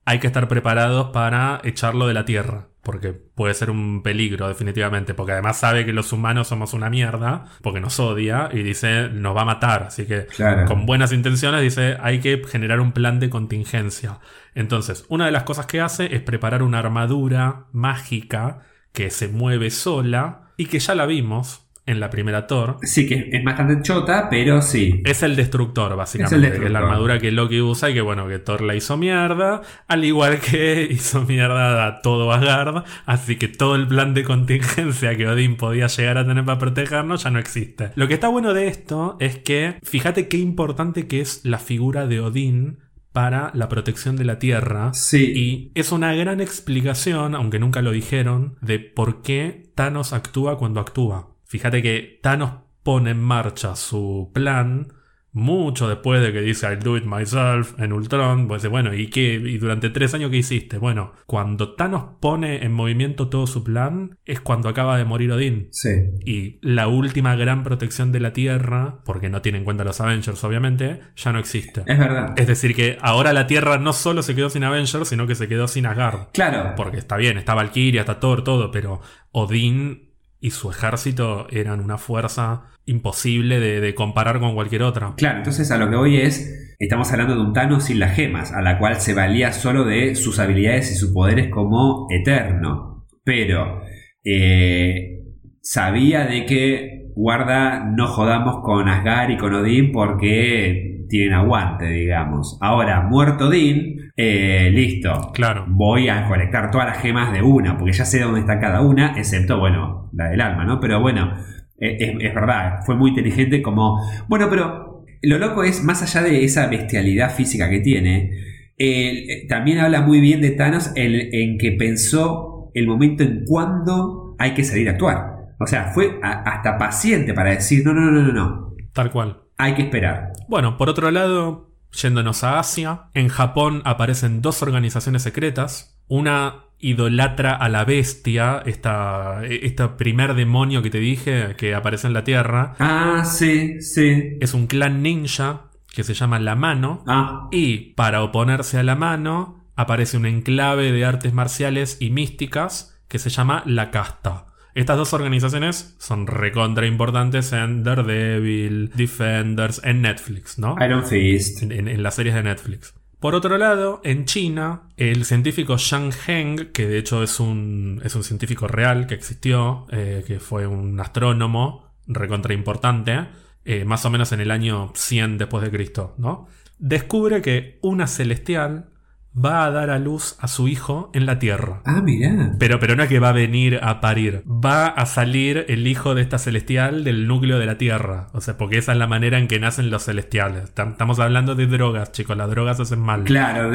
[0.04, 2.68] hay que estar preparados para echarlo de la tierra.
[2.82, 5.14] Porque puede ser un peligro, definitivamente.
[5.14, 7.44] Porque además sabe que los humanos somos una mierda.
[7.62, 8.48] Porque nos odia.
[8.52, 9.84] Y dice, nos va a matar.
[9.84, 10.66] Así que, Claro.
[10.66, 14.18] con buenas intenciones, dice, hay que generar un plan de contingencia.
[14.56, 18.60] Entonces, una de las cosas que hace es preparar una armadura mágica
[18.92, 20.52] que se mueve sola.
[20.56, 22.76] Y que ya la vimos en la primera Thor.
[22.82, 25.02] Sí, que es bastante chota, pero sí.
[25.04, 26.46] Es el destructor, básicamente.
[26.46, 28.74] Es el Que es la armadura que Loki usa y que, bueno, que Thor la
[28.74, 29.62] hizo mierda.
[29.88, 32.84] Al igual que hizo mierda a todo Asgard.
[33.06, 37.24] Así que todo el plan de contingencia que Odín podía llegar a tener para protegernos
[37.24, 37.90] ya no existe.
[37.96, 42.06] Lo que está bueno de esto es que, fíjate qué importante que es la figura
[42.06, 42.78] de Odín
[43.12, 44.94] para la protección de la Tierra.
[44.94, 45.32] Sí.
[45.34, 50.80] Y es una gran explicación, aunque nunca lo dijeron, de por qué Thanos actúa cuando
[50.80, 51.31] actúa.
[51.52, 54.88] Fíjate que Thanos pone en marcha su plan
[55.32, 58.48] mucho después de que dice I'll do it myself en Ultron.
[58.48, 59.34] Pues bueno, ¿y qué?
[59.34, 60.78] ¿Y durante tres años qué hiciste?
[60.78, 65.68] Bueno, cuando Thanos pone en movimiento todo su plan, es cuando acaba de morir Odín.
[65.72, 65.90] Sí.
[66.24, 70.42] Y la última gran protección de la Tierra, porque no tiene en cuenta los Avengers,
[70.44, 71.82] obviamente, ya no existe.
[71.84, 72.32] Es verdad.
[72.38, 75.48] Es decir, que ahora la Tierra no solo se quedó sin Avengers, sino que se
[75.48, 76.28] quedó sin Asgard.
[76.32, 76.72] Claro.
[76.78, 79.02] Porque está bien, está Valkyria, está Thor, todo, pero
[79.32, 80.11] Odín
[80.42, 85.14] y su ejército eran una fuerza imposible de, comparar con cualquier otra.
[85.16, 88.52] Claro, entonces a lo que voy es, estamos hablando de un Thanos sin las gemas,
[88.52, 93.06] a la cual se valía solo de sus habilidades y sus poderes como eterno.
[93.22, 93.82] Pero
[94.24, 95.20] eh,
[95.62, 102.58] sabía de que, guarda, no jodamos con Asgard y con Odín porque tienen aguante, digamos.
[102.60, 105.30] Ahora, muerto Odín, eh, listo.
[105.34, 105.64] Claro.
[105.68, 109.18] Voy a conectar todas las gemas de una, porque ya sé dónde está cada una,
[109.18, 110.80] excepto, bueno, la del alma, ¿no?
[110.80, 111.32] Pero bueno,
[111.78, 116.22] eh, es, es verdad, fue muy inteligente como, bueno, pero lo loco es, más allá
[116.28, 118.30] de esa bestialidad física que tiene,
[118.78, 124.34] eh, también habla muy bien de Thanos en, en que pensó el momento en cuando
[124.38, 125.26] hay que salir a actuar.
[125.60, 129.42] O sea, fue a- hasta paciente para decir, no, no, no, no, no, Tal cual.
[129.58, 130.32] hay que esperar.
[130.48, 135.98] Bueno, por otro lado, yéndonos a Asia, en Japón aparecen dos organizaciones secretas.
[136.08, 142.12] Una idolatra a la bestia, esta, este primer demonio que te dije que aparece en
[142.12, 142.74] la Tierra.
[142.78, 144.36] Ah, sí, sí.
[144.40, 147.04] Es un clan ninja que se llama La Mano.
[147.06, 153.00] Ah, Y para oponerse a la mano, aparece un enclave de artes marciales y místicas
[153.08, 154.46] que se llama La Casta.
[154.74, 160.76] Estas dos organizaciones son recontra importantes en Daredevil, Defenders, en Netflix, ¿no?
[160.84, 161.62] Iron Fist.
[161.62, 162.94] En, en- en las series de Netflix.
[163.20, 168.16] Por otro lado, en China, el científico Zhang Heng, que de hecho es un, es
[168.16, 173.26] un científico real que existió, eh, que fue un astrónomo recontra importante,
[173.64, 176.48] eh, más o menos en el año 100 después de Cristo, ¿no?
[176.80, 178.86] Descubre que una celestial
[179.34, 181.80] va a dar a luz a su hijo en la Tierra.
[181.86, 182.52] Ah, mirá.
[182.58, 184.42] Pero, pero no es que va a venir a parir.
[184.46, 188.28] Va a salir el hijo de esta celestial del núcleo de la Tierra.
[188.34, 190.74] O sea, porque esa es la manera en que nacen los celestiales.
[190.74, 192.36] Tam- Estamos hablando de drogas, chicos.
[192.36, 193.24] Las drogas hacen mal.
[193.24, 193.70] Claro,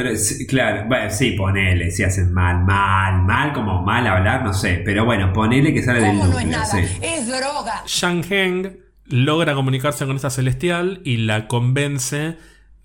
[0.47, 0.85] claro.
[0.87, 4.81] Bueno, sí, ponele, si hacen mal, mal, mal, como mal hablar, no sé.
[4.85, 6.65] Pero bueno, ponele que sale del ¿Cómo no es núcleo, nada?
[6.65, 6.85] sí.
[7.01, 7.83] Es droga.
[7.87, 8.77] Shang Heng
[9.07, 12.37] logra comunicarse con esta celestial y la convence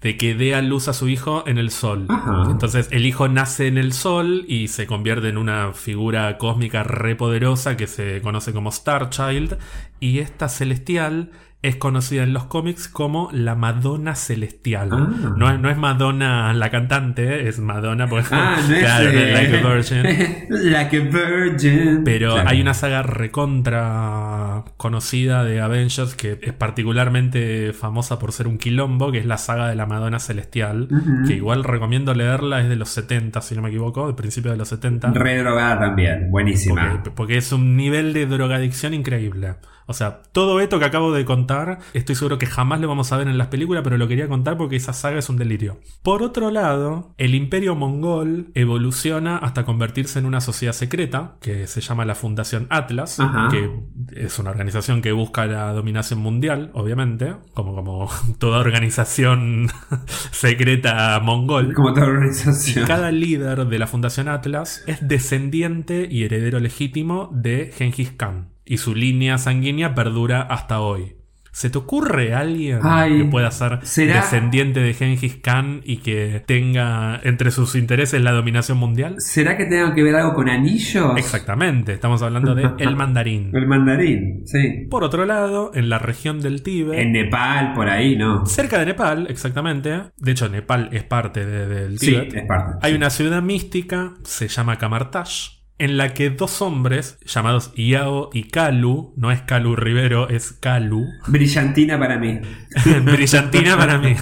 [0.02, 2.06] de que dé a luz a su hijo en el sol.
[2.08, 2.48] Ajá.
[2.50, 7.76] Entonces el hijo nace en el sol y se convierte en una figura cósmica repoderosa
[7.76, 9.58] que se conoce como Star Child.
[10.00, 11.30] Y esta celestial
[11.62, 14.88] es conocida en los cómics como la Madonna Celestial.
[14.92, 15.34] Ah.
[15.36, 19.32] No, es, no es Madonna la cantante, es Madonna porque Ah, no es, claro, eh,
[19.32, 20.42] like a virgin.
[20.72, 22.02] like a virgin.
[22.04, 22.48] Pero Claro.
[22.48, 29.12] hay una saga recontra conocida de Avengers que es particularmente famosa por ser un quilombo,
[29.12, 30.88] que es la saga de la Madonna Celestial,
[31.26, 34.56] que igual recomiendo leerla, es de los 70, si no me equivoco, de principio de
[34.56, 35.12] los 70.
[35.12, 36.90] Re drogada también, buenísima.
[36.92, 39.54] Porque, porque es un nivel de drogadicción increíble.
[39.86, 43.16] O sea, todo esto que acabo de contar, estoy seguro que jamás lo vamos a
[43.16, 45.78] ver en las películas, pero lo quería contar porque esa saga es un delirio.
[46.02, 51.80] Por otro lado, el imperio mongol evoluciona hasta convertirse en una sociedad secreta, que se
[51.80, 53.48] llama la Fundación Atlas, Ajá.
[53.50, 53.70] que
[54.16, 59.68] es una organización que busca la dominación mundial, obviamente, como, como toda organización
[60.30, 61.74] secreta mongol.
[61.74, 62.86] Como toda Y organización.
[62.86, 68.51] cada líder de la Fundación Atlas es descendiente y heredero legítimo de Genghis Khan.
[68.64, 71.16] Y su línea sanguínea perdura hasta hoy.
[71.54, 74.14] ¿Se te ocurre alguien Ay, que pueda ser ¿será?
[74.22, 79.16] descendiente de Genghis Khan y que tenga entre sus intereses la dominación mundial?
[79.18, 81.12] ¿Será que tenga que ver algo con anillos?
[81.18, 83.50] Exactamente, estamos hablando de el mandarín.
[83.52, 84.86] El mandarín, sí.
[84.88, 88.46] Por otro lado, en la región del Tíbet, En Nepal, por ahí, ¿no?
[88.46, 90.04] cerca de Nepal, exactamente.
[90.16, 92.34] De hecho, Nepal es parte de- del Sí, Tíbet.
[92.34, 92.78] es parte.
[92.80, 92.96] Hay sí.
[92.96, 99.14] una ciudad mística, se llama Kamartash, en la que dos hombres llamados Yao y Kalu,
[99.16, 102.40] no es Kalu Rivero, es Kalu, Brillantina para mí.
[103.04, 104.14] brillantina para mí,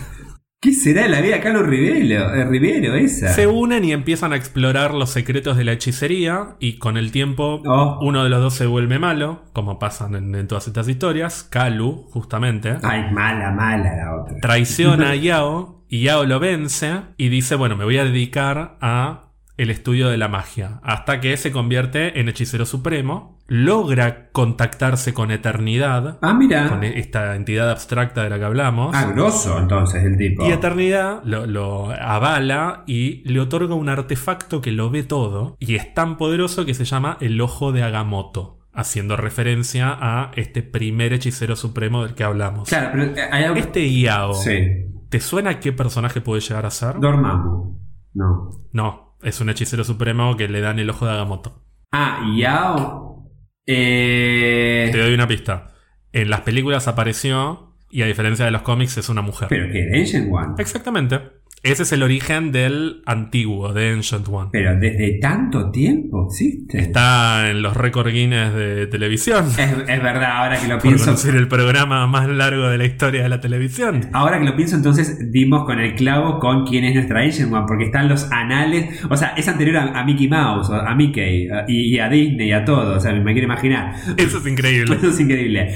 [0.63, 3.33] ¿Qué será la vida de Carlos Rivero, eh, Rivero esa?
[3.33, 7.63] se unen y empiezan a explorar los secretos de la hechicería y con el tiempo
[7.65, 7.99] Oh.
[8.03, 12.09] uno de los dos se vuelve malo, como pasan en, en todas estas historias, Kalu,
[12.11, 12.77] justamente.
[12.83, 14.37] Ay, mala, mala la otra.
[14.43, 19.30] traiciona a Yao y Yao lo vence y dice, bueno, me voy a dedicar a
[19.63, 25.31] el estudio de la magia, hasta que se convierte en hechicero supremo, logra contactarse con
[25.31, 26.69] Eternidad, Ah, mira.
[26.69, 30.47] con esta entidad abstracta de la que hablamos, Ah, grosso entonces el tipo.
[30.47, 35.75] y Eternidad lo, lo avala y le otorga un artefacto que lo ve todo, y
[35.75, 41.13] es tan poderoso que se llama el Ojo de Agamotto, haciendo referencia a este primer
[41.13, 42.69] hechicero supremo del que hablamos.
[42.69, 43.59] Claro, pero eh, hay algo...
[43.59, 44.87] Este Yao, Sí.
[45.09, 47.01] ¿te suena qué personaje puede llegar a ser?
[47.01, 47.79] Dormammu.
[48.15, 48.51] No.
[48.73, 51.63] No, es un hechicero supremo que le dan el ojo de Agamotto.
[51.93, 53.31] Ah, Yao.
[53.67, 54.89] Eh...
[54.93, 55.75] Te doy una pista.
[56.13, 59.49] En las películas apareció y a diferencia de los cómics es una mujer.
[59.49, 60.55] Pero que de One.
[60.59, 61.40] Exactamente.
[61.63, 64.49] Ese es el origen del antiguo, de Ancient One.
[64.51, 66.79] Pero desde tanto tiempo existe.
[66.79, 69.45] Está en los récord Guinness de televisión.
[69.59, 71.05] Es, es verdad, ahora que lo pienso.
[71.05, 74.09] conocer el programa más largo de la historia de la televisión.
[74.15, 77.67] Ahora que lo pienso, entonces dimos con el clavo con quién es nuestra Ancient One,
[77.69, 79.05] porque están los anales.
[79.11, 82.65] O sea, es anterior a, a Mickey Mouse, a Mickey, y a Disney, y a
[82.65, 82.97] todo.
[82.97, 83.97] O sea, me quiero imaginar.
[84.17, 84.97] Eso es increíble.
[85.03, 85.75] Eso es increíble.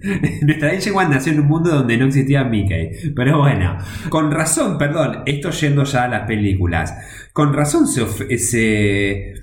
[0.42, 3.12] Nuestra Ancient One nació en un mundo donde no existía Mickey.
[3.14, 3.76] Pero bueno,
[4.08, 6.94] con razón, perdón, esto yendo ya a las películas.
[7.32, 9.34] Con razón se, se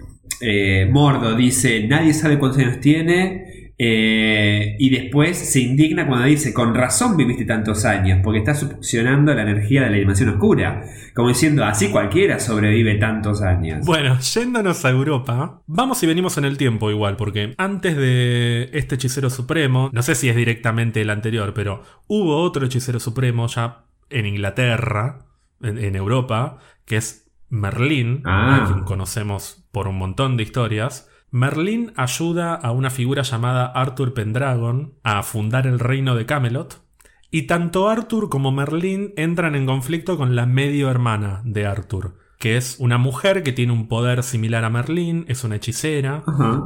[0.42, 3.74] eh, Mordo dice, nadie sabe cuántos años tiene.
[3.80, 9.34] eh, y después se indigna cuando dice, con razón viviste tantos años, porque está succionando
[9.36, 10.84] la energía de la dimensión oscura.
[11.14, 13.86] Como diciendo, así cualquiera sobrevive tantos años.
[13.86, 18.96] Bueno, yéndonos a Europa, vamos y venimos en el tiempo igual, porque antes de este
[18.96, 23.84] hechicero supremo, no sé si es directamente el anterior, pero hubo otro hechicero supremo ya
[24.10, 25.20] en Inglaterra,
[25.62, 28.64] en, en Europa, que es Merlín, Ah.
[28.64, 31.10] a quien conocemos por un montón de historias.
[31.32, 36.82] Merlín ayuda a una figura llamada Arthur Pendragon a fundar el reino de Camelot.
[37.30, 42.56] Y tanto Arthur como Merlín entran en conflicto con la medio hermana de Arthur, que
[42.56, 46.24] es una mujer que tiene un poder similar a Merlín, es una hechicera,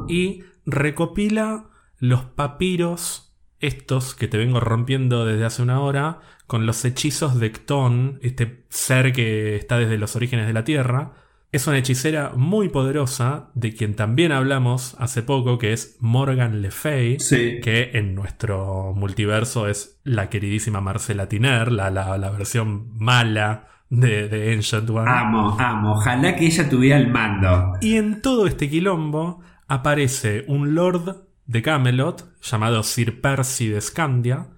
[0.08, 1.64] y recopila
[1.98, 3.31] los papiros,
[3.62, 8.64] estos que te vengo rompiendo desde hace una hora, con los hechizos de Ctón, este
[8.68, 11.12] ser que está desde los orígenes de la Tierra.
[11.52, 16.70] Es una hechicera muy poderosa, de quien también hablamos hace poco, que es Morgan Le
[16.70, 17.60] Fay, Sí.
[17.62, 24.28] que en nuestro multiverso es la queridísima Marcela Tiner, la, la- la versión mala de,
[24.28, 25.10] de Ancient One.
[25.10, 25.92] Amo, amo.
[25.92, 27.74] Ojalá que ella tuviera el mando.
[27.82, 31.16] Y en todo este quilombo aparece un lord
[31.46, 34.48] de Camelot llamado Sir Percy de Scandia,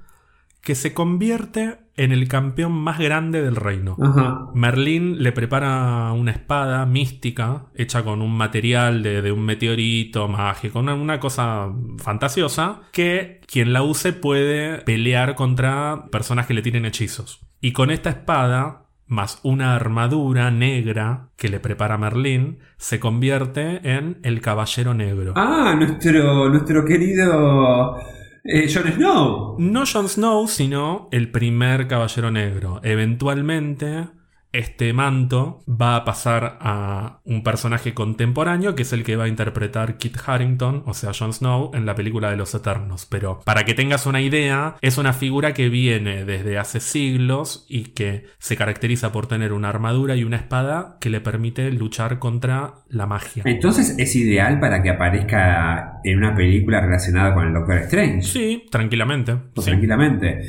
[0.60, 3.96] que se convierte en el campeón más grande del reino.
[4.00, 4.48] Ajá.
[4.54, 10.80] Merlín le prepara una espada mística hecha con un material de, de un meteorito mágico,
[10.80, 16.84] una, una cosa fantasiosa, que quien la use puede pelear contra personas que le tienen
[16.84, 17.40] hechizos.
[17.60, 18.83] Y con esta espada,
[19.14, 25.32] más una armadura negra que le prepara Merlín, se convierte en el Caballero Negro.
[25.36, 27.96] Ah, nuestro, nuestro querido
[28.44, 29.56] eh, Jon Snow.
[29.58, 32.80] No Jon Snow, sino el primer Caballero Negro.
[32.82, 34.08] Eventualmente,
[34.54, 39.28] este manto va a pasar a un personaje contemporáneo que es el que va a
[39.28, 43.06] interpretar Kit Harrington, o sea, Jon Snow, en la película de los Eternos.
[43.06, 47.86] Pero para que tengas una idea, es una figura que viene desde hace siglos y
[47.86, 52.74] que se caracteriza por tener una armadura y una espada que le permite luchar contra
[52.88, 53.42] la magia.
[53.46, 58.22] Entonces es ideal para que aparezca en una película relacionada con el Doctor Strange.
[58.22, 59.34] Sí, tranquilamente.
[59.54, 59.70] Pues Sí.
[59.70, 60.42] tranquilamente.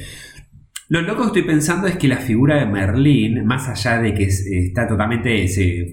[0.87, 4.25] Lo loco que estoy pensando es que la figura de Merlín, más allá de que
[4.25, 5.45] es- está totalmente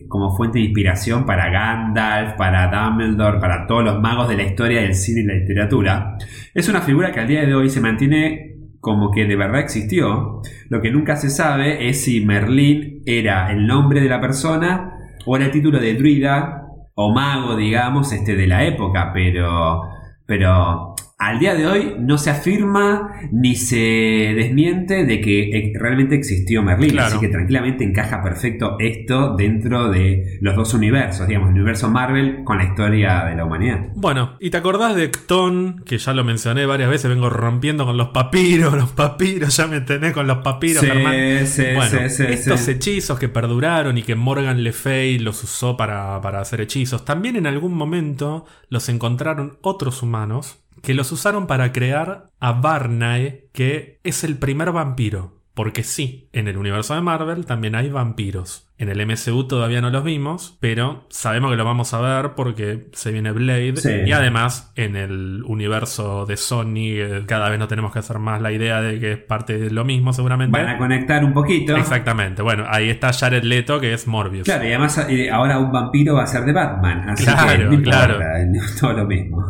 [0.06, 4.82] como fuente de inspiración para Gandalf, para Dumbledore, para todos los magos de la historia
[4.82, 6.16] del cine y la literatura,
[6.54, 10.42] es una figura que al día de hoy se mantiene como que de verdad existió.
[10.68, 14.92] Lo que nunca se sabe es si Merlín era el nombre de la persona
[15.24, 16.64] o era el título de druida
[16.94, 19.82] o mago, digamos, este de la época, pero
[20.26, 20.91] pero
[21.22, 26.62] al día de hoy no se afirma ni se desmiente de que eh, realmente existió
[26.64, 26.90] Merlín.
[26.90, 27.08] Claro.
[27.08, 32.42] Así que tranquilamente encaja perfecto esto dentro de los dos universos, digamos, el universo Marvel
[32.42, 33.86] con la historia de la humanidad.
[33.94, 35.84] Bueno, ¿y te acordás de Cton?
[35.86, 39.80] Que ya lo mencioné varias veces, vengo rompiendo con los papiros, los papiros, ya me
[39.80, 41.46] tenés con los papiros, Sí, Germán.
[41.46, 45.76] sí, bueno, sí, sí, estos hechizos que perduraron y que Morgan Le Fay los usó
[45.76, 51.46] para, para hacer hechizos, también en algún momento los encontraron otros humanos que los usaron
[51.46, 55.42] para crear a Barnae, que es el primer vampiro.
[55.54, 58.70] Porque sí, en el universo de Marvel también hay vampiros.
[58.78, 62.88] En el MCU todavía no los vimos, pero sabemos que lo vamos a ver porque
[62.94, 63.76] se viene Blade.
[63.76, 63.90] Sí.
[64.06, 68.40] Y además, en el universo de Sony, eh, cada vez no tenemos que hacer más
[68.40, 70.58] la idea de que es parte de lo mismo, seguramente.
[70.58, 71.76] Van a conectar un poquito.
[71.76, 72.40] Exactamente.
[72.40, 74.44] Bueno, ahí está Jared Leto, que es Morbius.
[74.44, 77.10] Claro, y además eh, ahora un vampiro va a ser de Batman.
[77.10, 78.20] Así Claro, que no importa, claro.
[78.80, 79.44] todo lo mismo.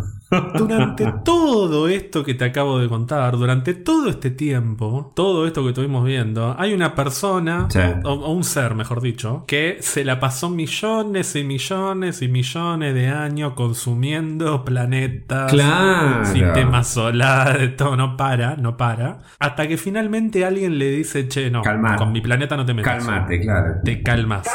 [0.57, 5.69] Durante todo esto que te acabo de contar, durante todo este tiempo, todo esto que
[5.71, 7.79] estuvimos viendo, hay una persona, Sí.
[8.05, 12.95] o, o un ser, mejor dicho, que se la pasó millones y millones y millones
[12.95, 16.25] de años consumiendo planetas, Claro.
[16.25, 21.63] sistemas solares, todo no para, no para, hasta que finalmente alguien le dice, che, no,
[21.63, 21.97] Calmate.
[21.99, 23.05] con mi planeta no te metas.
[23.05, 23.75] Cálmate, claro.
[23.85, 24.47] Te calmas.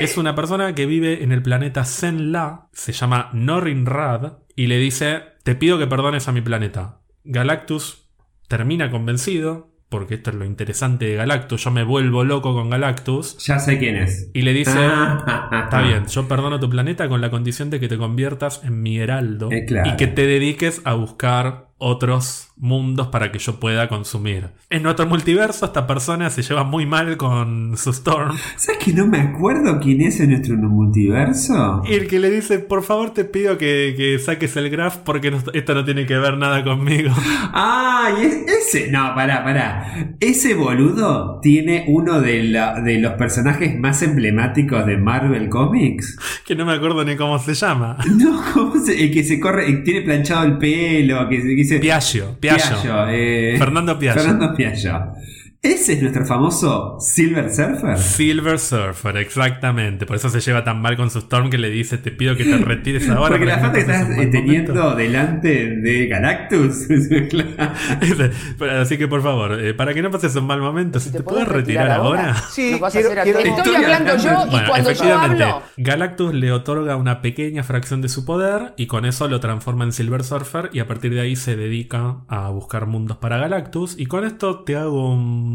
[0.00, 4.78] Es una persona que vive en el planeta Zenla, se llama Norin Rad, y le
[4.78, 7.00] dice: Te pido que perdones a mi planeta.
[7.24, 8.08] Galactus
[8.48, 11.62] termina convencido, porque esto es lo interesante de Galactus.
[11.64, 13.36] Yo me vuelvo loco con Galactus.
[13.46, 14.30] Ya sé quién es.
[14.34, 14.72] Y le dice:
[15.64, 18.98] Está bien, yo perdono tu planeta con la condición de que te conviertas en mi
[18.98, 19.90] heraldo Eh, claro.
[19.90, 24.48] y que te dediques a buscar otros mundos para que yo pueda consumir.
[24.70, 28.34] En nuestro multiverso, esta persona se lleva muy mal con su Storm.
[28.56, 31.82] ¿Sabes que no me acuerdo quién es en nuestro multiverso?
[31.86, 35.30] Y el que le dice, por favor te pido que, que saques el graph porque
[35.30, 37.10] no- esto no tiene que ver nada conmigo.
[37.58, 38.90] Ah, y es- ese.
[38.90, 40.14] No, pará, pará.
[40.20, 46.18] Ese boludo tiene uno de, la- de los personajes más emblemáticos de Marvel Comics.
[46.46, 47.96] que no me acuerdo ni cómo se llama.
[48.16, 51.56] No, ¿cómo se- el que se corre, el que tiene planchado el pelo, que, se-
[51.56, 51.78] que dice.
[51.78, 52.80] Piaggio, Piaggio.
[52.80, 54.20] Piaggio, eh, Fernando Piaggio.
[54.20, 55.15] Fernando Piaggio.
[55.62, 57.98] Ese es nuestro famoso Silver Surfer.
[57.98, 60.06] Silver Surfer, exactamente.
[60.06, 62.44] Por eso se lleva tan mal con su Storm que le dice, te pido que
[62.44, 63.30] te retires ahora.
[63.30, 64.96] Porque la falta que estás eh, teniendo momento".
[64.96, 66.86] delante de Galactus.
[68.80, 71.48] Así que por favor, eh, para que no pases un mal momento, si te, puedes
[71.48, 72.34] retirar ahora.
[72.50, 73.38] Sí, Nos vas a quiero- hacer quiero-.
[73.40, 75.62] Estoy Estoy hablando hablando- yo y Bueno, cuando yo efectivamente, hablo.
[75.78, 79.92] Galactus le otorga una pequeña fracción de su poder y con eso lo transforma en
[79.92, 84.06] Silver Surfer y a partir de ahí se dedica a buscar mundos para Galactus y
[84.06, 85.45] con esto te hago un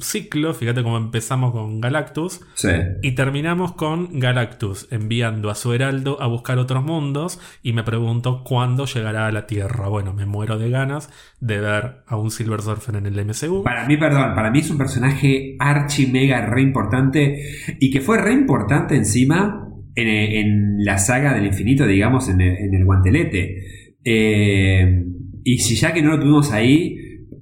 [0.00, 2.68] ciclo, fíjate cómo empezamos con Galactus Sí.
[3.02, 8.42] y terminamos con Galactus enviando a su heraldo a buscar otros mundos y me pregunto
[8.44, 9.88] cuándo llegará a la Tierra.
[9.88, 13.62] Bueno, me muero de ganas de ver a un Silver Surfer en el MCU.
[13.62, 17.42] Para mí, perdón, para mí es un personaje archi mega re importante
[17.78, 22.56] y que fue re importante encima en, en la saga del infinito, digamos, en el,
[22.56, 23.56] en el guantelete.
[24.04, 25.04] Eh,
[25.44, 26.96] y si ya que no lo tuvimos ahí,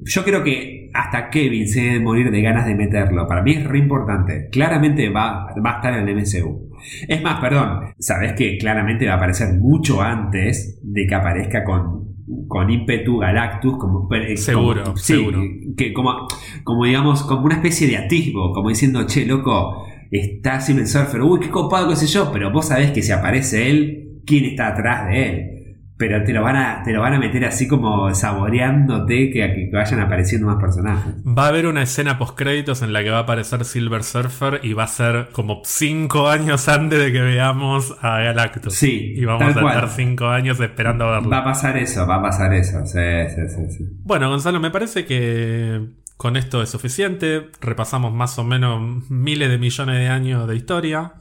[0.04, 3.26] yo creo que hasta Kevin se debe morir de ganas de meterlo.
[3.26, 4.48] Para mí es re importante.
[4.50, 6.70] Claramente va, va a estar en el MCU.
[7.06, 12.08] Es más, perdón, sabes que claramente va a aparecer mucho antes de que aparezca con
[12.46, 15.40] con ímpetu Galactus, como, eh, Seguro, como- sí, seguro.
[15.76, 16.26] que como,
[16.62, 21.40] como digamos, como una especie de atisbo, como diciendo, che, loco, está Silver Surfer, uy,
[21.40, 25.08] qué copado, qué sé yo, pero vos sabés que si aparece él, ¿quién está atrás
[25.08, 25.57] de él?
[25.98, 29.70] Pero te lo van a, te lo van a meter así como saboreándote que, que
[29.72, 31.14] vayan apareciendo más personajes.
[31.26, 34.60] Va a haber una escena post créditos en la que va a aparecer Silver Surfer
[34.62, 38.74] y va a ser como 5 años antes de que veamos a Galactus.
[38.74, 39.74] Sí, Y vamos a cual.
[39.74, 41.30] estar 5 años esperando a verlo.
[41.30, 42.98] Va a pasar eso, va a pasar eso, sí,
[43.34, 43.76] sí, sí.
[43.76, 43.84] sí.
[44.04, 45.84] Bueno, Gonzalo, me parece que
[46.16, 47.48] con esto es suficiente.
[47.60, 51.12] Repasamos más o menos miles de millones de años de historia.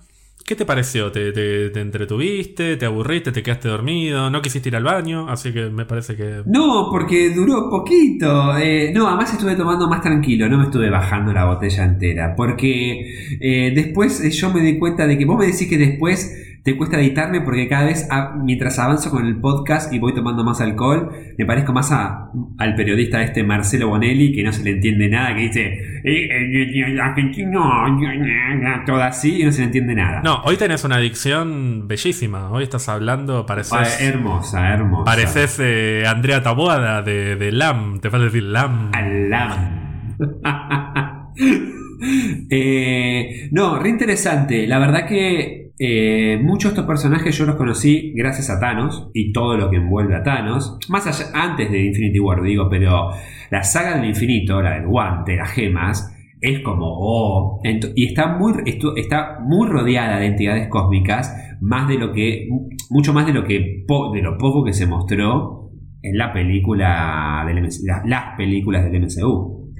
[0.47, 1.11] ¿Qué te pareció?
[1.11, 2.77] ¿Te, te, te entretuviste?
[2.77, 3.33] ¿Te aburriste?
[3.33, 4.29] ¿Te quedaste dormido?
[4.29, 5.27] ¿No quisiste ir al baño?
[5.27, 6.41] Así que me parece que...
[6.45, 8.57] No, porque duró poquito.
[8.57, 12.33] Eh, no, además estuve tomando más tranquilo, no me estuve bajando la botella entera.
[12.33, 16.33] Porque eh, después eh, yo me di cuenta de que vos me decís que después
[16.67, 20.43] te cuesta editarme porque cada vez, a- mientras avanzo con el podcast y voy tomando
[20.43, 24.71] más alcohol, me parezco más a- al periodista este Marcelo Bonelli que no se le
[24.71, 27.61] entiende nada, que dice, eh, eh, eh, argentino,
[28.85, 30.19] todo así y no se le entiende nada.
[30.25, 32.51] No, hoy tenés una adicción bellísima.
[32.51, 34.01] Hoy estás hablando, Ah, pareces...
[34.01, 35.05] hermosa, hermosa.
[35.05, 38.01] Pareces eh, Andrea Taboada de, de LAM.
[38.01, 38.91] Te falta decir LAM.
[38.93, 39.87] Alam.
[42.49, 44.67] Eh, no, re interesante.
[44.67, 49.31] La verdad que eh, muchos de estos personajes yo los conocí gracias a Thanos y
[49.31, 50.79] todo lo que envuelve a Thanos.
[50.89, 53.11] Más allá, antes de Infinity War, digo, pero
[53.51, 57.61] la saga del infinito, la del guante, las gemas, es como, oh,
[57.95, 58.53] y está muy,
[58.95, 62.47] está muy rodeada de entidades cósmicas, más de lo que,
[62.89, 65.71] mucho más de lo que, de lo poco que se mostró
[66.01, 67.67] en la película del
[68.05, 69.73] las películas del MCU.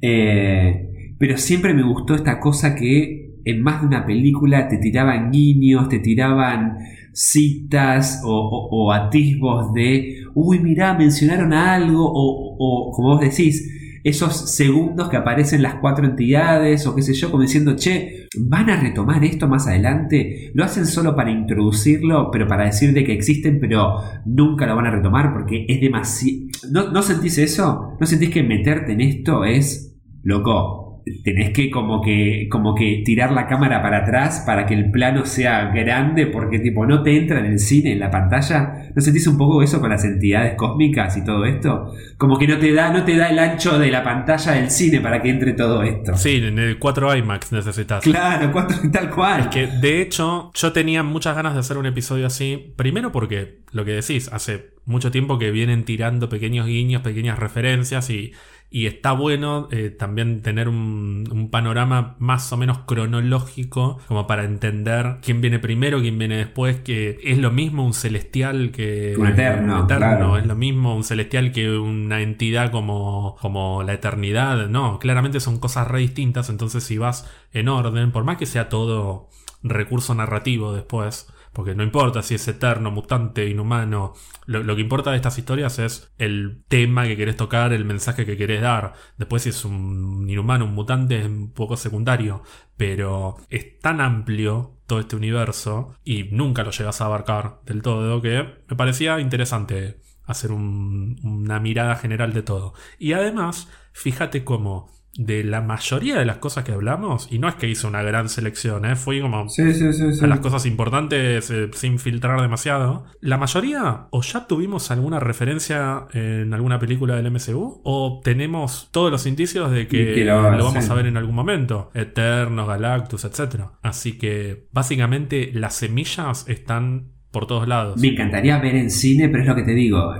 [0.00, 0.90] Eh,
[1.24, 5.88] pero siempre me gustó esta cosa que en más de una película te tiraban guiños,
[5.88, 6.76] te tiraban
[7.14, 13.72] citas o, atisbos de, uy, mirá, mencionaron algo, o, o como vos decís,
[14.04, 18.68] esos segundos que aparecen las cuatro entidades, o qué sé yo, como diciendo, che, ¿van
[18.68, 20.50] a retomar esto más adelante?
[20.52, 23.96] Lo hacen solo para introducirlo, pero para decir de que existen, pero
[24.26, 26.48] nunca lo van a retomar porque es demasiado...
[26.70, 27.96] ¿No, ¿No sentís eso?
[27.98, 30.83] ¿No sentís que meterte en esto es loco?
[31.22, 35.26] Tenés que como que como que tirar la cámara para atrás para que el plano
[35.26, 38.90] sea grande porque tipo no te entra en el cine, en la pantalla.
[38.94, 41.92] ¿No sentís un poco eso con las entidades cósmicas y todo esto?
[42.16, 45.00] Como que no te da no te da el ancho de la pantalla del cine
[45.00, 46.16] para que entre todo esto.
[46.16, 48.02] Sí, en el 4 IMAX necesitas.
[48.02, 49.40] Claro, cuatro, tal cual.
[49.40, 52.72] Es que de hecho yo tenía muchas ganas de hacer un episodio así.
[52.76, 58.10] Primero porque lo que decís, hace mucho tiempo que vienen tirando pequeños guiños, pequeñas referencias
[58.10, 58.32] y,
[58.74, 64.42] y está bueno eh, también tener un, un panorama más o menos cronológico como para
[64.42, 69.28] entender quién viene primero, quién viene después, que es lo mismo un celestial que Un
[69.28, 70.38] eterno, un claro.
[70.38, 75.60] es lo mismo un celestial que una entidad como, como la eternidad, no, claramente son
[75.60, 79.28] cosas re distintas, entonces si vas en orden, por más que sea todo
[79.62, 84.12] recurso narrativo después, porque no importa si es eterno, mutante, inhumano,
[84.46, 88.36] lo, que importa de estas historias es el tema que querés tocar, el mensaje que
[88.36, 88.92] querés dar.
[89.16, 92.42] Después si es un inhumano, un mutante, es un poco secundario,
[92.76, 98.20] pero es tan amplio todo este universo y nunca lo llegas a abarcar del todo
[98.20, 102.74] que me parecía interesante hacer un- una mirada general de todo.
[102.98, 107.54] Y además, fíjate cómo de la mayoría de las cosas que hablamos, y no es
[107.54, 108.96] que hice una gran selección, ¿eh?
[108.96, 110.24] fui como Sí, sí, sí, sí.
[110.24, 113.04] a las cosas importantes eh, sin filtrar demasiado.
[113.20, 119.10] La mayoría o ya tuvimos alguna referencia en alguna película del MCU o tenemos todos
[119.10, 121.90] los indicios de que, lo, lo vamos a ver en algún momento.
[121.94, 123.66] Eternos, Galactus, etc.
[123.82, 128.00] Así que básicamente las semillas están por todos lados.
[128.00, 130.14] Me encantaría ver en cine, pero es lo que te digo.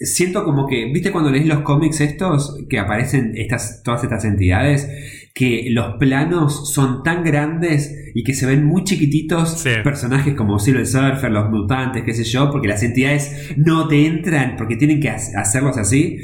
[0.00, 4.88] Siento como que, ¿viste cuando lees los cómics estos que aparecen estas, todas estas entidades?
[5.34, 9.70] Que los planos son tan grandes y que se ven muy chiquititos Sí.
[9.82, 14.56] personajes como Silver Surfer, los mutantes, qué sé yo, porque las entidades no te entran
[14.56, 16.18] porque tienen que ha- hacerlos así.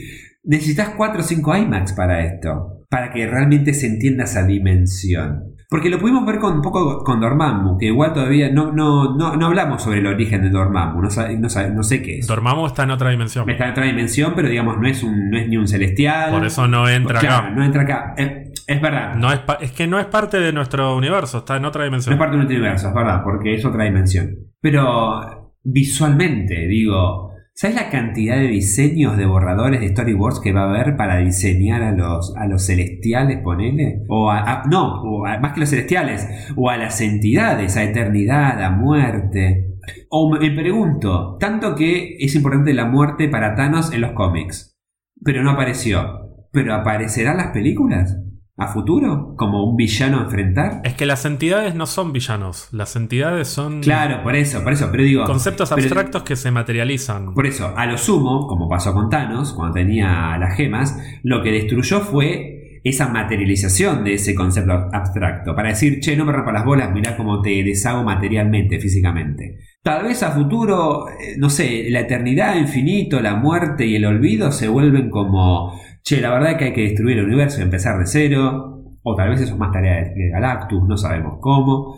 [0.44, 5.49] Necesitas 4 o 5 IMAX para esto, para que realmente se entienda esa dimensión.
[5.70, 9.36] Porque lo pudimos ver con un poco con Dormammu, que igual todavía no, no, no,
[9.36, 12.26] no hablamos sobre el origen de Dormammu, no, no, no sé qué es.
[12.26, 13.48] Dormammu está en otra dimensión.
[13.48, 16.32] Está en otra dimensión, pero digamos, no es, un, no es ni un celestial.
[16.32, 17.50] Por eso no entra Claro, acá.
[17.50, 18.14] no entra acá.
[18.18, 19.14] Eh, es verdad.
[19.14, 22.14] No es, es que no es parte de nuestro universo, está en otra No dimensión.
[22.14, 24.28] es parte de un universo, es verdad, porque es otra dimensión.
[24.60, 27.29] Pero visualmente, digo,
[27.60, 31.82] ¿sabes la cantidad de diseños de borradores de storyboards que va a haber para diseñar
[31.82, 34.00] a los, a los celestiales, ponele?
[34.08, 35.02] O a, no,
[35.42, 36.26] más que los celestiales,
[36.56, 39.76] o a las entidades, a eternidad, a muerte.
[40.08, 44.78] O me pregunto, tanto que es importante la muerte para Thanos en los cómics,
[45.22, 46.48] pero no apareció.
[46.52, 48.16] ¿Pero aparecerán las películas?
[48.60, 49.34] ¿A futuro?
[49.36, 50.82] ¿Como un villano a enfrentar?
[50.84, 54.88] Es que las entidades no son villanos, las entidades son Claro, por eso, por eso,
[54.90, 55.24] pero digo...
[55.24, 57.32] conceptos pero- abstractos que se materializan.
[57.32, 61.52] Por eso, a lo sumo, como pasó con Thanos, cuando tenía las gemas, lo que
[61.52, 65.54] destruyó fue esa materialización de ese concepto abstracto.
[65.54, 69.56] Para decir, che, no me rompa las bolas, mirá cómo te deshago materialmente, físicamente.
[69.82, 74.52] Tal vez a futuro, eh, no sé, la eternidad, infinito, la muerte y el olvido
[74.52, 75.72] se vuelven como,
[76.02, 78.66] che, la verdad es que hay que destruir el universo y empezar de cero.
[79.02, 81.96] O tal vez eso es más tarea de de Galactus, no sabemos cómo.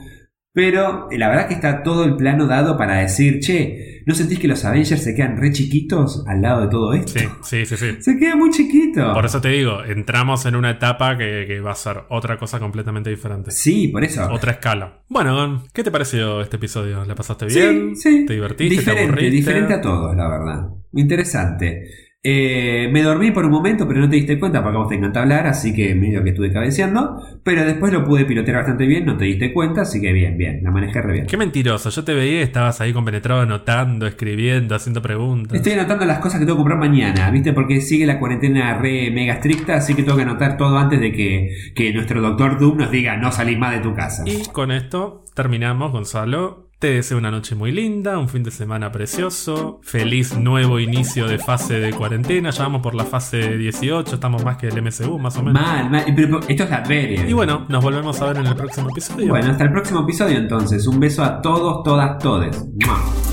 [0.54, 4.38] Pero eh, la verdad que está todo el plano dado para decir, che, ¿no sentís
[4.38, 7.18] que los Avengers se quedan re chiquitos al lado de todo esto?
[7.18, 7.96] Sí, sí, sí, sí.
[8.02, 9.14] Se queda muy chiquito.
[9.14, 12.60] Por eso te digo, entramos en una etapa que, que va a ser otra cosa
[12.60, 13.50] completamente diferente.
[13.50, 14.30] Sí, por eso.
[14.30, 15.02] Otra escala.
[15.08, 17.02] Bueno, ¿qué te pareció este episodio?
[17.06, 17.96] ¿La pasaste Sí, bien?
[17.96, 18.26] sí.
[18.26, 18.74] ¿Te divertiste?
[18.74, 19.36] ¿Te Diferente, aburriste?
[19.36, 20.68] diferente a todos, la verdad.
[20.92, 21.84] Interesante.
[22.24, 25.22] Eh, me dormí por un momento, pero no te diste cuenta porque vos te encanta
[25.22, 27.20] hablar, así que medio que estuve cabeceando.
[27.42, 30.62] Pero después lo pude pilotear bastante bien, no te diste cuenta, así que bien, bien,
[30.62, 31.26] la manejé re bien.
[31.26, 31.90] Qué mentiroso.
[31.90, 35.56] Yo te veía y estabas ahí compenetrado anotando, escribiendo, haciendo preguntas.
[35.56, 37.52] Estoy anotando las cosas que tengo que comprar mañana, ¿viste?
[37.52, 41.12] Porque sigue la cuarentena re mega estricta, así que tengo que anotar todo antes de
[41.12, 44.22] que, que nuestro doctor Doom nos diga no salís más de tu casa.
[44.26, 46.61] Y con esto terminamos, Gonzalo.
[46.82, 51.38] Te deseo una noche muy linda, un fin de semana precioso, feliz nuevo inicio de
[51.38, 55.36] fase de cuarentena, ya vamos por la fase 18, estamos más que el MCU más
[55.36, 55.62] o menos.
[55.62, 56.04] Mal, mal.
[56.16, 57.24] Pero esto es la feria.
[57.24, 59.28] Y bueno, nos volvemos a ver en el próximo episodio.
[59.28, 60.84] Bueno, hasta el próximo episodio entonces.
[60.88, 62.66] Un beso a todos, todas, todes.
[62.84, 63.31] ¡Mua!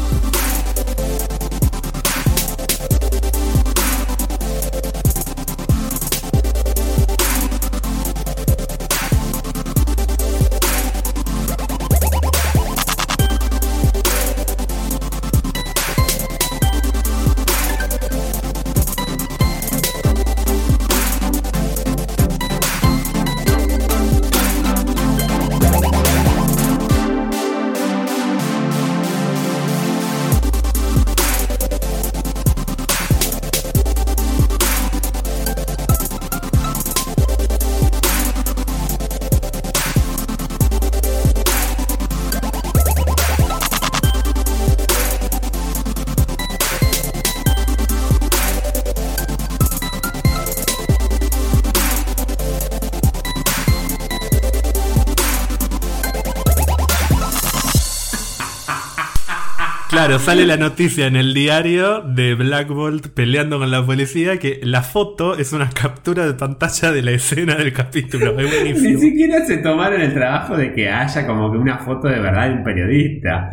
[60.26, 64.84] Sale la noticia en el diario de Black Bolt peleando con la policía que la
[64.84, 68.40] foto es una captura de pantalla de la escena del capítulo.
[68.40, 72.20] Es Ni siquiera se tomaron el trabajo de que haya como que una foto de
[72.20, 73.50] verdad de un periodista.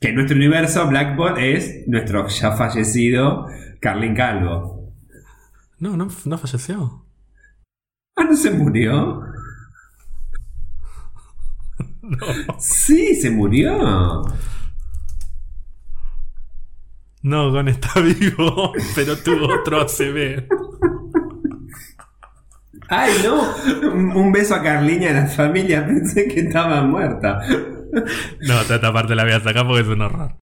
[0.00, 3.46] Que en nuestro universo Black Bolt es nuestro ya fallecido
[3.80, 4.94] Carlin Calvo.
[5.78, 7.04] No, no, no falleció.
[8.16, 9.20] Ah, ¿no se murió?
[12.58, 14.22] Sí, se murió.
[17.24, 20.46] No, Gon está vivo, pero tuvo otro ACV.
[22.90, 23.90] Ay, no.
[23.92, 25.86] Un un beso a Carliña y a la familia.
[25.86, 27.40] Pensé que estaba muerta.
[28.46, 30.36] No, esta parte la voy a sacar porque es un horror.